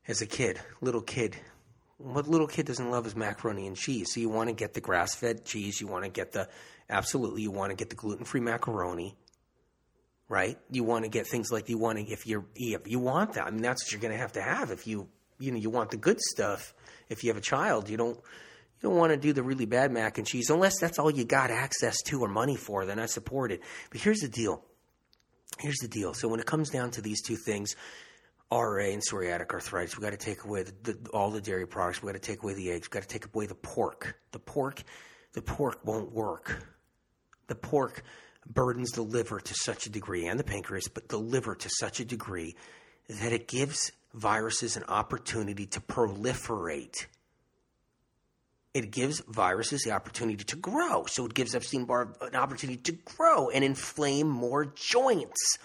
As 0.10 0.22
a 0.22 0.26
kid, 0.26 0.60
little 0.82 1.02
kid, 1.02 1.38
what 1.98 2.28
little 2.28 2.48
kid 2.48 2.66
doesn't 2.66 2.92
love 2.92 3.08
is 3.08 3.16
macaroni 3.16 3.68
and 3.68 3.76
cheese. 3.76 4.14
So 4.14 4.20
you 4.20 4.30
want 4.30 4.50
to 4.50 4.56
get 4.56 4.74
the 4.74 4.82
grass 4.82 5.16
fed 5.16 5.46
cheese. 5.46 5.80
You 5.80 5.88
want 5.88 6.04
to 6.04 6.10
get 6.10 6.32
the, 6.32 6.50
absolutely, 6.90 7.42
you 7.42 7.52
want 7.52 7.72
to 7.72 7.76
get 7.76 7.90
the 7.90 7.96
gluten 7.96 8.26
free 8.26 8.42
macaroni, 8.42 9.16
right? 10.30 10.58
You 10.70 10.84
want 10.84 11.06
to 11.06 11.10
get 11.10 11.28
things 11.28 11.52
like 11.52 11.70
you 11.70 11.78
want 11.78 12.00
to, 12.00 12.06
if 12.06 12.28
you're, 12.28 12.46
if 12.56 12.88
you 12.88 13.00
want 13.00 13.34
that, 13.34 13.48
I 13.48 13.52
mean, 13.52 13.62
that's 13.62 13.84
what 13.86 13.92
you're 13.92 14.02
going 14.02 14.14
to 14.14 14.20
have 14.20 14.34
to 14.34 14.42
have 14.42 14.72
if 14.72 14.86
you, 14.88 15.08
you 15.40 15.52
know, 15.52 15.58
you 15.58 15.70
want 15.70 15.92
the 15.92 15.98
good 15.98 16.20
stuff. 16.22 16.74
If 17.10 17.24
you 17.24 17.30
have 17.30 17.38
a 17.38 17.42
child, 17.42 17.90
you 17.90 17.98
don't, 17.98 18.20
you 18.82 18.86
You 18.86 18.92
don't 18.92 19.00
want 19.00 19.14
to 19.14 19.18
do 19.18 19.34
the 19.34 19.42
really 19.42 19.66
bad 19.66 19.92
mac 19.92 20.20
and 20.20 20.28
cheese 20.28 20.52
unless 20.52 20.80
that's 20.80 21.00
all 21.00 21.10
you 21.10 21.26
got 21.26 21.50
access 21.50 22.02
to 22.04 22.22
or 22.22 22.28
money 22.28 22.56
for. 22.56 22.86
Then 22.86 23.00
I 23.00 23.08
support 23.08 23.52
it. 23.52 23.62
But 23.90 24.02
here's 24.02 24.20
the 24.20 24.28
deal. 24.28 24.64
Here's 25.58 25.80
the 25.82 25.88
deal. 25.88 26.14
So 26.14 26.28
when 26.28 26.40
it 26.40 26.46
comes 26.46 26.70
down 26.70 26.92
to 26.92 27.02
these 27.02 27.24
two 27.24 27.36
things, 27.36 27.76
RA 28.56 28.86
and 28.86 29.02
psoriatic 29.02 29.52
arthritis, 29.52 29.98
We've 29.98 30.04
got 30.04 30.12
to 30.12 30.26
take 30.26 30.44
away 30.46 30.64
the, 30.64 30.94
the, 30.94 31.10
all 31.10 31.30
the 31.30 31.42
dairy 31.42 31.68
products. 31.68 32.02
We've 32.02 32.14
got 32.14 32.22
to 32.22 32.28
take 32.32 32.44
away 32.44 32.54
the 32.54 32.72
eggs. 32.72 32.88
We've 32.88 32.92
got 32.92 33.04
to 33.04 33.10
take 33.10 33.26
away 33.34 33.48
the 33.48 33.56
pork. 33.56 34.18
The 34.32 34.40
pork, 34.40 34.84
the 35.34 35.42
pork 35.42 35.80
won't 35.84 36.14
work. 36.14 36.64
The 37.48 37.56
pork 37.56 38.04
burdens 38.48 38.92
the 38.92 39.02
liver 39.02 39.40
to 39.40 39.54
such 39.54 39.88
a 39.88 39.90
degree 39.90 40.28
and 40.28 40.40
the 40.40 40.44
pancreas, 40.44 40.88
but 40.88 41.10
the 41.10 41.18
liver 41.18 41.56
to 41.56 41.70
such 41.70 42.00
a 42.00 42.06
degree 42.06 42.56
that 43.10 43.34
it 43.34 43.48
gives 43.48 43.92
viruses 44.14 44.78
an 44.78 44.84
opportunity 44.88 45.66
to 45.68 45.82
proliferate. 45.82 47.06
It 48.74 48.92
gives 48.92 49.22
viruses 49.22 49.84
the 49.84 49.92
opportunity 49.92 50.44
to 50.44 50.56
grow. 50.56 51.06
So 51.06 51.26
it 51.26 51.34
gives 51.34 51.56
Epstein 51.56 51.86
Barr 51.86 52.14
an 52.22 52.36
opportunity 52.36 52.78
to 52.84 52.92
grow 52.92 53.50
and 53.50 53.64
inflame 53.64 54.28
more 54.28 54.66
joints, 54.66 55.58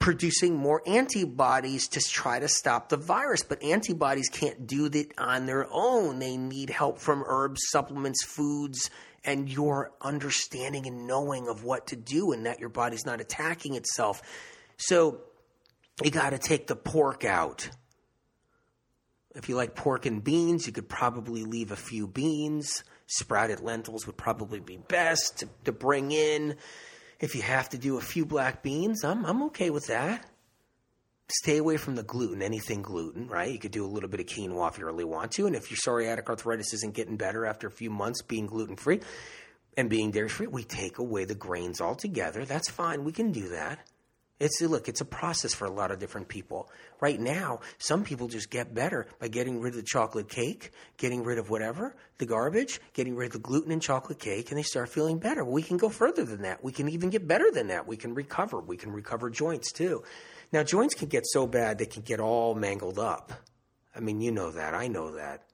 producing 0.00 0.56
more 0.56 0.82
antibodies 0.86 1.86
to 1.86 2.00
try 2.00 2.40
to 2.40 2.48
stop 2.48 2.88
the 2.88 2.96
virus. 2.96 3.44
But 3.44 3.62
antibodies 3.62 4.28
can't 4.28 4.66
do 4.66 4.88
that 4.88 5.12
on 5.18 5.46
their 5.46 5.68
own. 5.70 6.18
They 6.18 6.36
need 6.36 6.70
help 6.70 6.98
from 6.98 7.22
herbs, 7.24 7.60
supplements, 7.68 8.24
foods, 8.24 8.90
and 9.24 9.48
your 9.48 9.92
understanding 10.00 10.86
and 10.86 11.06
knowing 11.06 11.48
of 11.48 11.62
what 11.62 11.88
to 11.88 11.96
do 11.96 12.32
and 12.32 12.46
that 12.46 12.58
your 12.58 12.70
body's 12.70 13.04
not 13.04 13.20
attacking 13.20 13.74
itself. 13.74 14.22
So 14.78 15.20
you 16.02 16.10
got 16.10 16.30
to 16.30 16.38
take 16.38 16.66
the 16.66 16.76
pork 16.76 17.24
out. 17.24 17.68
If 19.34 19.50
you 19.50 19.54
like 19.54 19.76
pork 19.76 20.06
and 20.06 20.24
beans, 20.24 20.66
you 20.66 20.72
could 20.72 20.88
probably 20.88 21.44
leave 21.44 21.70
a 21.70 21.76
few 21.76 22.08
beans. 22.08 22.82
Sprouted 23.06 23.60
lentils 23.60 24.06
would 24.06 24.16
probably 24.16 24.60
be 24.60 24.78
best 24.78 25.40
to, 25.40 25.48
to 25.64 25.72
bring 25.72 26.10
in. 26.10 26.56
If 27.20 27.34
you 27.34 27.42
have 27.42 27.68
to 27.70 27.78
do 27.78 27.98
a 27.98 28.00
few 28.00 28.24
black 28.24 28.62
beans, 28.62 29.04
I'm, 29.04 29.26
I'm 29.26 29.42
okay 29.44 29.70
with 29.70 29.86
that. 29.88 30.26
Stay 31.28 31.58
away 31.58 31.76
from 31.76 31.94
the 31.94 32.02
gluten, 32.02 32.42
anything 32.42 32.82
gluten, 32.82 33.28
right? 33.28 33.52
You 33.52 33.58
could 33.58 33.70
do 33.70 33.84
a 33.84 33.86
little 33.86 34.08
bit 34.08 34.20
of 34.20 34.26
quinoa 34.26 34.72
if 34.72 34.78
you 34.78 34.86
really 34.86 35.04
want 35.04 35.32
to. 35.32 35.46
And 35.46 35.54
if 35.54 35.70
your 35.70 35.78
psoriatic 35.78 36.28
arthritis 36.28 36.72
isn't 36.74 36.94
getting 36.94 37.16
better 37.16 37.46
after 37.46 37.68
a 37.68 37.70
few 37.70 37.90
months 37.90 38.22
being 38.22 38.46
gluten 38.46 38.74
free 38.74 39.00
and 39.76 39.88
being 39.88 40.10
dairy 40.10 40.28
free, 40.28 40.48
we 40.48 40.64
take 40.64 40.98
away 40.98 41.26
the 41.26 41.34
grains 41.34 41.80
altogether. 41.80 42.44
That's 42.44 42.70
fine. 42.70 43.04
We 43.04 43.12
can 43.12 43.30
do 43.30 43.50
that. 43.50 43.86
It's 44.40 44.62
look, 44.62 44.88
it's 44.88 45.02
a 45.02 45.04
process 45.04 45.52
for 45.52 45.66
a 45.66 45.70
lot 45.70 45.90
of 45.90 45.98
different 45.98 46.28
people. 46.28 46.70
Right 46.98 47.20
now, 47.20 47.60
some 47.76 48.04
people 48.04 48.26
just 48.26 48.50
get 48.50 48.74
better 48.74 49.06
by 49.18 49.28
getting 49.28 49.60
rid 49.60 49.74
of 49.74 49.76
the 49.76 49.86
chocolate 49.86 50.30
cake, 50.30 50.70
getting 50.96 51.22
rid 51.22 51.38
of 51.38 51.50
whatever, 51.50 51.94
the 52.16 52.24
garbage, 52.24 52.80
getting 52.94 53.14
rid 53.14 53.26
of 53.26 53.32
the 53.34 53.38
gluten 53.38 53.70
in 53.70 53.80
chocolate 53.80 54.18
cake, 54.18 54.50
and 54.50 54.58
they 54.58 54.62
start 54.62 54.88
feeling 54.88 55.18
better. 55.18 55.44
We 55.44 55.62
can 55.62 55.76
go 55.76 55.90
further 55.90 56.24
than 56.24 56.40
that. 56.42 56.64
We 56.64 56.72
can 56.72 56.88
even 56.88 57.10
get 57.10 57.28
better 57.28 57.50
than 57.50 57.68
that. 57.68 57.86
We 57.86 57.98
can 57.98 58.14
recover. 58.14 58.60
We 58.60 58.78
can 58.78 58.92
recover 58.92 59.28
joints 59.28 59.72
too. 59.72 60.04
Now, 60.52 60.62
joints 60.62 60.94
can 60.94 61.08
get 61.08 61.26
so 61.26 61.46
bad 61.46 61.76
they 61.76 61.84
can 61.86 62.02
get 62.02 62.18
all 62.18 62.54
mangled 62.54 62.98
up. 62.98 63.32
I 63.94 64.00
mean, 64.00 64.22
you 64.22 64.32
know 64.32 64.50
that. 64.52 64.72
I 64.72 64.88
know 64.88 65.16
that. 65.16 65.49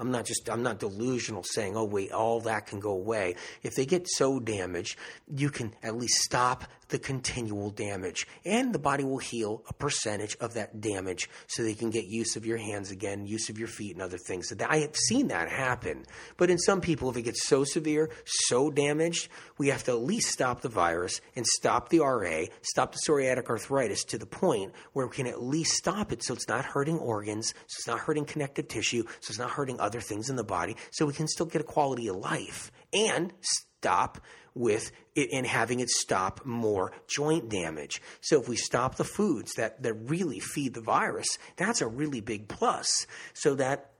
I'm 0.00 0.10
not 0.10 0.24
just, 0.24 0.48
I'm 0.48 0.62
not 0.62 0.78
delusional 0.78 1.42
saying, 1.44 1.76
oh, 1.76 1.84
wait, 1.84 2.10
all 2.10 2.40
that 2.40 2.66
can 2.66 2.80
go 2.80 2.92
away. 2.92 3.36
If 3.62 3.74
they 3.74 3.84
get 3.84 4.08
so 4.08 4.40
damaged, 4.40 4.96
you 5.28 5.50
can 5.50 5.74
at 5.82 5.96
least 5.96 6.22
stop 6.22 6.64
the 6.88 6.98
continual 6.98 7.70
damage. 7.70 8.26
And 8.44 8.72
the 8.72 8.78
body 8.78 9.04
will 9.04 9.18
heal 9.18 9.62
a 9.68 9.72
percentage 9.72 10.36
of 10.40 10.54
that 10.54 10.80
damage 10.80 11.28
so 11.46 11.62
they 11.62 11.74
can 11.74 11.90
get 11.90 12.06
use 12.06 12.36
of 12.36 12.46
your 12.46 12.56
hands 12.56 12.90
again, 12.90 13.26
use 13.26 13.48
of 13.48 13.58
your 13.58 13.68
feet, 13.68 13.94
and 13.94 14.02
other 14.02 14.18
things. 14.18 14.52
I 14.68 14.78
have 14.78 14.96
seen 14.96 15.28
that 15.28 15.48
happen. 15.48 16.04
But 16.36 16.50
in 16.50 16.58
some 16.58 16.80
people, 16.80 17.10
if 17.10 17.16
it 17.16 17.22
gets 17.22 17.46
so 17.46 17.64
severe, 17.64 18.10
so 18.24 18.70
damaged, 18.70 19.28
we 19.58 19.68
have 19.68 19.84
to 19.84 19.92
at 19.92 20.02
least 20.02 20.30
stop 20.30 20.62
the 20.62 20.68
virus 20.68 21.20
and 21.36 21.46
stop 21.46 21.90
the 21.90 22.00
RA, 22.00 22.44
stop 22.62 22.92
the 22.92 22.98
psoriatic 23.06 23.48
arthritis 23.48 24.04
to 24.04 24.18
the 24.18 24.26
point 24.26 24.72
where 24.92 25.06
we 25.06 25.14
can 25.14 25.26
at 25.26 25.42
least 25.42 25.72
stop 25.72 26.10
it 26.10 26.22
so 26.24 26.34
it's 26.34 26.48
not 26.48 26.64
hurting 26.64 26.98
organs, 26.98 27.50
so 27.66 27.76
it's 27.78 27.86
not 27.86 27.98
hurting 28.00 28.24
connective 28.24 28.68
tissue, 28.68 29.04
so 29.20 29.30
it's 29.30 29.38
not 29.38 29.50
hurting 29.50 29.78
other 29.78 29.89
other 29.90 30.00
things 30.00 30.30
in 30.30 30.36
the 30.36 30.44
body 30.44 30.76
so 30.92 31.04
we 31.04 31.12
can 31.12 31.26
still 31.26 31.46
get 31.46 31.60
a 31.60 31.64
quality 31.64 32.06
of 32.06 32.16
life 32.16 32.70
and 32.92 33.32
stop 33.40 34.20
with 34.54 34.92
it 35.16 35.30
and 35.32 35.46
having 35.46 35.80
it 35.80 35.88
stop 35.88 36.44
more 36.46 36.92
joint 37.08 37.48
damage. 37.48 38.00
So 38.20 38.40
if 38.40 38.48
we 38.48 38.56
stop 38.56 38.94
the 38.94 39.04
foods 39.04 39.54
that, 39.54 39.82
that 39.82 39.94
really 39.94 40.38
feed 40.38 40.74
the 40.74 40.80
virus, 40.80 41.26
that's 41.56 41.80
a 41.80 41.88
really 41.88 42.20
big 42.20 42.46
plus. 42.48 43.06
So 43.32 43.56
that 43.56 43.90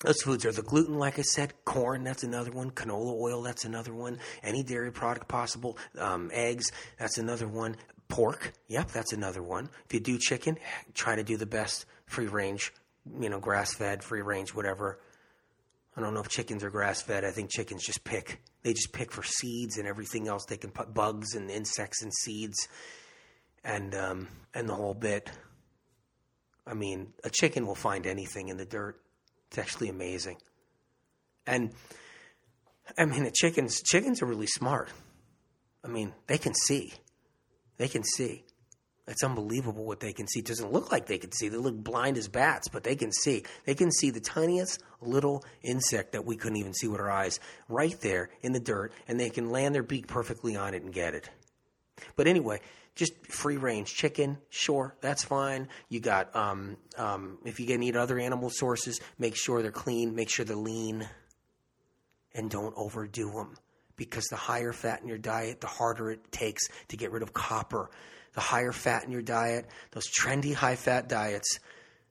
those 0.00 0.22
foods 0.22 0.44
are 0.44 0.52
the 0.52 0.62
gluten, 0.62 0.98
like 0.98 1.18
I 1.18 1.22
said, 1.22 1.54
corn, 1.64 2.04
that's 2.04 2.22
another 2.22 2.52
one, 2.52 2.70
canola 2.70 3.18
oil, 3.18 3.42
that's 3.42 3.64
another 3.64 3.94
one, 3.94 4.18
any 4.42 4.62
dairy 4.62 4.92
product 4.92 5.26
possible, 5.26 5.78
um, 5.98 6.30
eggs, 6.34 6.70
that's 6.98 7.16
another 7.16 7.48
one, 7.48 7.76
pork, 8.08 8.52
yep, 8.68 8.90
that's 8.90 9.14
another 9.14 9.42
one. 9.42 9.70
If 9.86 9.94
you 9.94 10.00
do 10.00 10.18
chicken, 10.18 10.58
try 10.92 11.16
to 11.16 11.24
do 11.24 11.38
the 11.38 11.46
best 11.46 11.86
free 12.04 12.26
range, 12.26 12.74
you 13.18 13.30
know, 13.30 13.40
grass 13.40 13.74
fed, 13.74 14.04
free 14.04 14.20
range, 14.20 14.54
whatever 14.54 14.98
I 15.96 16.00
don't 16.00 16.12
know 16.12 16.20
if 16.20 16.28
chickens 16.28 16.62
are 16.62 16.70
grass 16.70 17.00
fed. 17.00 17.24
I 17.24 17.30
think 17.30 17.50
chickens 17.50 17.84
just 17.84 18.04
pick. 18.04 18.42
They 18.62 18.74
just 18.74 18.92
pick 18.92 19.10
for 19.10 19.22
seeds 19.22 19.78
and 19.78 19.88
everything 19.88 20.28
else. 20.28 20.44
They 20.44 20.58
can 20.58 20.70
put 20.70 20.92
bugs 20.92 21.34
and 21.34 21.50
insects 21.50 22.02
and 22.02 22.12
seeds, 22.12 22.68
and 23.64 23.94
um, 23.94 24.28
and 24.52 24.68
the 24.68 24.74
whole 24.74 24.94
bit. 24.94 25.30
I 26.66 26.74
mean, 26.74 27.12
a 27.24 27.30
chicken 27.30 27.66
will 27.66 27.76
find 27.76 28.06
anything 28.06 28.48
in 28.48 28.56
the 28.56 28.66
dirt. 28.66 29.00
It's 29.48 29.58
actually 29.58 29.88
amazing. 29.88 30.36
And 31.46 31.72
I 32.98 33.04
mean, 33.04 33.24
the 33.24 33.30
chickens 33.30 33.80
chickens 33.82 34.20
are 34.20 34.26
really 34.26 34.48
smart. 34.48 34.92
I 35.84 35.88
mean, 35.88 36.12
they 36.26 36.38
can 36.38 36.54
see. 36.54 36.92
They 37.78 37.88
can 37.88 38.02
see. 38.02 38.44
It's 39.08 39.22
unbelievable 39.22 39.84
what 39.84 40.00
they 40.00 40.12
can 40.12 40.26
see. 40.26 40.40
It 40.40 40.46
doesn't 40.46 40.72
look 40.72 40.90
like 40.90 41.06
they 41.06 41.18
can 41.18 41.30
see. 41.30 41.48
They 41.48 41.56
look 41.56 41.76
blind 41.76 42.18
as 42.18 42.26
bats, 42.26 42.68
but 42.68 42.82
they 42.82 42.96
can 42.96 43.12
see. 43.12 43.44
They 43.64 43.76
can 43.76 43.92
see 43.92 44.10
the 44.10 44.20
tiniest 44.20 44.82
little 45.00 45.44
insect 45.62 46.12
that 46.12 46.24
we 46.24 46.36
couldn't 46.36 46.58
even 46.58 46.74
see 46.74 46.88
with 46.88 47.00
our 47.00 47.10
eyes 47.10 47.38
right 47.68 47.98
there 48.00 48.30
in 48.42 48.52
the 48.52 48.58
dirt, 48.58 48.92
and 49.06 49.20
they 49.20 49.30
can 49.30 49.50
land 49.50 49.74
their 49.74 49.84
beak 49.84 50.08
perfectly 50.08 50.56
on 50.56 50.74
it 50.74 50.82
and 50.82 50.92
get 50.92 51.14
it. 51.14 51.30
But 52.16 52.26
anyway, 52.26 52.60
just 52.96 53.12
free 53.28 53.58
range 53.58 53.94
chicken, 53.94 54.38
sure, 54.48 54.96
that's 55.00 55.22
fine. 55.22 55.68
You 55.88 56.00
got, 56.00 56.34
um, 56.34 56.76
um, 56.98 57.38
if 57.44 57.60
you 57.60 57.66
get 57.66 57.78
need 57.78 57.94
other 57.94 58.18
animal 58.18 58.50
sources, 58.50 59.00
make 59.18 59.36
sure 59.36 59.62
they're 59.62 59.70
clean, 59.70 60.16
make 60.16 60.30
sure 60.30 60.44
they're 60.44 60.56
lean, 60.56 61.08
and 62.34 62.50
don't 62.50 62.74
overdo 62.76 63.30
them. 63.30 63.54
Because 63.94 64.24
the 64.26 64.36
higher 64.36 64.72
fat 64.72 65.00
in 65.00 65.08
your 65.08 65.16
diet, 65.16 65.60
the 65.60 65.68
harder 65.68 66.10
it 66.10 66.32
takes 66.32 66.68
to 66.88 66.96
get 66.96 67.12
rid 67.12 67.22
of 67.22 67.32
copper 67.32 67.88
the 68.36 68.42
higher 68.42 68.70
fat 68.70 69.02
in 69.02 69.10
your 69.10 69.22
diet, 69.22 69.66
those 69.92 70.06
trendy 70.06 70.54
high 70.54 70.76
fat 70.76 71.08
diets. 71.08 71.58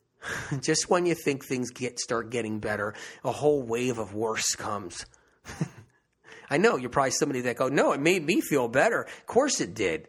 Just 0.60 0.90
when 0.90 1.06
you 1.06 1.14
think 1.14 1.46
things 1.46 1.70
get 1.70 2.00
start 2.00 2.32
getting 2.32 2.60
better, 2.60 2.96
a 3.24 3.32
whole 3.32 3.62
wave 3.62 4.00
of 4.00 4.14
worse 4.14 4.56
comes. 4.56 5.06
I 6.50 6.58
know 6.58 6.78
you're 6.78 6.90
probably 6.90 7.12
somebody 7.12 7.42
that 7.42 7.58
go, 7.58 7.70
no, 7.70 7.92
it 7.92 8.00
made 8.00 8.26
me 8.26 8.42
feel 8.42 8.68
better. 8.68 9.04
Of 9.04 9.26
course 9.28 9.62
it 9.62 9.76
did. 9.76 10.08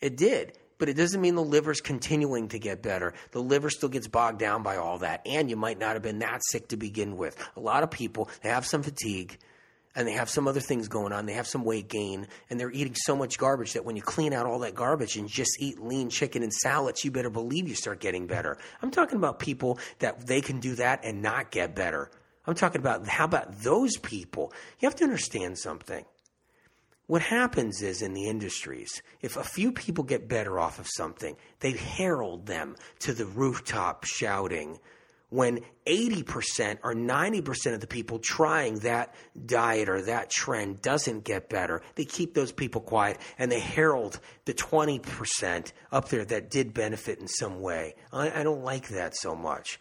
It 0.00 0.16
did. 0.16 0.54
But 0.78 0.88
it 0.88 0.94
doesn't 0.94 1.20
mean 1.20 1.34
the 1.34 1.42
liver's 1.42 1.80
continuing 1.80 2.48
to 2.48 2.58
get 2.58 2.82
better. 2.82 3.12
The 3.32 3.42
liver 3.42 3.68
still 3.68 3.88
gets 3.90 4.08
bogged 4.08 4.38
down 4.38 4.62
by 4.62 4.76
all 4.76 4.98
that. 4.98 5.26
And 5.26 5.50
you 5.50 5.56
might 5.56 5.78
not 5.78 5.94
have 5.94 6.02
been 6.02 6.20
that 6.20 6.40
sick 6.50 6.68
to 6.68 6.76
begin 6.76 7.16
with. 7.16 7.36
A 7.56 7.60
lot 7.60 7.82
of 7.82 7.90
people, 7.90 8.30
they 8.42 8.48
have 8.48 8.64
some 8.64 8.82
fatigue 8.82 9.36
and 9.98 10.06
they 10.06 10.12
have 10.12 10.30
some 10.30 10.46
other 10.46 10.60
things 10.60 10.86
going 10.86 11.12
on. 11.12 11.26
They 11.26 11.32
have 11.32 11.48
some 11.48 11.64
weight 11.64 11.88
gain, 11.88 12.28
and 12.48 12.58
they're 12.58 12.70
eating 12.70 12.94
so 12.94 13.16
much 13.16 13.36
garbage 13.36 13.72
that 13.72 13.84
when 13.84 13.96
you 13.96 14.02
clean 14.02 14.32
out 14.32 14.46
all 14.46 14.60
that 14.60 14.76
garbage 14.76 15.16
and 15.16 15.28
just 15.28 15.60
eat 15.60 15.80
lean 15.80 16.08
chicken 16.08 16.44
and 16.44 16.54
salads, 16.54 17.04
you 17.04 17.10
better 17.10 17.30
believe 17.30 17.66
you 17.66 17.74
start 17.74 17.98
getting 17.98 18.28
better. 18.28 18.58
I'm 18.80 18.92
talking 18.92 19.16
about 19.16 19.40
people 19.40 19.80
that 19.98 20.24
they 20.24 20.40
can 20.40 20.60
do 20.60 20.76
that 20.76 21.00
and 21.02 21.20
not 21.20 21.50
get 21.50 21.74
better. 21.74 22.12
I'm 22.46 22.54
talking 22.54 22.80
about 22.80 23.08
how 23.08 23.24
about 23.24 23.58
those 23.62 23.96
people? 23.96 24.52
You 24.78 24.86
have 24.86 24.94
to 24.96 25.04
understand 25.04 25.58
something. 25.58 26.04
What 27.08 27.22
happens 27.22 27.82
is 27.82 28.00
in 28.00 28.14
the 28.14 28.28
industries, 28.28 29.02
if 29.20 29.36
a 29.36 29.42
few 29.42 29.72
people 29.72 30.04
get 30.04 30.28
better 30.28 30.60
off 30.60 30.78
of 30.78 30.86
something, 30.86 31.36
they 31.58 31.72
herald 31.72 32.46
them 32.46 32.76
to 33.00 33.12
the 33.12 33.26
rooftop 33.26 34.04
shouting, 34.04 34.78
when 35.30 35.60
80% 35.86 36.78
or 36.82 36.94
90% 36.94 37.74
of 37.74 37.80
the 37.80 37.86
people 37.86 38.18
trying 38.18 38.78
that 38.80 39.14
diet 39.46 39.88
or 39.88 40.02
that 40.02 40.30
trend 40.30 40.80
doesn't 40.80 41.24
get 41.24 41.48
better, 41.48 41.82
they 41.96 42.04
keep 42.04 42.34
those 42.34 42.52
people 42.52 42.80
quiet 42.80 43.18
and 43.38 43.52
they 43.52 43.60
herald 43.60 44.20
the 44.46 44.54
20% 44.54 45.72
up 45.92 46.08
there 46.08 46.24
that 46.24 46.50
did 46.50 46.72
benefit 46.72 47.18
in 47.18 47.28
some 47.28 47.60
way. 47.60 47.94
I, 48.12 48.40
I 48.40 48.42
don't 48.42 48.62
like 48.62 48.88
that 48.88 49.16
so 49.16 49.34
much. 49.34 49.78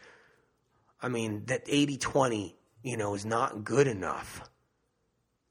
I 1.01 1.07
mean, 1.09 1.43
that 1.45 1.63
80 1.67 1.97
20, 1.97 2.55
you 2.83 2.97
know, 2.97 3.13
is 3.13 3.25
not 3.25 3.63
good 3.63 3.87
enough. 3.87 4.41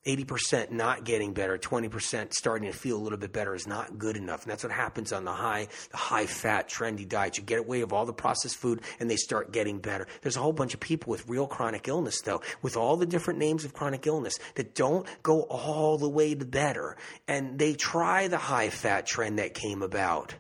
80% 0.07 0.71
not 0.71 1.05
getting 1.05 1.33
better, 1.33 1.59
20% 1.59 2.33
starting 2.33 2.71
to 2.71 2.77
feel 2.77 2.97
a 2.97 3.03
little 3.03 3.19
bit 3.19 3.33
better 3.33 3.55
is 3.55 3.67
not 3.67 3.99
good 3.99 4.17
enough. 4.17 4.43
And 4.45 4.53
that's 4.53 4.63
what 4.63 4.73
happens 4.73 5.13
on 5.13 5.25
the 5.25 5.33
high, 5.33 5.69
the 5.91 5.97
high 5.97 6.27
fat, 6.27 6.69
trendy 6.69 7.07
diet. 7.09 7.37
You 7.37 7.43
get 7.43 7.59
away 7.59 7.81
of 7.81 7.93
all 7.93 8.07
the 8.07 8.13
processed 8.13 8.57
food 8.57 8.83
and 9.01 9.11
they 9.11 9.17
start 9.17 9.53
getting 9.53 9.79
better. 9.79 10.07
There's 10.23 10.37
a 10.37 10.41
whole 10.41 10.53
bunch 10.53 10.75
of 10.75 10.81
people 10.81 11.11
with 11.11 11.29
real 11.29 11.47
chronic 11.47 11.89
illness 11.89 12.21
though, 12.23 12.41
with 12.63 12.77
all 12.77 12.97
the 12.97 13.07
different 13.07 13.41
names 13.41 13.65
of 13.65 13.75
chronic 13.75 14.07
illness 14.07 14.39
that 14.55 14.75
don't 14.75 15.07
go 15.23 15.43
all 15.43 15.99
the 15.99 16.09
way 16.09 16.35
to 16.35 16.45
better. 16.45 16.97
And 17.27 17.59
they 17.59 17.75
try 17.75 18.29
the 18.29 18.39
high 18.39 18.71
fat 18.71 19.07
trend 19.07 19.39
that 19.39 19.55
came 19.55 19.83
about. 19.83 20.35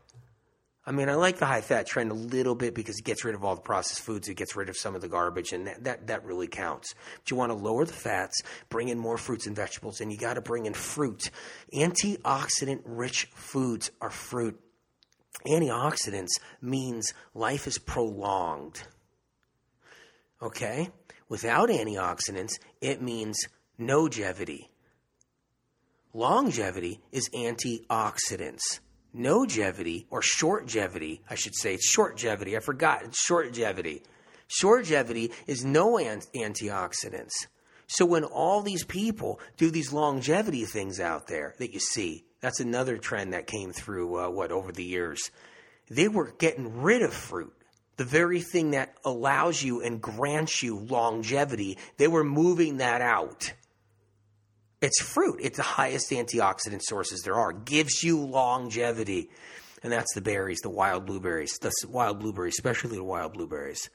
I 0.88 0.92
mean, 0.92 1.08
I 1.08 1.14
like 1.14 1.38
the 1.38 1.46
high 1.46 1.62
fat 1.62 1.84
trend 1.84 2.12
a 2.12 2.14
little 2.14 2.54
bit 2.54 2.72
because 2.72 2.96
it 2.96 3.04
gets 3.04 3.24
rid 3.24 3.34
of 3.34 3.44
all 3.44 3.56
the 3.56 3.60
processed 3.60 4.02
foods, 4.02 4.28
it 4.28 4.34
gets 4.34 4.54
rid 4.54 4.68
of 4.68 4.76
some 4.76 4.94
of 4.94 5.00
the 5.00 5.08
garbage, 5.08 5.52
and 5.52 5.66
that, 5.66 5.82
that, 5.82 6.06
that 6.06 6.24
really 6.24 6.46
counts. 6.46 6.94
But 7.16 7.30
you 7.30 7.36
want 7.36 7.50
to 7.50 7.56
lower 7.56 7.84
the 7.84 7.92
fats, 7.92 8.40
bring 8.68 8.88
in 8.88 8.96
more 8.96 9.18
fruits 9.18 9.48
and 9.48 9.56
vegetables, 9.56 10.00
and 10.00 10.12
you 10.12 10.18
got 10.18 10.34
to 10.34 10.40
bring 10.40 10.66
in 10.66 10.74
fruit. 10.74 11.30
Antioxidant 11.74 12.82
rich 12.84 13.24
foods 13.34 13.90
are 14.00 14.10
fruit. 14.10 14.60
Antioxidants 15.44 16.38
means 16.62 17.12
life 17.34 17.66
is 17.66 17.78
prolonged. 17.78 18.80
Okay? 20.40 20.90
Without 21.28 21.68
antioxidants, 21.68 22.60
it 22.80 23.02
means 23.02 23.36
longevity. 23.76 24.70
Longevity 26.12 27.00
is 27.10 27.28
antioxidants 27.30 28.78
longevity 29.16 30.06
or 30.10 30.20
shortgevity, 30.20 31.20
I 31.28 31.34
should 31.34 31.54
say, 31.54 31.74
it's 31.74 31.94
shortgevity. 31.94 32.56
I 32.56 32.60
forgot. 32.60 33.02
It's 33.04 33.26
shortgevity. 33.26 34.02
Shortgevity 34.62 35.32
is 35.46 35.64
no 35.64 35.94
antioxidants. 35.94 37.46
So 37.88 38.04
when 38.04 38.24
all 38.24 38.62
these 38.62 38.84
people 38.84 39.40
do 39.56 39.70
these 39.70 39.92
longevity 39.92 40.64
things 40.64 41.00
out 41.00 41.28
there 41.28 41.54
that 41.58 41.72
you 41.72 41.80
see, 41.80 42.24
that's 42.40 42.60
another 42.60 42.98
trend 42.98 43.32
that 43.32 43.46
came 43.46 43.72
through 43.72 44.18
uh, 44.18 44.30
what 44.30 44.52
over 44.52 44.72
the 44.72 44.84
years. 44.84 45.30
They 45.88 46.08
were 46.08 46.32
getting 46.38 46.82
rid 46.82 47.02
of 47.02 47.12
fruit. 47.12 47.52
The 47.96 48.04
very 48.04 48.40
thing 48.40 48.72
that 48.72 48.94
allows 49.04 49.62
you 49.62 49.80
and 49.82 50.02
grants 50.02 50.62
you 50.62 50.78
longevity, 50.78 51.78
they 51.96 52.08
were 52.08 52.24
moving 52.24 52.78
that 52.78 53.00
out. 53.00 53.52
It's 54.80 55.00
fruit. 55.00 55.40
It's 55.42 55.56
the 55.56 55.62
highest 55.62 56.10
antioxidant 56.10 56.82
sources 56.82 57.22
there 57.22 57.36
are. 57.36 57.52
Gives 57.52 58.02
you 58.02 58.20
longevity. 58.20 59.30
And 59.82 59.92
that's 59.92 60.14
the 60.14 60.20
berries, 60.20 60.58
the 60.62 60.70
wild 60.70 61.06
blueberries, 61.06 61.58
the 61.60 61.72
wild 61.88 62.18
blueberries, 62.18 62.54
especially 62.58 62.96
the 62.96 63.04
wild 63.04 63.34
blueberries. 63.34 63.88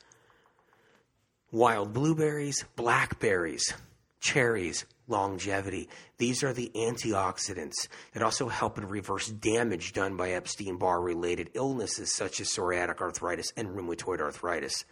Wild 1.52 1.94
blueberries, 1.94 2.64
blackberries, 2.76 3.74
cherries, 4.22 4.86
longevity. 5.08 5.90
These 6.18 6.44
are 6.44 6.54
the 6.54 6.72
antioxidants 6.76 7.88
that 8.14 8.24
also 8.24 8.48
help 8.48 8.78
in 8.78 8.88
reverse 8.88 9.28
damage 9.28 9.92
done 9.92 10.16
by 10.16 10.32
Epstein 10.32 10.78
Barr 10.78 11.02
related 11.02 11.50
illnesses 11.56 12.16
such 12.16 12.40
as 12.40 12.48
psoriatic 12.48 13.02
arthritis 13.02 13.52
and 13.58 13.70
rheumatoid 13.70 14.22
arthritis. 14.22 14.86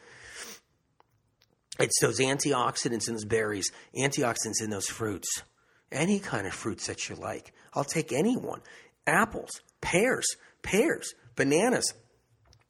It's 1.80 2.00
those 2.02 2.20
antioxidants 2.20 3.08
in 3.08 3.14
those 3.14 3.26
berries, 3.26 3.72
antioxidants 3.96 4.62
in 4.62 4.70
those 4.70 4.88
fruits 4.88 5.44
any 5.92 6.20
kind 6.20 6.48
of 6.48 6.54
fruits 6.54 6.88
that 6.88 7.10
you 7.10 7.16
like. 7.16 7.54
I'll 7.74 7.84
take 7.84 8.12
any 8.12 8.38
one. 8.38 8.62
Apples, 9.08 9.50
pears, 9.82 10.28
pears, 10.62 11.14
bananas. 11.36 11.94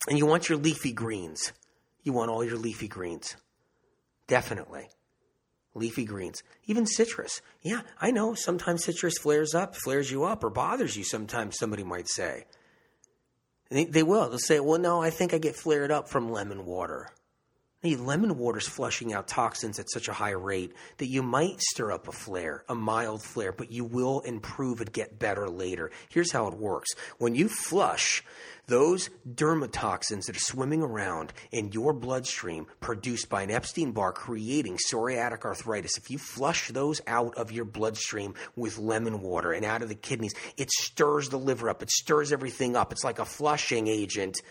And 0.07 0.17
you 0.17 0.25
want 0.25 0.49
your 0.49 0.57
leafy 0.57 0.93
greens. 0.93 1.51
You 2.03 2.13
want 2.13 2.31
all 2.31 2.43
your 2.43 2.57
leafy 2.57 2.87
greens. 2.87 3.35
Definitely. 4.27 4.89
Leafy 5.73 6.05
greens. 6.05 6.43
Even 6.65 6.85
citrus. 6.85 7.41
Yeah, 7.61 7.81
I 7.99 8.11
know. 8.11 8.33
Sometimes 8.33 8.85
citrus 8.85 9.17
flares 9.17 9.53
up, 9.53 9.75
flares 9.75 10.09
you 10.09 10.23
up, 10.23 10.43
or 10.43 10.49
bothers 10.49 10.95
you 10.95 11.03
sometimes, 11.03 11.57
somebody 11.57 11.83
might 11.83 12.09
say. 12.09 12.45
They, 13.69 13.85
they 13.85 14.03
will. 14.03 14.29
They'll 14.29 14.39
say, 14.39 14.59
well, 14.59 14.79
no, 14.79 15.01
I 15.01 15.09
think 15.09 15.33
I 15.33 15.37
get 15.37 15.55
flared 15.55 15.91
up 15.91 16.09
from 16.09 16.31
lemon 16.31 16.65
water. 16.65 17.09
Hey, 17.81 17.95
lemon 17.95 18.37
water's 18.37 18.67
flushing 18.67 19.13
out 19.13 19.29
toxins 19.29 19.79
at 19.79 19.89
such 19.89 20.09
a 20.09 20.13
high 20.13 20.31
rate 20.31 20.73
that 20.97 21.05
you 21.05 21.23
might 21.23 21.61
stir 21.61 21.93
up 21.93 22.09
a 22.09 22.11
flare, 22.11 22.65
a 22.67 22.75
mild 22.75 23.23
flare, 23.23 23.53
but 23.53 23.71
you 23.71 23.85
will 23.85 24.19
improve 24.19 24.81
and 24.81 24.91
get 24.91 25.17
better 25.17 25.47
later. 25.47 25.89
Here's 26.09 26.33
how 26.33 26.47
it 26.47 26.55
works. 26.55 26.89
When 27.19 27.35
you 27.35 27.47
flush 27.47 28.21
those 28.67 29.09
dermatoxins 29.25 30.25
that 30.25 30.35
are 30.35 30.41
swimming 30.41 30.81
around 30.81 31.31
in 31.53 31.71
your 31.71 31.93
bloodstream 31.93 32.67
produced 32.81 33.29
by 33.29 33.43
an 33.43 33.49
Epstein 33.49 33.93
Barr 33.93 34.11
creating 34.11 34.77
psoriatic 34.77 35.45
arthritis, 35.45 35.97
if 35.97 36.11
you 36.11 36.17
flush 36.17 36.67
those 36.67 36.99
out 37.07 37.37
of 37.37 37.49
your 37.49 37.63
bloodstream 37.63 38.33
with 38.57 38.77
lemon 38.77 39.21
water 39.21 39.53
and 39.53 39.63
out 39.63 39.83
of 39.83 39.87
the 39.87 39.95
kidneys, 39.95 40.35
it 40.57 40.69
stirs 40.69 41.29
the 41.29 41.39
liver 41.39 41.69
up. 41.69 41.81
It 41.81 41.91
stirs 41.91 42.33
everything 42.33 42.75
up. 42.75 42.91
It's 42.91 43.05
like 43.05 43.19
a 43.19 43.25
flushing 43.25 43.87
agent 43.87 44.41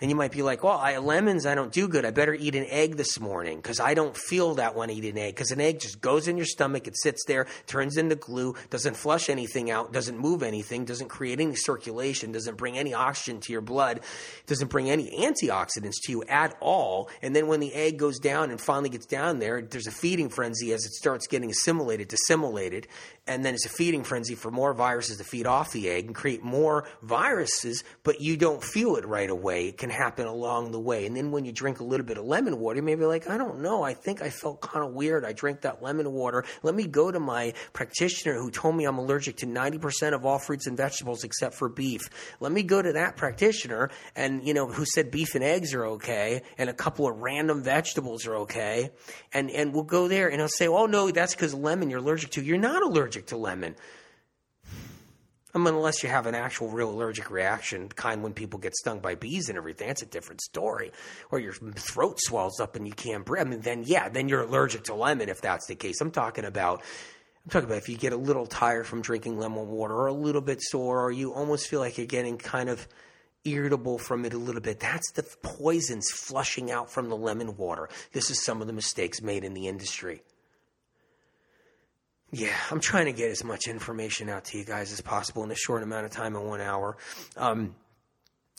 and 0.00 0.10
you 0.10 0.16
might 0.16 0.30
be 0.30 0.42
like, 0.42 0.62
well, 0.62 0.78
I, 0.78 0.98
lemons, 0.98 1.44
I 1.44 1.56
don't 1.56 1.72
do 1.72 1.88
good. 1.88 2.04
I 2.04 2.12
better 2.12 2.34
eat 2.34 2.54
an 2.54 2.66
egg 2.68 2.96
this 2.96 3.18
morning 3.18 3.56
because 3.56 3.80
I 3.80 3.94
don't 3.94 4.16
feel 4.16 4.54
that 4.54 4.76
when 4.76 4.90
I 4.90 4.92
eat 4.92 5.04
an 5.04 5.18
egg. 5.18 5.34
Because 5.34 5.50
an 5.50 5.60
egg 5.60 5.80
just 5.80 6.00
goes 6.00 6.28
in 6.28 6.36
your 6.36 6.46
stomach, 6.46 6.86
it 6.86 6.96
sits 6.96 7.24
there, 7.26 7.48
turns 7.66 7.96
into 7.96 8.14
glue, 8.14 8.54
doesn't 8.70 8.96
flush 8.96 9.28
anything 9.28 9.72
out, 9.72 9.92
doesn't 9.92 10.16
move 10.16 10.44
anything, 10.44 10.84
doesn't 10.84 11.08
create 11.08 11.40
any 11.40 11.56
circulation, 11.56 12.30
doesn't 12.30 12.56
bring 12.56 12.78
any 12.78 12.94
oxygen 12.94 13.40
to 13.40 13.52
your 13.52 13.60
blood, 13.60 14.00
doesn't 14.46 14.70
bring 14.70 14.88
any 14.88 15.10
antioxidants 15.18 15.96
to 16.04 16.12
you 16.12 16.22
at 16.28 16.56
all. 16.60 17.10
And 17.20 17.34
then 17.34 17.48
when 17.48 17.58
the 17.58 17.74
egg 17.74 17.98
goes 17.98 18.20
down 18.20 18.50
and 18.50 18.60
finally 18.60 18.90
gets 18.90 19.06
down 19.06 19.40
there, 19.40 19.62
there's 19.62 19.88
a 19.88 19.92
feeding 19.92 20.28
frenzy 20.28 20.72
as 20.72 20.84
it 20.84 20.92
starts 20.92 21.26
getting 21.26 21.50
assimilated, 21.50 22.06
dissimulated, 22.06 22.86
and 23.28 23.44
then 23.44 23.54
it's 23.54 23.66
a 23.66 23.68
feeding 23.68 24.02
frenzy 24.02 24.34
for 24.34 24.50
more 24.50 24.72
viruses 24.72 25.18
to 25.18 25.24
feed 25.24 25.46
off 25.46 25.70
the 25.72 25.88
egg 25.90 26.06
and 26.06 26.14
create 26.14 26.42
more 26.42 26.88
viruses, 27.02 27.84
but 28.02 28.20
you 28.20 28.36
don't 28.36 28.64
feel 28.64 28.96
it 28.96 29.06
right 29.06 29.28
away. 29.28 29.68
It 29.68 29.76
can 29.76 29.90
happen 29.90 30.26
along 30.26 30.72
the 30.72 30.80
way. 30.80 31.04
And 31.06 31.14
then 31.14 31.30
when 31.30 31.44
you 31.44 31.52
drink 31.52 31.80
a 31.80 31.84
little 31.84 32.06
bit 32.06 32.16
of 32.16 32.24
lemon 32.24 32.58
water, 32.58 32.76
you 32.76 32.82
may 32.82 32.94
be 32.94 33.04
like, 33.04 33.28
I 33.28 33.36
don't 33.36 33.60
know, 33.60 33.82
I 33.82 33.92
think 33.92 34.22
I 34.22 34.30
felt 34.30 34.62
kind 34.62 34.84
of 34.84 34.94
weird. 34.94 35.26
I 35.26 35.34
drank 35.34 35.60
that 35.60 35.82
lemon 35.82 36.10
water. 36.10 36.44
Let 36.62 36.74
me 36.74 36.86
go 36.86 37.12
to 37.12 37.20
my 37.20 37.52
practitioner 37.74 38.34
who 38.34 38.50
told 38.50 38.74
me 38.76 38.86
I'm 38.86 38.98
allergic 38.98 39.36
to 39.38 39.46
90% 39.46 40.14
of 40.14 40.24
all 40.24 40.38
fruits 40.38 40.66
and 40.66 40.76
vegetables 40.76 41.22
except 41.22 41.54
for 41.54 41.68
beef. 41.68 42.08
Let 42.40 42.50
me 42.50 42.62
go 42.62 42.80
to 42.80 42.94
that 42.94 43.16
practitioner 43.16 43.90
and, 44.16 44.46
you 44.46 44.54
know, 44.54 44.66
who 44.66 44.86
said 44.86 45.10
beef 45.10 45.34
and 45.34 45.44
eggs 45.44 45.74
are 45.74 45.84
okay 45.84 46.42
and 46.56 46.70
a 46.70 46.74
couple 46.74 47.06
of 47.06 47.18
random 47.18 47.62
vegetables 47.62 48.26
are 48.26 48.36
okay. 48.36 48.90
And, 49.34 49.50
and 49.50 49.74
we'll 49.74 49.84
go 49.84 50.08
there 50.08 50.28
and 50.28 50.40
he'll 50.40 50.48
say, 50.48 50.66
oh 50.66 50.86
no, 50.86 51.10
that's 51.10 51.34
because 51.34 51.52
lemon 51.52 51.90
you're 51.90 51.98
allergic 51.98 52.30
to. 52.30 52.42
You're 52.42 52.56
not 52.56 52.82
allergic 52.82 53.17
allergic 53.18 53.26
to 53.26 53.36
lemon. 53.36 53.74
I 55.54 55.58
mean, 55.58 55.74
unless 55.74 56.02
you 56.02 56.10
have 56.10 56.26
an 56.26 56.34
actual 56.34 56.68
real 56.68 56.90
allergic 56.90 57.30
reaction, 57.30 57.88
kind 57.88 58.22
when 58.22 58.34
people 58.34 58.60
get 58.60 58.76
stung 58.76 59.00
by 59.00 59.14
bees 59.14 59.48
and 59.48 59.56
everything, 59.56 59.88
that's 59.88 60.02
a 60.02 60.06
different 60.06 60.42
story. 60.42 60.92
Or 61.30 61.40
your 61.40 61.54
throat 61.54 62.18
swells 62.20 62.60
up 62.60 62.76
and 62.76 62.86
you 62.86 62.92
can't 62.92 63.24
breathe. 63.24 63.46
I 63.46 63.50
mean, 63.50 63.60
then 63.60 63.82
yeah, 63.84 64.08
then 64.08 64.28
you're 64.28 64.42
allergic 64.42 64.84
to 64.84 64.94
lemon 64.94 65.28
if 65.28 65.40
that's 65.40 65.66
the 65.66 65.74
case. 65.74 66.00
I'm 66.00 66.10
talking 66.10 66.44
about, 66.44 66.82
I'm 67.44 67.50
talking 67.50 67.66
about 67.66 67.78
if 67.78 67.88
you 67.88 67.96
get 67.96 68.12
a 68.12 68.16
little 68.16 68.46
tired 68.46 68.86
from 68.86 69.00
drinking 69.00 69.38
lemon 69.38 69.68
water, 69.68 69.94
or 69.94 70.06
a 70.08 70.12
little 70.12 70.42
bit 70.42 70.60
sore, 70.60 71.02
or 71.02 71.10
you 71.10 71.32
almost 71.32 71.66
feel 71.66 71.80
like 71.80 71.96
you're 71.96 72.06
getting 72.06 72.36
kind 72.36 72.68
of 72.68 72.86
irritable 73.44 73.98
from 73.98 74.26
it 74.26 74.34
a 74.34 74.38
little 74.38 74.60
bit. 74.60 74.78
That's 74.78 75.12
the 75.12 75.24
poisons 75.42 76.10
flushing 76.10 76.70
out 76.70 76.90
from 76.90 77.08
the 77.08 77.16
lemon 77.16 77.56
water. 77.56 77.88
This 78.12 78.30
is 78.30 78.44
some 78.44 78.60
of 78.60 78.66
the 78.66 78.74
mistakes 78.74 79.22
made 79.22 79.44
in 79.44 79.54
the 79.54 79.66
industry. 79.66 80.20
Yeah, 82.30 82.54
I'm 82.70 82.80
trying 82.80 83.06
to 83.06 83.12
get 83.12 83.30
as 83.30 83.42
much 83.42 83.68
information 83.68 84.28
out 84.28 84.44
to 84.46 84.58
you 84.58 84.64
guys 84.64 84.92
as 84.92 85.00
possible 85.00 85.44
in 85.44 85.50
a 85.50 85.54
short 85.56 85.82
amount 85.82 86.04
of 86.04 86.10
time 86.10 86.36
in 86.36 86.42
one 86.42 86.60
hour. 86.60 86.98
Um, 87.36 87.74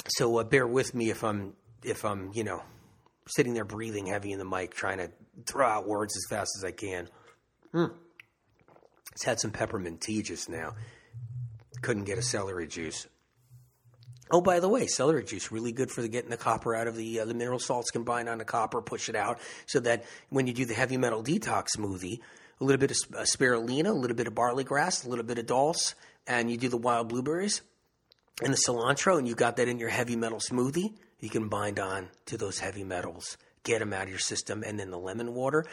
so 0.08 0.40
uh, 0.40 0.44
bear 0.44 0.66
with 0.66 0.96
me 0.96 1.10
if 1.10 1.24
I'm 1.24 1.54
if 1.84 2.04
I'm 2.04 2.32
you 2.34 2.44
know 2.44 2.64
sitting 3.28 3.54
there 3.54 3.66
breathing 3.66 4.08
heavy 4.08 4.32
in 4.32 4.40
the 4.40 4.46
mic, 4.46 4.74
trying 4.74 4.98
to 4.98 5.12
throw 5.46 5.68
out 5.68 5.88
words 5.88 6.18
as 6.18 6.26
fast 6.30 6.52
as 6.58 6.64
I 6.64 6.72
can. 6.72 7.10
Mm. 7.74 7.92
It's 9.14 9.24
had 9.24 9.40
some 9.40 9.52
peppermint 9.52 10.02
tea 10.02 10.24
just 10.24 10.50
now. 10.50 10.74
Couldn't 11.82 12.06
get 12.06 12.18
a 12.18 12.24
celery 12.24 12.68
juice. 12.68 13.08
Oh, 14.32 14.42
by 14.42 14.60
the 14.60 14.70
way, 14.70 14.86
celery 14.88 15.24
juice 15.24 15.52
really 15.52 15.72
good 15.72 15.92
for 15.92 16.02
the, 16.02 16.08
getting 16.08 16.30
the 16.30 16.38
copper 16.38 16.76
out 16.76 16.88
of 16.88 16.96
the 16.96 17.20
uh, 17.20 17.26
the 17.26 17.34
mineral 17.36 17.60
salts 17.60 17.92
combined 17.92 18.30
on 18.30 18.40
the 18.40 18.46
copper, 18.46 18.82
push 18.82 19.10
it 19.10 19.16
out, 19.16 19.40
so 19.68 19.80
that 19.82 20.06
when 20.30 20.48
you 20.48 20.54
do 20.54 20.66
the 20.66 20.74
heavy 20.74 20.98
metal 20.98 21.24
detox 21.24 21.68
smoothie, 21.78 22.20
a 22.60 22.64
little 22.64 22.80
bit 22.80 22.92
of 22.92 22.98
uh, 23.16 23.22
spirulina, 23.22 23.88
a 23.88 23.94
little 23.94 24.18
bit 24.18 24.28
of 24.28 24.36
barley 24.36 24.64
grass, 24.64 25.06
a 25.06 25.10
little 25.10 25.26
bit 25.26 25.40
of 25.40 25.46
dulse, 25.46 25.96
and 26.28 26.52
you 26.52 26.58
do 26.58 26.70
the 26.70 26.78
wild 26.78 27.10
blueberries 27.10 27.62
and 28.44 28.54
the 28.54 28.58
cilantro, 28.58 29.18
and 29.18 29.28
you 29.28 29.36
got 29.36 29.58
that 29.58 29.68
in 29.68 29.80
your 29.80 29.90
heavy 29.90 30.16
metal 30.16 30.40
smoothie. 30.40 30.94
You 31.20 31.30
can 31.30 31.50
bind 31.50 31.80
on 31.80 32.10
to 32.28 32.38
those 32.38 32.60
heavy 32.60 32.84
metals, 32.84 33.38
get 33.64 33.80
them 33.80 33.94
out 33.94 34.04
of 34.04 34.10
your 34.10 34.20
system, 34.20 34.64
and 34.66 34.80
then 34.80 34.92
the 34.92 34.98
lemon 34.98 35.34
water, 35.34 35.66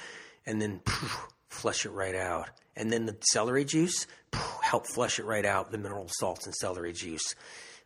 and 0.44 0.60
then 0.60 0.80
poof, 0.84 1.28
flush 1.48 1.86
it 1.86 1.90
right 1.90 2.14
out. 2.14 2.50
And 2.76 2.92
then 2.92 3.06
the 3.06 3.16
celery 3.20 3.64
juice 3.64 4.06
poof, 4.30 4.58
help 4.62 4.86
flush 4.86 5.18
it 5.18 5.24
right 5.24 5.44
out. 5.44 5.70
The 5.70 5.78
mineral 5.78 6.08
salts 6.08 6.46
and 6.46 6.54
celery 6.54 6.92
juice. 6.92 7.34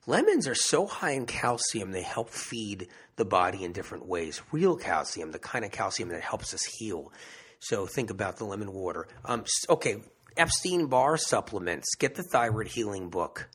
Lemons 0.07 0.48
are 0.48 0.55
so 0.55 0.86
high 0.86 1.12
in 1.12 1.26
calcium, 1.26 1.92
they 1.92 2.03
help 2.03 2.30
feed 2.30 2.88
the 3.16 3.24
body 3.26 3.64
in 3.64 3.72
different 3.72 4.07
ways. 4.07 4.40
Real 4.51 4.76
calcium, 4.76 5.30
the 5.30 5.38
kind 5.38 5.64
of 5.64 5.70
calcium 5.70 6.09
that 6.09 6.22
helps 6.22 6.55
us 6.55 6.64
heal. 6.64 7.12
So 7.61 7.86
think 7.86 8.11
about 8.11 8.36
the 8.38 8.44
lemon 8.44 8.72
water. 8.72 9.06
Um, 9.24 9.44
okay, 9.68 10.02
Epstein 10.36 10.86
Barr 10.86 11.16
supplements. 11.16 11.94
Get 11.98 12.14
the 12.14 12.22
thyroid 12.22 12.68
healing 12.68 13.11
book. 13.11 13.48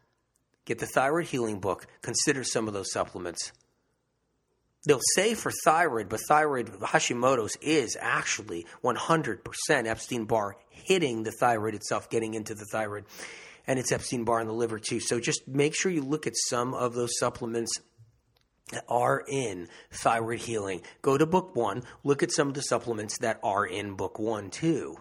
Get 0.66 0.80
the 0.80 0.86
thyroid 0.86 1.26
healing 1.26 1.60
book. 1.60 1.88
Consider 2.02 2.44
some 2.44 2.68
of 2.68 2.74
those 2.74 2.92
supplements. 2.92 3.52
They'll 4.86 5.00
say 5.16 5.34
for 5.34 5.52
thyroid, 5.64 6.10
but 6.10 6.20
thyroid 6.28 6.68
Hashimoto's 6.68 7.58
is 7.60 7.98
actually 8.00 8.68
100% 8.84 9.40
Epstein 9.70 10.26
Barr 10.26 10.58
hitting 10.70 11.24
the 11.24 11.32
thyroid 11.32 11.74
itself, 11.74 12.10
getting 12.10 12.36
into 12.36 12.54
the 12.54 12.66
thyroid. 12.66 13.06
And 13.66 13.80
it's 13.80 13.92
Epstein 13.92 14.26
Barr 14.26 14.42
in 14.42 14.48
the 14.48 14.54
liver 14.54 14.78
too. 14.78 15.00
So 15.00 15.20
just 15.20 15.48
make 15.48 15.76
sure 15.76 15.92
you 15.92 16.04
look 16.04 16.28
at 16.28 16.34
some 16.36 16.76
of 16.76 16.94
those 16.94 17.18
supplements 17.18 17.80
are 18.88 19.24
in 19.28 19.68
thyroid 19.92 20.40
healing. 20.40 20.82
Go 21.02 21.18
to 21.18 21.26
book 21.26 21.56
one, 21.56 21.84
look 22.04 22.24
at 22.24 22.32
some 22.32 22.48
of 22.48 22.54
the 22.54 22.62
supplements 22.62 23.20
that 23.20 23.40
are 23.44 23.66
in 23.66 23.94
book 23.94 24.20
one 24.20 24.50
too. 24.50 24.98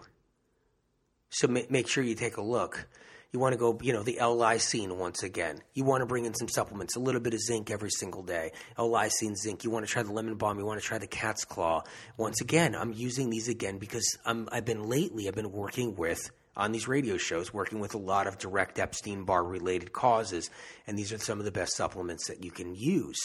So 1.29 1.47
make 1.47 1.87
sure 1.87 2.03
you 2.03 2.15
take 2.15 2.37
a 2.37 2.41
look. 2.41 2.87
You 3.33 3.39
want 3.39 3.51
to 3.51 3.59
go, 3.59 3.77
you 3.81 3.91
know, 3.91 4.03
the 4.03 4.19
L-lysine 4.19 4.95
once 4.95 5.21
again. 5.21 5.59
You 5.73 5.83
want 5.83 5.99
to 5.99 6.05
bring 6.05 6.23
in 6.23 6.33
some 6.33 6.47
supplements, 6.47 6.95
a 6.95 7.01
little 7.01 7.19
bit 7.19 7.33
of 7.33 7.41
zinc 7.41 7.69
every 7.69 7.89
single 7.89 8.23
day. 8.23 8.53
L-lysine, 8.77 9.35
zinc. 9.35 9.65
You 9.65 9.71
want 9.71 9.85
to 9.85 9.91
try 9.91 10.03
the 10.03 10.13
lemon 10.13 10.35
balm. 10.35 10.57
You 10.57 10.65
want 10.65 10.79
to 10.79 10.87
try 10.87 10.99
the 10.99 11.07
cat's 11.07 11.43
claw. 11.43 11.83
Once 12.15 12.39
again, 12.39 12.73
I'm 12.73 12.93
using 12.93 13.29
these 13.29 13.49
again 13.49 13.77
because 13.77 14.17
I'm, 14.23 14.47
I've 14.53 14.63
been 14.63 14.83
lately, 14.83 15.27
I've 15.27 15.35
been 15.35 15.51
working 15.51 15.95
with 15.95 16.31
on 16.55 16.71
these 16.71 16.87
radio 16.87 17.17
shows, 17.17 17.53
working 17.53 17.81
with 17.81 17.93
a 17.93 17.97
lot 17.97 18.27
of 18.27 18.37
direct 18.37 18.79
Epstein 18.79 19.25
Barr 19.25 19.43
related 19.43 19.91
causes. 19.91 20.49
And 20.87 20.97
these 20.97 21.11
are 21.11 21.17
some 21.17 21.39
of 21.39 21.43
the 21.43 21.51
best 21.51 21.75
supplements 21.75 22.27
that 22.27 22.41
you 22.41 22.51
can 22.51 22.73
use. 22.73 23.19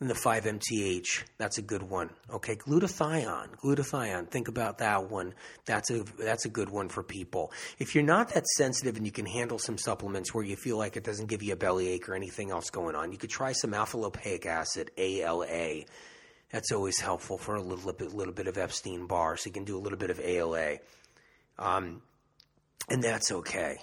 And 0.00 0.10
the 0.10 0.14
5-MTH, 0.14 1.22
that's 1.38 1.58
a 1.58 1.62
good 1.62 1.82
one. 1.82 2.10
Okay, 2.28 2.56
glutathione, 2.56 3.56
glutathione. 3.60 4.28
Think 4.28 4.48
about 4.48 4.78
that 4.78 5.08
one. 5.08 5.34
That's 5.66 5.88
a 5.90 6.02
that's 6.18 6.46
a 6.46 6.48
good 6.48 6.68
one 6.68 6.88
for 6.88 7.04
people. 7.04 7.52
If 7.78 7.94
you're 7.94 8.02
not 8.02 8.30
that 8.34 8.44
sensitive 8.56 8.96
and 8.96 9.06
you 9.06 9.12
can 9.12 9.24
handle 9.24 9.58
some 9.58 9.78
supplements 9.78 10.34
where 10.34 10.42
you 10.42 10.56
feel 10.56 10.78
like 10.78 10.96
it 10.96 11.04
doesn't 11.04 11.26
give 11.26 11.44
you 11.44 11.52
a 11.52 11.56
bellyache 11.56 12.08
or 12.08 12.16
anything 12.16 12.50
else 12.50 12.70
going 12.70 12.96
on, 12.96 13.12
you 13.12 13.18
could 13.18 13.30
try 13.30 13.52
some 13.52 13.72
alpha 13.72 13.96
lipoic 13.96 14.46
acid, 14.46 14.90
ALA. 14.98 15.84
That's 16.50 16.72
always 16.72 16.98
helpful 16.98 17.38
for 17.38 17.54
a 17.54 17.62
little 17.62 17.92
bit 17.92 18.12
little 18.12 18.34
bit 18.34 18.48
of 18.48 18.58
Epstein 18.58 19.06
Barr, 19.06 19.36
so 19.36 19.46
you 19.46 19.52
can 19.52 19.64
do 19.64 19.76
a 19.76 19.80
little 19.80 19.98
bit 19.98 20.10
of 20.10 20.18
ALA. 20.18 20.78
Um, 21.56 22.02
and 22.88 23.02
that's 23.02 23.30
okay. 23.30 23.76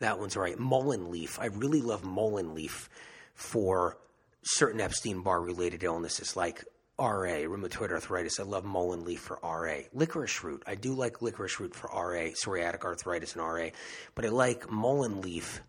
That 0.00 0.18
one's 0.18 0.36
right. 0.36 0.58
Mullein 0.58 1.10
leaf. 1.10 1.38
I 1.38 1.46
really 1.46 1.82
love 1.82 2.04
mullein 2.04 2.54
leaf 2.54 2.88
for 3.34 3.98
certain 4.42 4.80
Epstein 4.80 5.22
Barr 5.22 5.40
related 5.40 5.82
illnesses 5.82 6.36
like 6.36 6.64
RA, 6.98 7.44
rheumatoid 7.46 7.92
arthritis. 7.92 8.40
I 8.40 8.42
love 8.42 8.64
mullein 8.64 9.04
leaf 9.04 9.20
for 9.20 9.38
RA. 9.42 9.82
Licorice 9.92 10.42
root. 10.42 10.62
I 10.66 10.74
do 10.74 10.94
like 10.94 11.22
licorice 11.22 11.60
root 11.60 11.74
for 11.74 11.88
RA, 11.88 12.30
psoriatic 12.32 12.82
arthritis 12.82 13.34
and 13.34 13.44
RA, 13.44 13.68
but 14.14 14.24
I 14.24 14.28
like 14.30 14.70
mullein 14.70 15.20
leaf, 15.20 15.62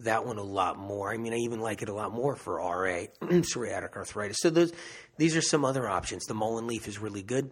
that 0.00 0.24
one 0.24 0.38
a 0.38 0.42
lot 0.42 0.78
more. 0.78 1.12
I 1.12 1.16
mean, 1.16 1.32
I 1.32 1.38
even 1.38 1.60
like 1.60 1.82
it 1.82 1.88
a 1.88 1.94
lot 1.94 2.12
more 2.12 2.36
for 2.36 2.56
RA, 2.56 3.06
psoriatic 3.22 3.96
arthritis. 3.96 4.38
So 4.40 4.50
those, 4.50 4.72
these 5.16 5.36
are 5.36 5.42
some 5.42 5.64
other 5.64 5.88
options. 5.88 6.24
The 6.26 6.34
mullein 6.34 6.68
leaf 6.68 6.86
is 6.86 7.00
really 7.00 7.22
good 7.22 7.50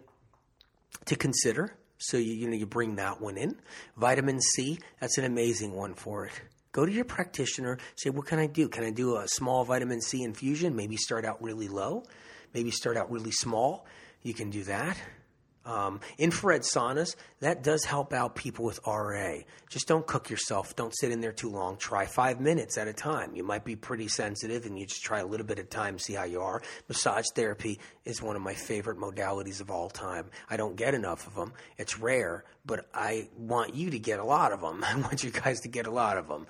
to 1.05 1.15
consider. 1.17 1.75
So 1.97 2.15
you, 2.17 2.33
you 2.33 2.47
know, 2.47 2.55
you 2.55 2.65
bring 2.65 2.95
that 2.95 3.19
one 3.19 3.37
in. 3.37 3.57
Vitamin 3.97 4.39
C, 4.39 4.79
that's 5.01 5.17
an 5.17 5.25
amazing 5.25 5.73
one 5.73 5.95
for 5.95 6.25
it. 6.27 6.33
Go 6.77 6.85
to 6.85 6.91
your 6.91 7.05
practitioner, 7.05 7.79
say, 7.95 8.11
what 8.11 8.27
can 8.27 8.37
I 8.37 8.45
do? 8.45 8.69
Can 8.69 8.83
I 8.83 8.91
do 8.91 9.17
a 9.17 9.27
small 9.27 9.63
vitamin 9.63 9.99
C 9.99 10.21
infusion? 10.21 10.75
Maybe 10.75 10.95
start 10.95 11.25
out 11.25 11.41
really 11.41 11.67
low, 11.67 12.03
maybe 12.53 12.69
start 12.69 12.97
out 12.97 13.09
really 13.09 13.31
small. 13.31 13.87
You 14.21 14.35
can 14.35 14.51
do 14.51 14.63
that. 14.65 14.95
Um, 15.67 15.99
infrared 16.17 16.61
saunas, 16.61 17.17
that 17.41 17.61
does 17.61 17.83
help 17.83 18.13
out 18.13 18.35
people 18.35 18.63
with 18.63 18.79
RA. 18.87 19.39
Just 19.67 19.85
don't 19.85 20.07
cook 20.07 20.29
yourself. 20.29 20.77
Don't 20.77 20.95
sit 20.97 21.11
in 21.11 21.19
there 21.19 21.33
too 21.33 21.49
long. 21.49 21.75
Try 21.75 22.05
five 22.05 22.39
minutes 22.39 22.77
at 22.77 22.87
a 22.87 22.93
time. 22.93 23.35
You 23.35 23.43
might 23.43 23.65
be 23.65 23.75
pretty 23.75 24.07
sensitive 24.07 24.65
and 24.65 24.79
you 24.79 24.85
just 24.85 25.03
try 25.03 25.19
a 25.19 25.25
little 25.25 25.45
bit 25.45 25.59
of 25.59 25.69
time, 25.69 25.99
see 25.99 26.13
how 26.13 26.23
you 26.23 26.41
are. 26.41 26.61
Massage 26.87 27.25
therapy 27.35 27.81
is 28.05 28.21
one 28.21 28.37
of 28.37 28.41
my 28.41 28.53
favorite 28.53 28.97
modalities 28.97 29.59
of 29.59 29.69
all 29.69 29.89
time. 29.89 30.27
I 30.49 30.55
don't 30.55 30.77
get 30.77 30.93
enough 30.93 31.27
of 31.27 31.35
them. 31.35 31.51
It's 31.77 31.99
rare, 31.99 32.45
but 32.65 32.87
I 32.93 33.27
want 33.37 33.75
you 33.75 33.89
to 33.89 33.99
get 33.99 34.19
a 34.19 34.23
lot 34.23 34.53
of 34.53 34.61
them. 34.61 34.83
I 34.87 34.95
want 34.95 35.21
you 35.21 35.31
guys 35.31 35.59
to 35.61 35.67
get 35.67 35.85
a 35.85 35.91
lot 35.91 36.17
of 36.17 36.29
them. 36.29 36.47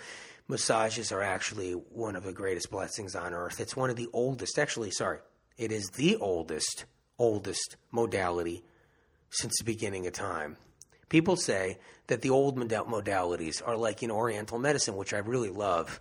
Massages 0.47 1.11
are 1.11 1.23
actually 1.23 1.71
one 1.71 2.15
of 2.15 2.23
the 2.23 2.33
greatest 2.33 2.69
blessings 2.69 3.15
on 3.15 3.33
earth. 3.33 3.59
It's 3.59 3.75
one 3.75 3.89
of 3.89 3.95
the 3.95 4.09
oldest, 4.13 4.59
actually, 4.59 4.91
sorry, 4.91 5.17
it 5.57 5.71
is 5.71 5.89
the 5.95 6.17
oldest, 6.17 6.85
oldest 7.17 7.77
modality 7.91 8.63
since 9.29 9.57
the 9.57 9.63
beginning 9.63 10.07
of 10.07 10.13
time. 10.13 10.57
People 11.09 11.35
say 11.35 11.77
that 12.07 12.21
the 12.21 12.29
old 12.29 12.57
modalities 12.57 13.61
are 13.65 13.77
like 13.77 14.03
in 14.03 14.11
Oriental 14.11 14.59
medicine, 14.59 14.95
which 14.95 15.13
I 15.13 15.19
really 15.19 15.49
love. 15.49 15.99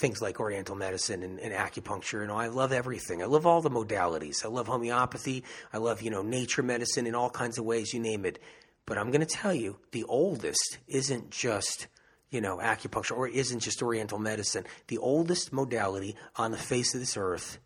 Things 0.00 0.22
like 0.22 0.40
Oriental 0.40 0.74
medicine 0.74 1.22
and, 1.22 1.38
and 1.38 1.52
acupuncture, 1.52 2.22
and 2.22 2.32
I 2.32 2.46
love 2.46 2.72
everything. 2.72 3.22
I 3.22 3.26
love 3.26 3.46
all 3.46 3.60
the 3.60 3.70
modalities. 3.70 4.42
I 4.44 4.48
love 4.48 4.66
homeopathy. 4.66 5.44
I 5.70 5.78
love 5.78 6.00
you 6.00 6.10
know 6.10 6.22
nature 6.22 6.62
medicine 6.62 7.06
in 7.06 7.14
all 7.14 7.28
kinds 7.28 7.58
of 7.58 7.66
ways. 7.66 7.92
You 7.92 8.00
name 8.00 8.24
it. 8.24 8.38
But 8.86 8.96
I'm 8.96 9.10
going 9.10 9.20
to 9.20 9.26
tell 9.26 9.54
you, 9.54 9.78
the 9.92 10.04
oldest 10.04 10.78
isn't 10.88 11.30
just 11.30 11.88
you 12.30 12.40
know 12.40 12.56
acupuncture 12.56 13.16
or 13.16 13.28
isn't 13.28 13.60
just 13.60 13.82
Oriental 13.82 14.18
medicine. 14.18 14.64
The 14.88 14.96
oldest 14.96 15.52
modality 15.52 16.16
on 16.36 16.52
the 16.52 16.58
face 16.58 16.94
of 16.94 17.00
this 17.00 17.18
earth 17.18 17.58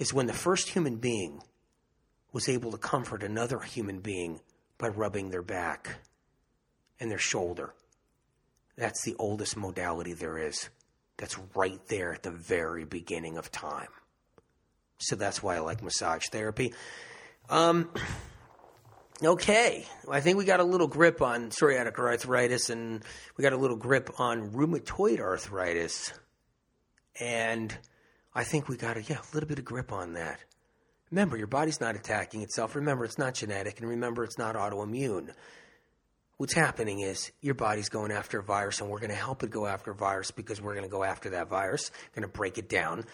is 0.00 0.12
when 0.12 0.26
the 0.26 0.32
first 0.32 0.70
human 0.70 0.96
being 0.96 1.42
was 2.32 2.48
able 2.48 2.70
to 2.72 2.78
comfort 2.78 3.22
another 3.22 3.60
human 3.60 4.00
being 4.00 4.40
by 4.78 4.88
rubbing 4.88 5.30
their 5.30 5.42
back 5.42 5.96
and 6.98 7.10
their 7.10 7.18
shoulder. 7.18 7.74
That's 8.76 9.02
the 9.02 9.16
oldest 9.18 9.56
modality 9.56 10.12
there 10.12 10.38
is. 10.38 10.70
That's 11.16 11.38
right 11.54 11.80
there 11.88 12.14
at 12.14 12.22
the 12.22 12.30
very 12.30 12.84
beginning 12.84 13.36
of 13.36 13.50
time. 13.50 13.88
So 14.98 15.16
that's 15.16 15.42
why 15.42 15.56
I 15.56 15.60
like 15.60 15.82
massage 15.82 16.26
therapy. 16.28 16.72
Um, 17.48 17.90
okay, 19.22 19.86
I 20.10 20.20
think 20.20 20.38
we 20.38 20.44
got 20.44 20.60
a 20.60 20.64
little 20.64 20.86
grip 20.86 21.20
on 21.20 21.50
psoriatic 21.50 21.98
arthritis 21.98 22.70
and 22.70 23.02
we 23.36 23.42
got 23.42 23.52
a 23.52 23.58
little 23.58 23.76
grip 23.76 24.18
on 24.18 24.50
rheumatoid 24.50 25.20
arthritis. 25.20 26.12
And 27.18 27.76
I 28.34 28.44
think 28.44 28.68
we 28.68 28.76
got 28.76 28.96
a, 28.96 29.02
yeah, 29.02 29.18
a 29.18 29.34
little 29.34 29.48
bit 29.48 29.58
of 29.58 29.64
grip 29.64 29.92
on 29.92 30.14
that. 30.14 30.40
Remember, 31.10 31.36
your 31.36 31.46
body's 31.46 31.80
not 31.80 31.96
attacking 31.96 32.42
itself. 32.42 32.76
Remember, 32.76 33.04
it's 33.04 33.18
not 33.18 33.34
genetic. 33.34 33.80
And 33.80 33.88
remember, 33.88 34.24
it's 34.24 34.38
not 34.38 34.54
autoimmune. 34.54 35.32
What's 36.36 36.54
happening 36.54 37.00
is 37.00 37.32
your 37.40 37.54
body's 37.54 37.88
going 37.88 38.12
after 38.12 38.38
a 38.38 38.42
virus, 38.42 38.80
and 38.80 38.88
we're 38.88 39.00
going 39.00 39.10
to 39.10 39.16
help 39.16 39.42
it 39.42 39.50
go 39.50 39.66
after 39.66 39.90
a 39.90 39.94
virus 39.94 40.30
because 40.30 40.60
we're 40.60 40.74
going 40.74 40.86
to 40.86 40.90
go 40.90 41.04
after 41.04 41.30
that 41.30 41.48
virus, 41.48 41.90
going 42.14 42.22
to 42.22 42.32
break 42.32 42.56
it 42.56 42.68
down, 42.68 43.04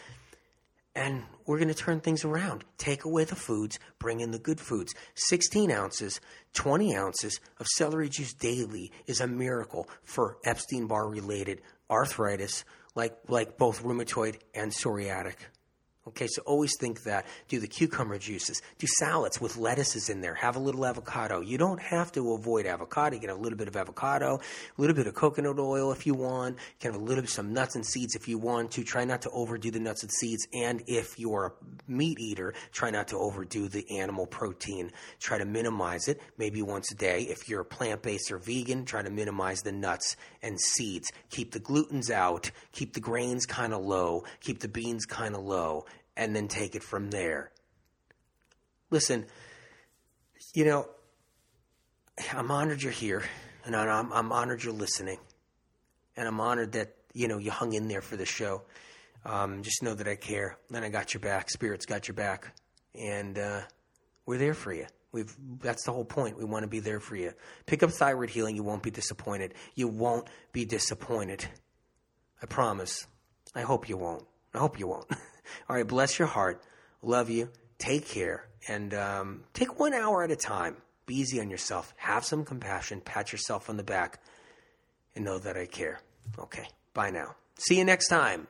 and 0.95 1.25
we're 1.45 1.59
going 1.59 1.69
to 1.69 1.75
turn 1.75 2.01
things 2.01 2.25
around. 2.25 2.65
Take 2.79 3.05
away 3.05 3.25
the 3.25 3.35
foods, 3.35 3.79
bring 3.99 4.21
in 4.21 4.31
the 4.31 4.39
good 4.39 4.61
foods. 4.61 4.95
16 5.15 5.71
ounces, 5.73 6.21
20 6.55 6.97
ounces 6.97 7.41
of 7.59 7.67
celery 7.67 8.09
juice 8.09 8.33
daily 8.33 8.93
is 9.07 9.21
a 9.21 9.27
miracle 9.27 9.89
for 10.05 10.39
Epstein 10.45 10.87
Barr 10.87 11.09
related 11.09 11.63
arthritis, 11.91 12.65
like, 12.95 13.17
like 13.29 13.59
both 13.59 13.83
rheumatoid 13.83 14.39
and 14.55 14.71
psoriatic. 14.71 15.35
Okay, 16.09 16.29
so 16.29 16.41
always 16.43 16.73
think 16.79 17.03
that. 17.03 17.27
Do 17.49 17.59
the 17.59 17.67
cucumber 17.67 18.17
juices. 18.17 18.63
Do 18.79 18.87
salads 18.99 19.41
with 19.41 19.57
lettuces 19.57 20.09
in 20.09 20.21
there. 20.21 20.35
Have 20.35 20.55
a 20.55 20.61
little 20.61 20.87
avocado. 20.87 21.41
You 21.41 21.59
don't 21.59 21.83
have 21.83 22.13
to 22.13 22.35
avoid 22.35 22.65
avocado. 22.65 23.15
You 23.17 23.21
can 23.21 23.29
have 23.31 23.39
a 23.39 23.43
little 23.43 23.59
bit 23.59 23.67
of 23.67 23.75
avocado, 23.75 24.37
a 24.37 24.81
little 24.81 24.95
bit 24.95 25.09
of 25.09 25.15
coconut 25.15 25.59
oil 25.59 25.91
if 25.91 26.07
you 26.07 26.15
want. 26.15 26.59
You 26.59 26.75
can 26.79 26.93
have 26.93 27.01
a 27.01 27.05
little 27.05 27.23
bit 27.23 27.25
of 27.25 27.31
some 27.31 27.53
nuts 27.53 27.75
and 27.75 27.85
seeds 27.85 28.15
if 28.15 28.29
you 28.29 28.39
want 28.39 28.71
to. 28.73 28.85
Try 28.85 29.05
not 29.05 29.23
to 29.23 29.31
overdo 29.31 29.73
the 29.73 29.81
nuts 29.81 30.05
and 30.05 30.13
seeds. 30.13 30.47
And 30.55 30.85
if 30.87 31.19
you're 31.19 31.47
a 31.47 31.91
meat 31.91 32.21
eater, 32.21 32.55
try 32.71 32.91
not 32.91 33.09
to 33.09 33.19
overdo 33.19 33.67
the 33.69 33.99
animal 33.99 34.27
protein. 34.27 34.93
Try 35.19 35.39
to 35.39 35.45
minimize 35.45 36.07
it, 36.07 36.21
maybe 36.39 36.63
once 36.63 36.93
a 36.93 36.95
day. 36.95 37.23
If 37.23 37.49
you're 37.49 37.63
a 37.63 37.65
plant 37.65 38.03
based 38.03 38.31
or 38.31 38.39
vegan, 38.39 38.85
try 38.85 39.03
to 39.03 39.11
minimize 39.11 39.63
the 39.63 39.73
nuts 39.73 40.17
and 40.41 40.61
seeds. 40.61 41.11
Keep 41.31 41.51
the 41.51 41.61
glutens 41.61 42.11
out. 42.11 42.53
Keep 42.71 42.93
the 42.93 43.01
grains 43.01 43.45
kind 43.45 43.75
of 43.75 43.85
low. 43.85 44.23
Keep 44.41 44.61
the 44.61 44.69
beans 44.69 45.05
kind 45.05 45.35
of 45.35 45.43
low 45.43 45.85
and 46.17 46.35
then 46.35 46.49
take 46.49 46.75
it 46.75 46.83
from 46.83 47.11
there. 47.11 47.51
Listen, 48.91 49.27
you 50.55 50.64
know, 50.64 50.89
I'm 52.33 52.51
honored 52.51 52.83
you're 52.83 52.93
here, 52.93 53.23
and 53.64 53.77
I'm, 53.77 54.12
I'm 54.12 54.33
honored 54.33 54.64
you're 54.64 54.73
listening, 54.73 55.19
and 56.17 56.27
I'm 56.27 56.41
honored 56.41 56.73
that 56.73 56.95
you 57.12 57.29
know 57.29 57.39
you 57.39 57.51
hung 57.51 57.73
in 57.75 57.89
there 57.89 58.03
for 58.03 58.17
the 58.17 58.25
show. 58.25 58.62
Um, 59.25 59.62
just 59.62 59.83
know 59.83 59.95
that 59.95 60.07
I 60.07 60.17
care, 60.17 60.57
and 60.73 60.85
I 60.85 60.89
got 60.89 61.12
your 61.12 61.21
back. 61.21 61.51
Spirit's 61.51 61.85
got 61.85 62.09
your 62.09 62.14
back, 62.14 62.53
and 62.95 63.39
uh, 63.39 63.61
we're 64.25 64.39
there 64.39 64.55
for 64.55 64.73
you. 64.73 64.87
We've 65.12 65.35
that's 65.61 65.85
the 65.85 65.93
whole 65.93 66.05
point. 66.05 66.39
We 66.39 66.45
want 66.45 66.62
to 66.62 66.69
be 66.69 66.81
there 66.81 67.01
for 67.01 67.17
you. 67.17 67.33
Pick 67.67 67.83
up 67.83 67.91
thyroid 67.91 68.31
healing. 68.31 68.57
You 68.57 68.62
won't 68.62 68.83
be 68.83 68.91
disappointed. 68.91 69.55
You 69.75 69.89
won't 69.89 70.29
be 70.53 70.64
disappointed. 70.64 71.47
I 72.43 72.47
promise. 72.47 73.07
I 73.55 73.62
hope 73.62 73.89
you 73.89 73.97
won't. 73.97 74.25
I 74.55 74.59
hope 74.59 74.79
you 74.79 74.87
won't. 74.87 75.07
All 75.69 75.77
right, 75.77 75.87
bless 75.87 76.19
your 76.19 76.29
heart. 76.29 76.63
Love 77.03 77.31
you. 77.31 77.51
Take 77.79 78.07
care. 78.09 78.47
And 78.69 78.93
um, 78.95 79.45
take 79.55 79.79
one 79.79 79.95
hour 79.95 80.23
at 80.25 80.31
a 80.31 80.37
time. 80.37 80.77
Be 81.07 81.15
easy 81.17 81.41
on 81.41 81.51
yourself. 81.51 81.95
Have 81.99 82.25
some 82.25 82.45
compassion. 82.45 83.01
Pat 83.01 83.31
yourself 83.33 83.71
on 83.71 83.77
the 83.77 83.85
back. 83.85 84.21
and 85.15 85.25
know 85.25 85.39
that 85.39 85.57
I 85.57 85.67
care. 85.67 86.01
Okay, 86.39 86.67
bye 86.95 87.11
now. 87.11 87.37
See 87.59 87.79
you 87.79 87.85
next 87.85 88.09
time. 88.09 88.47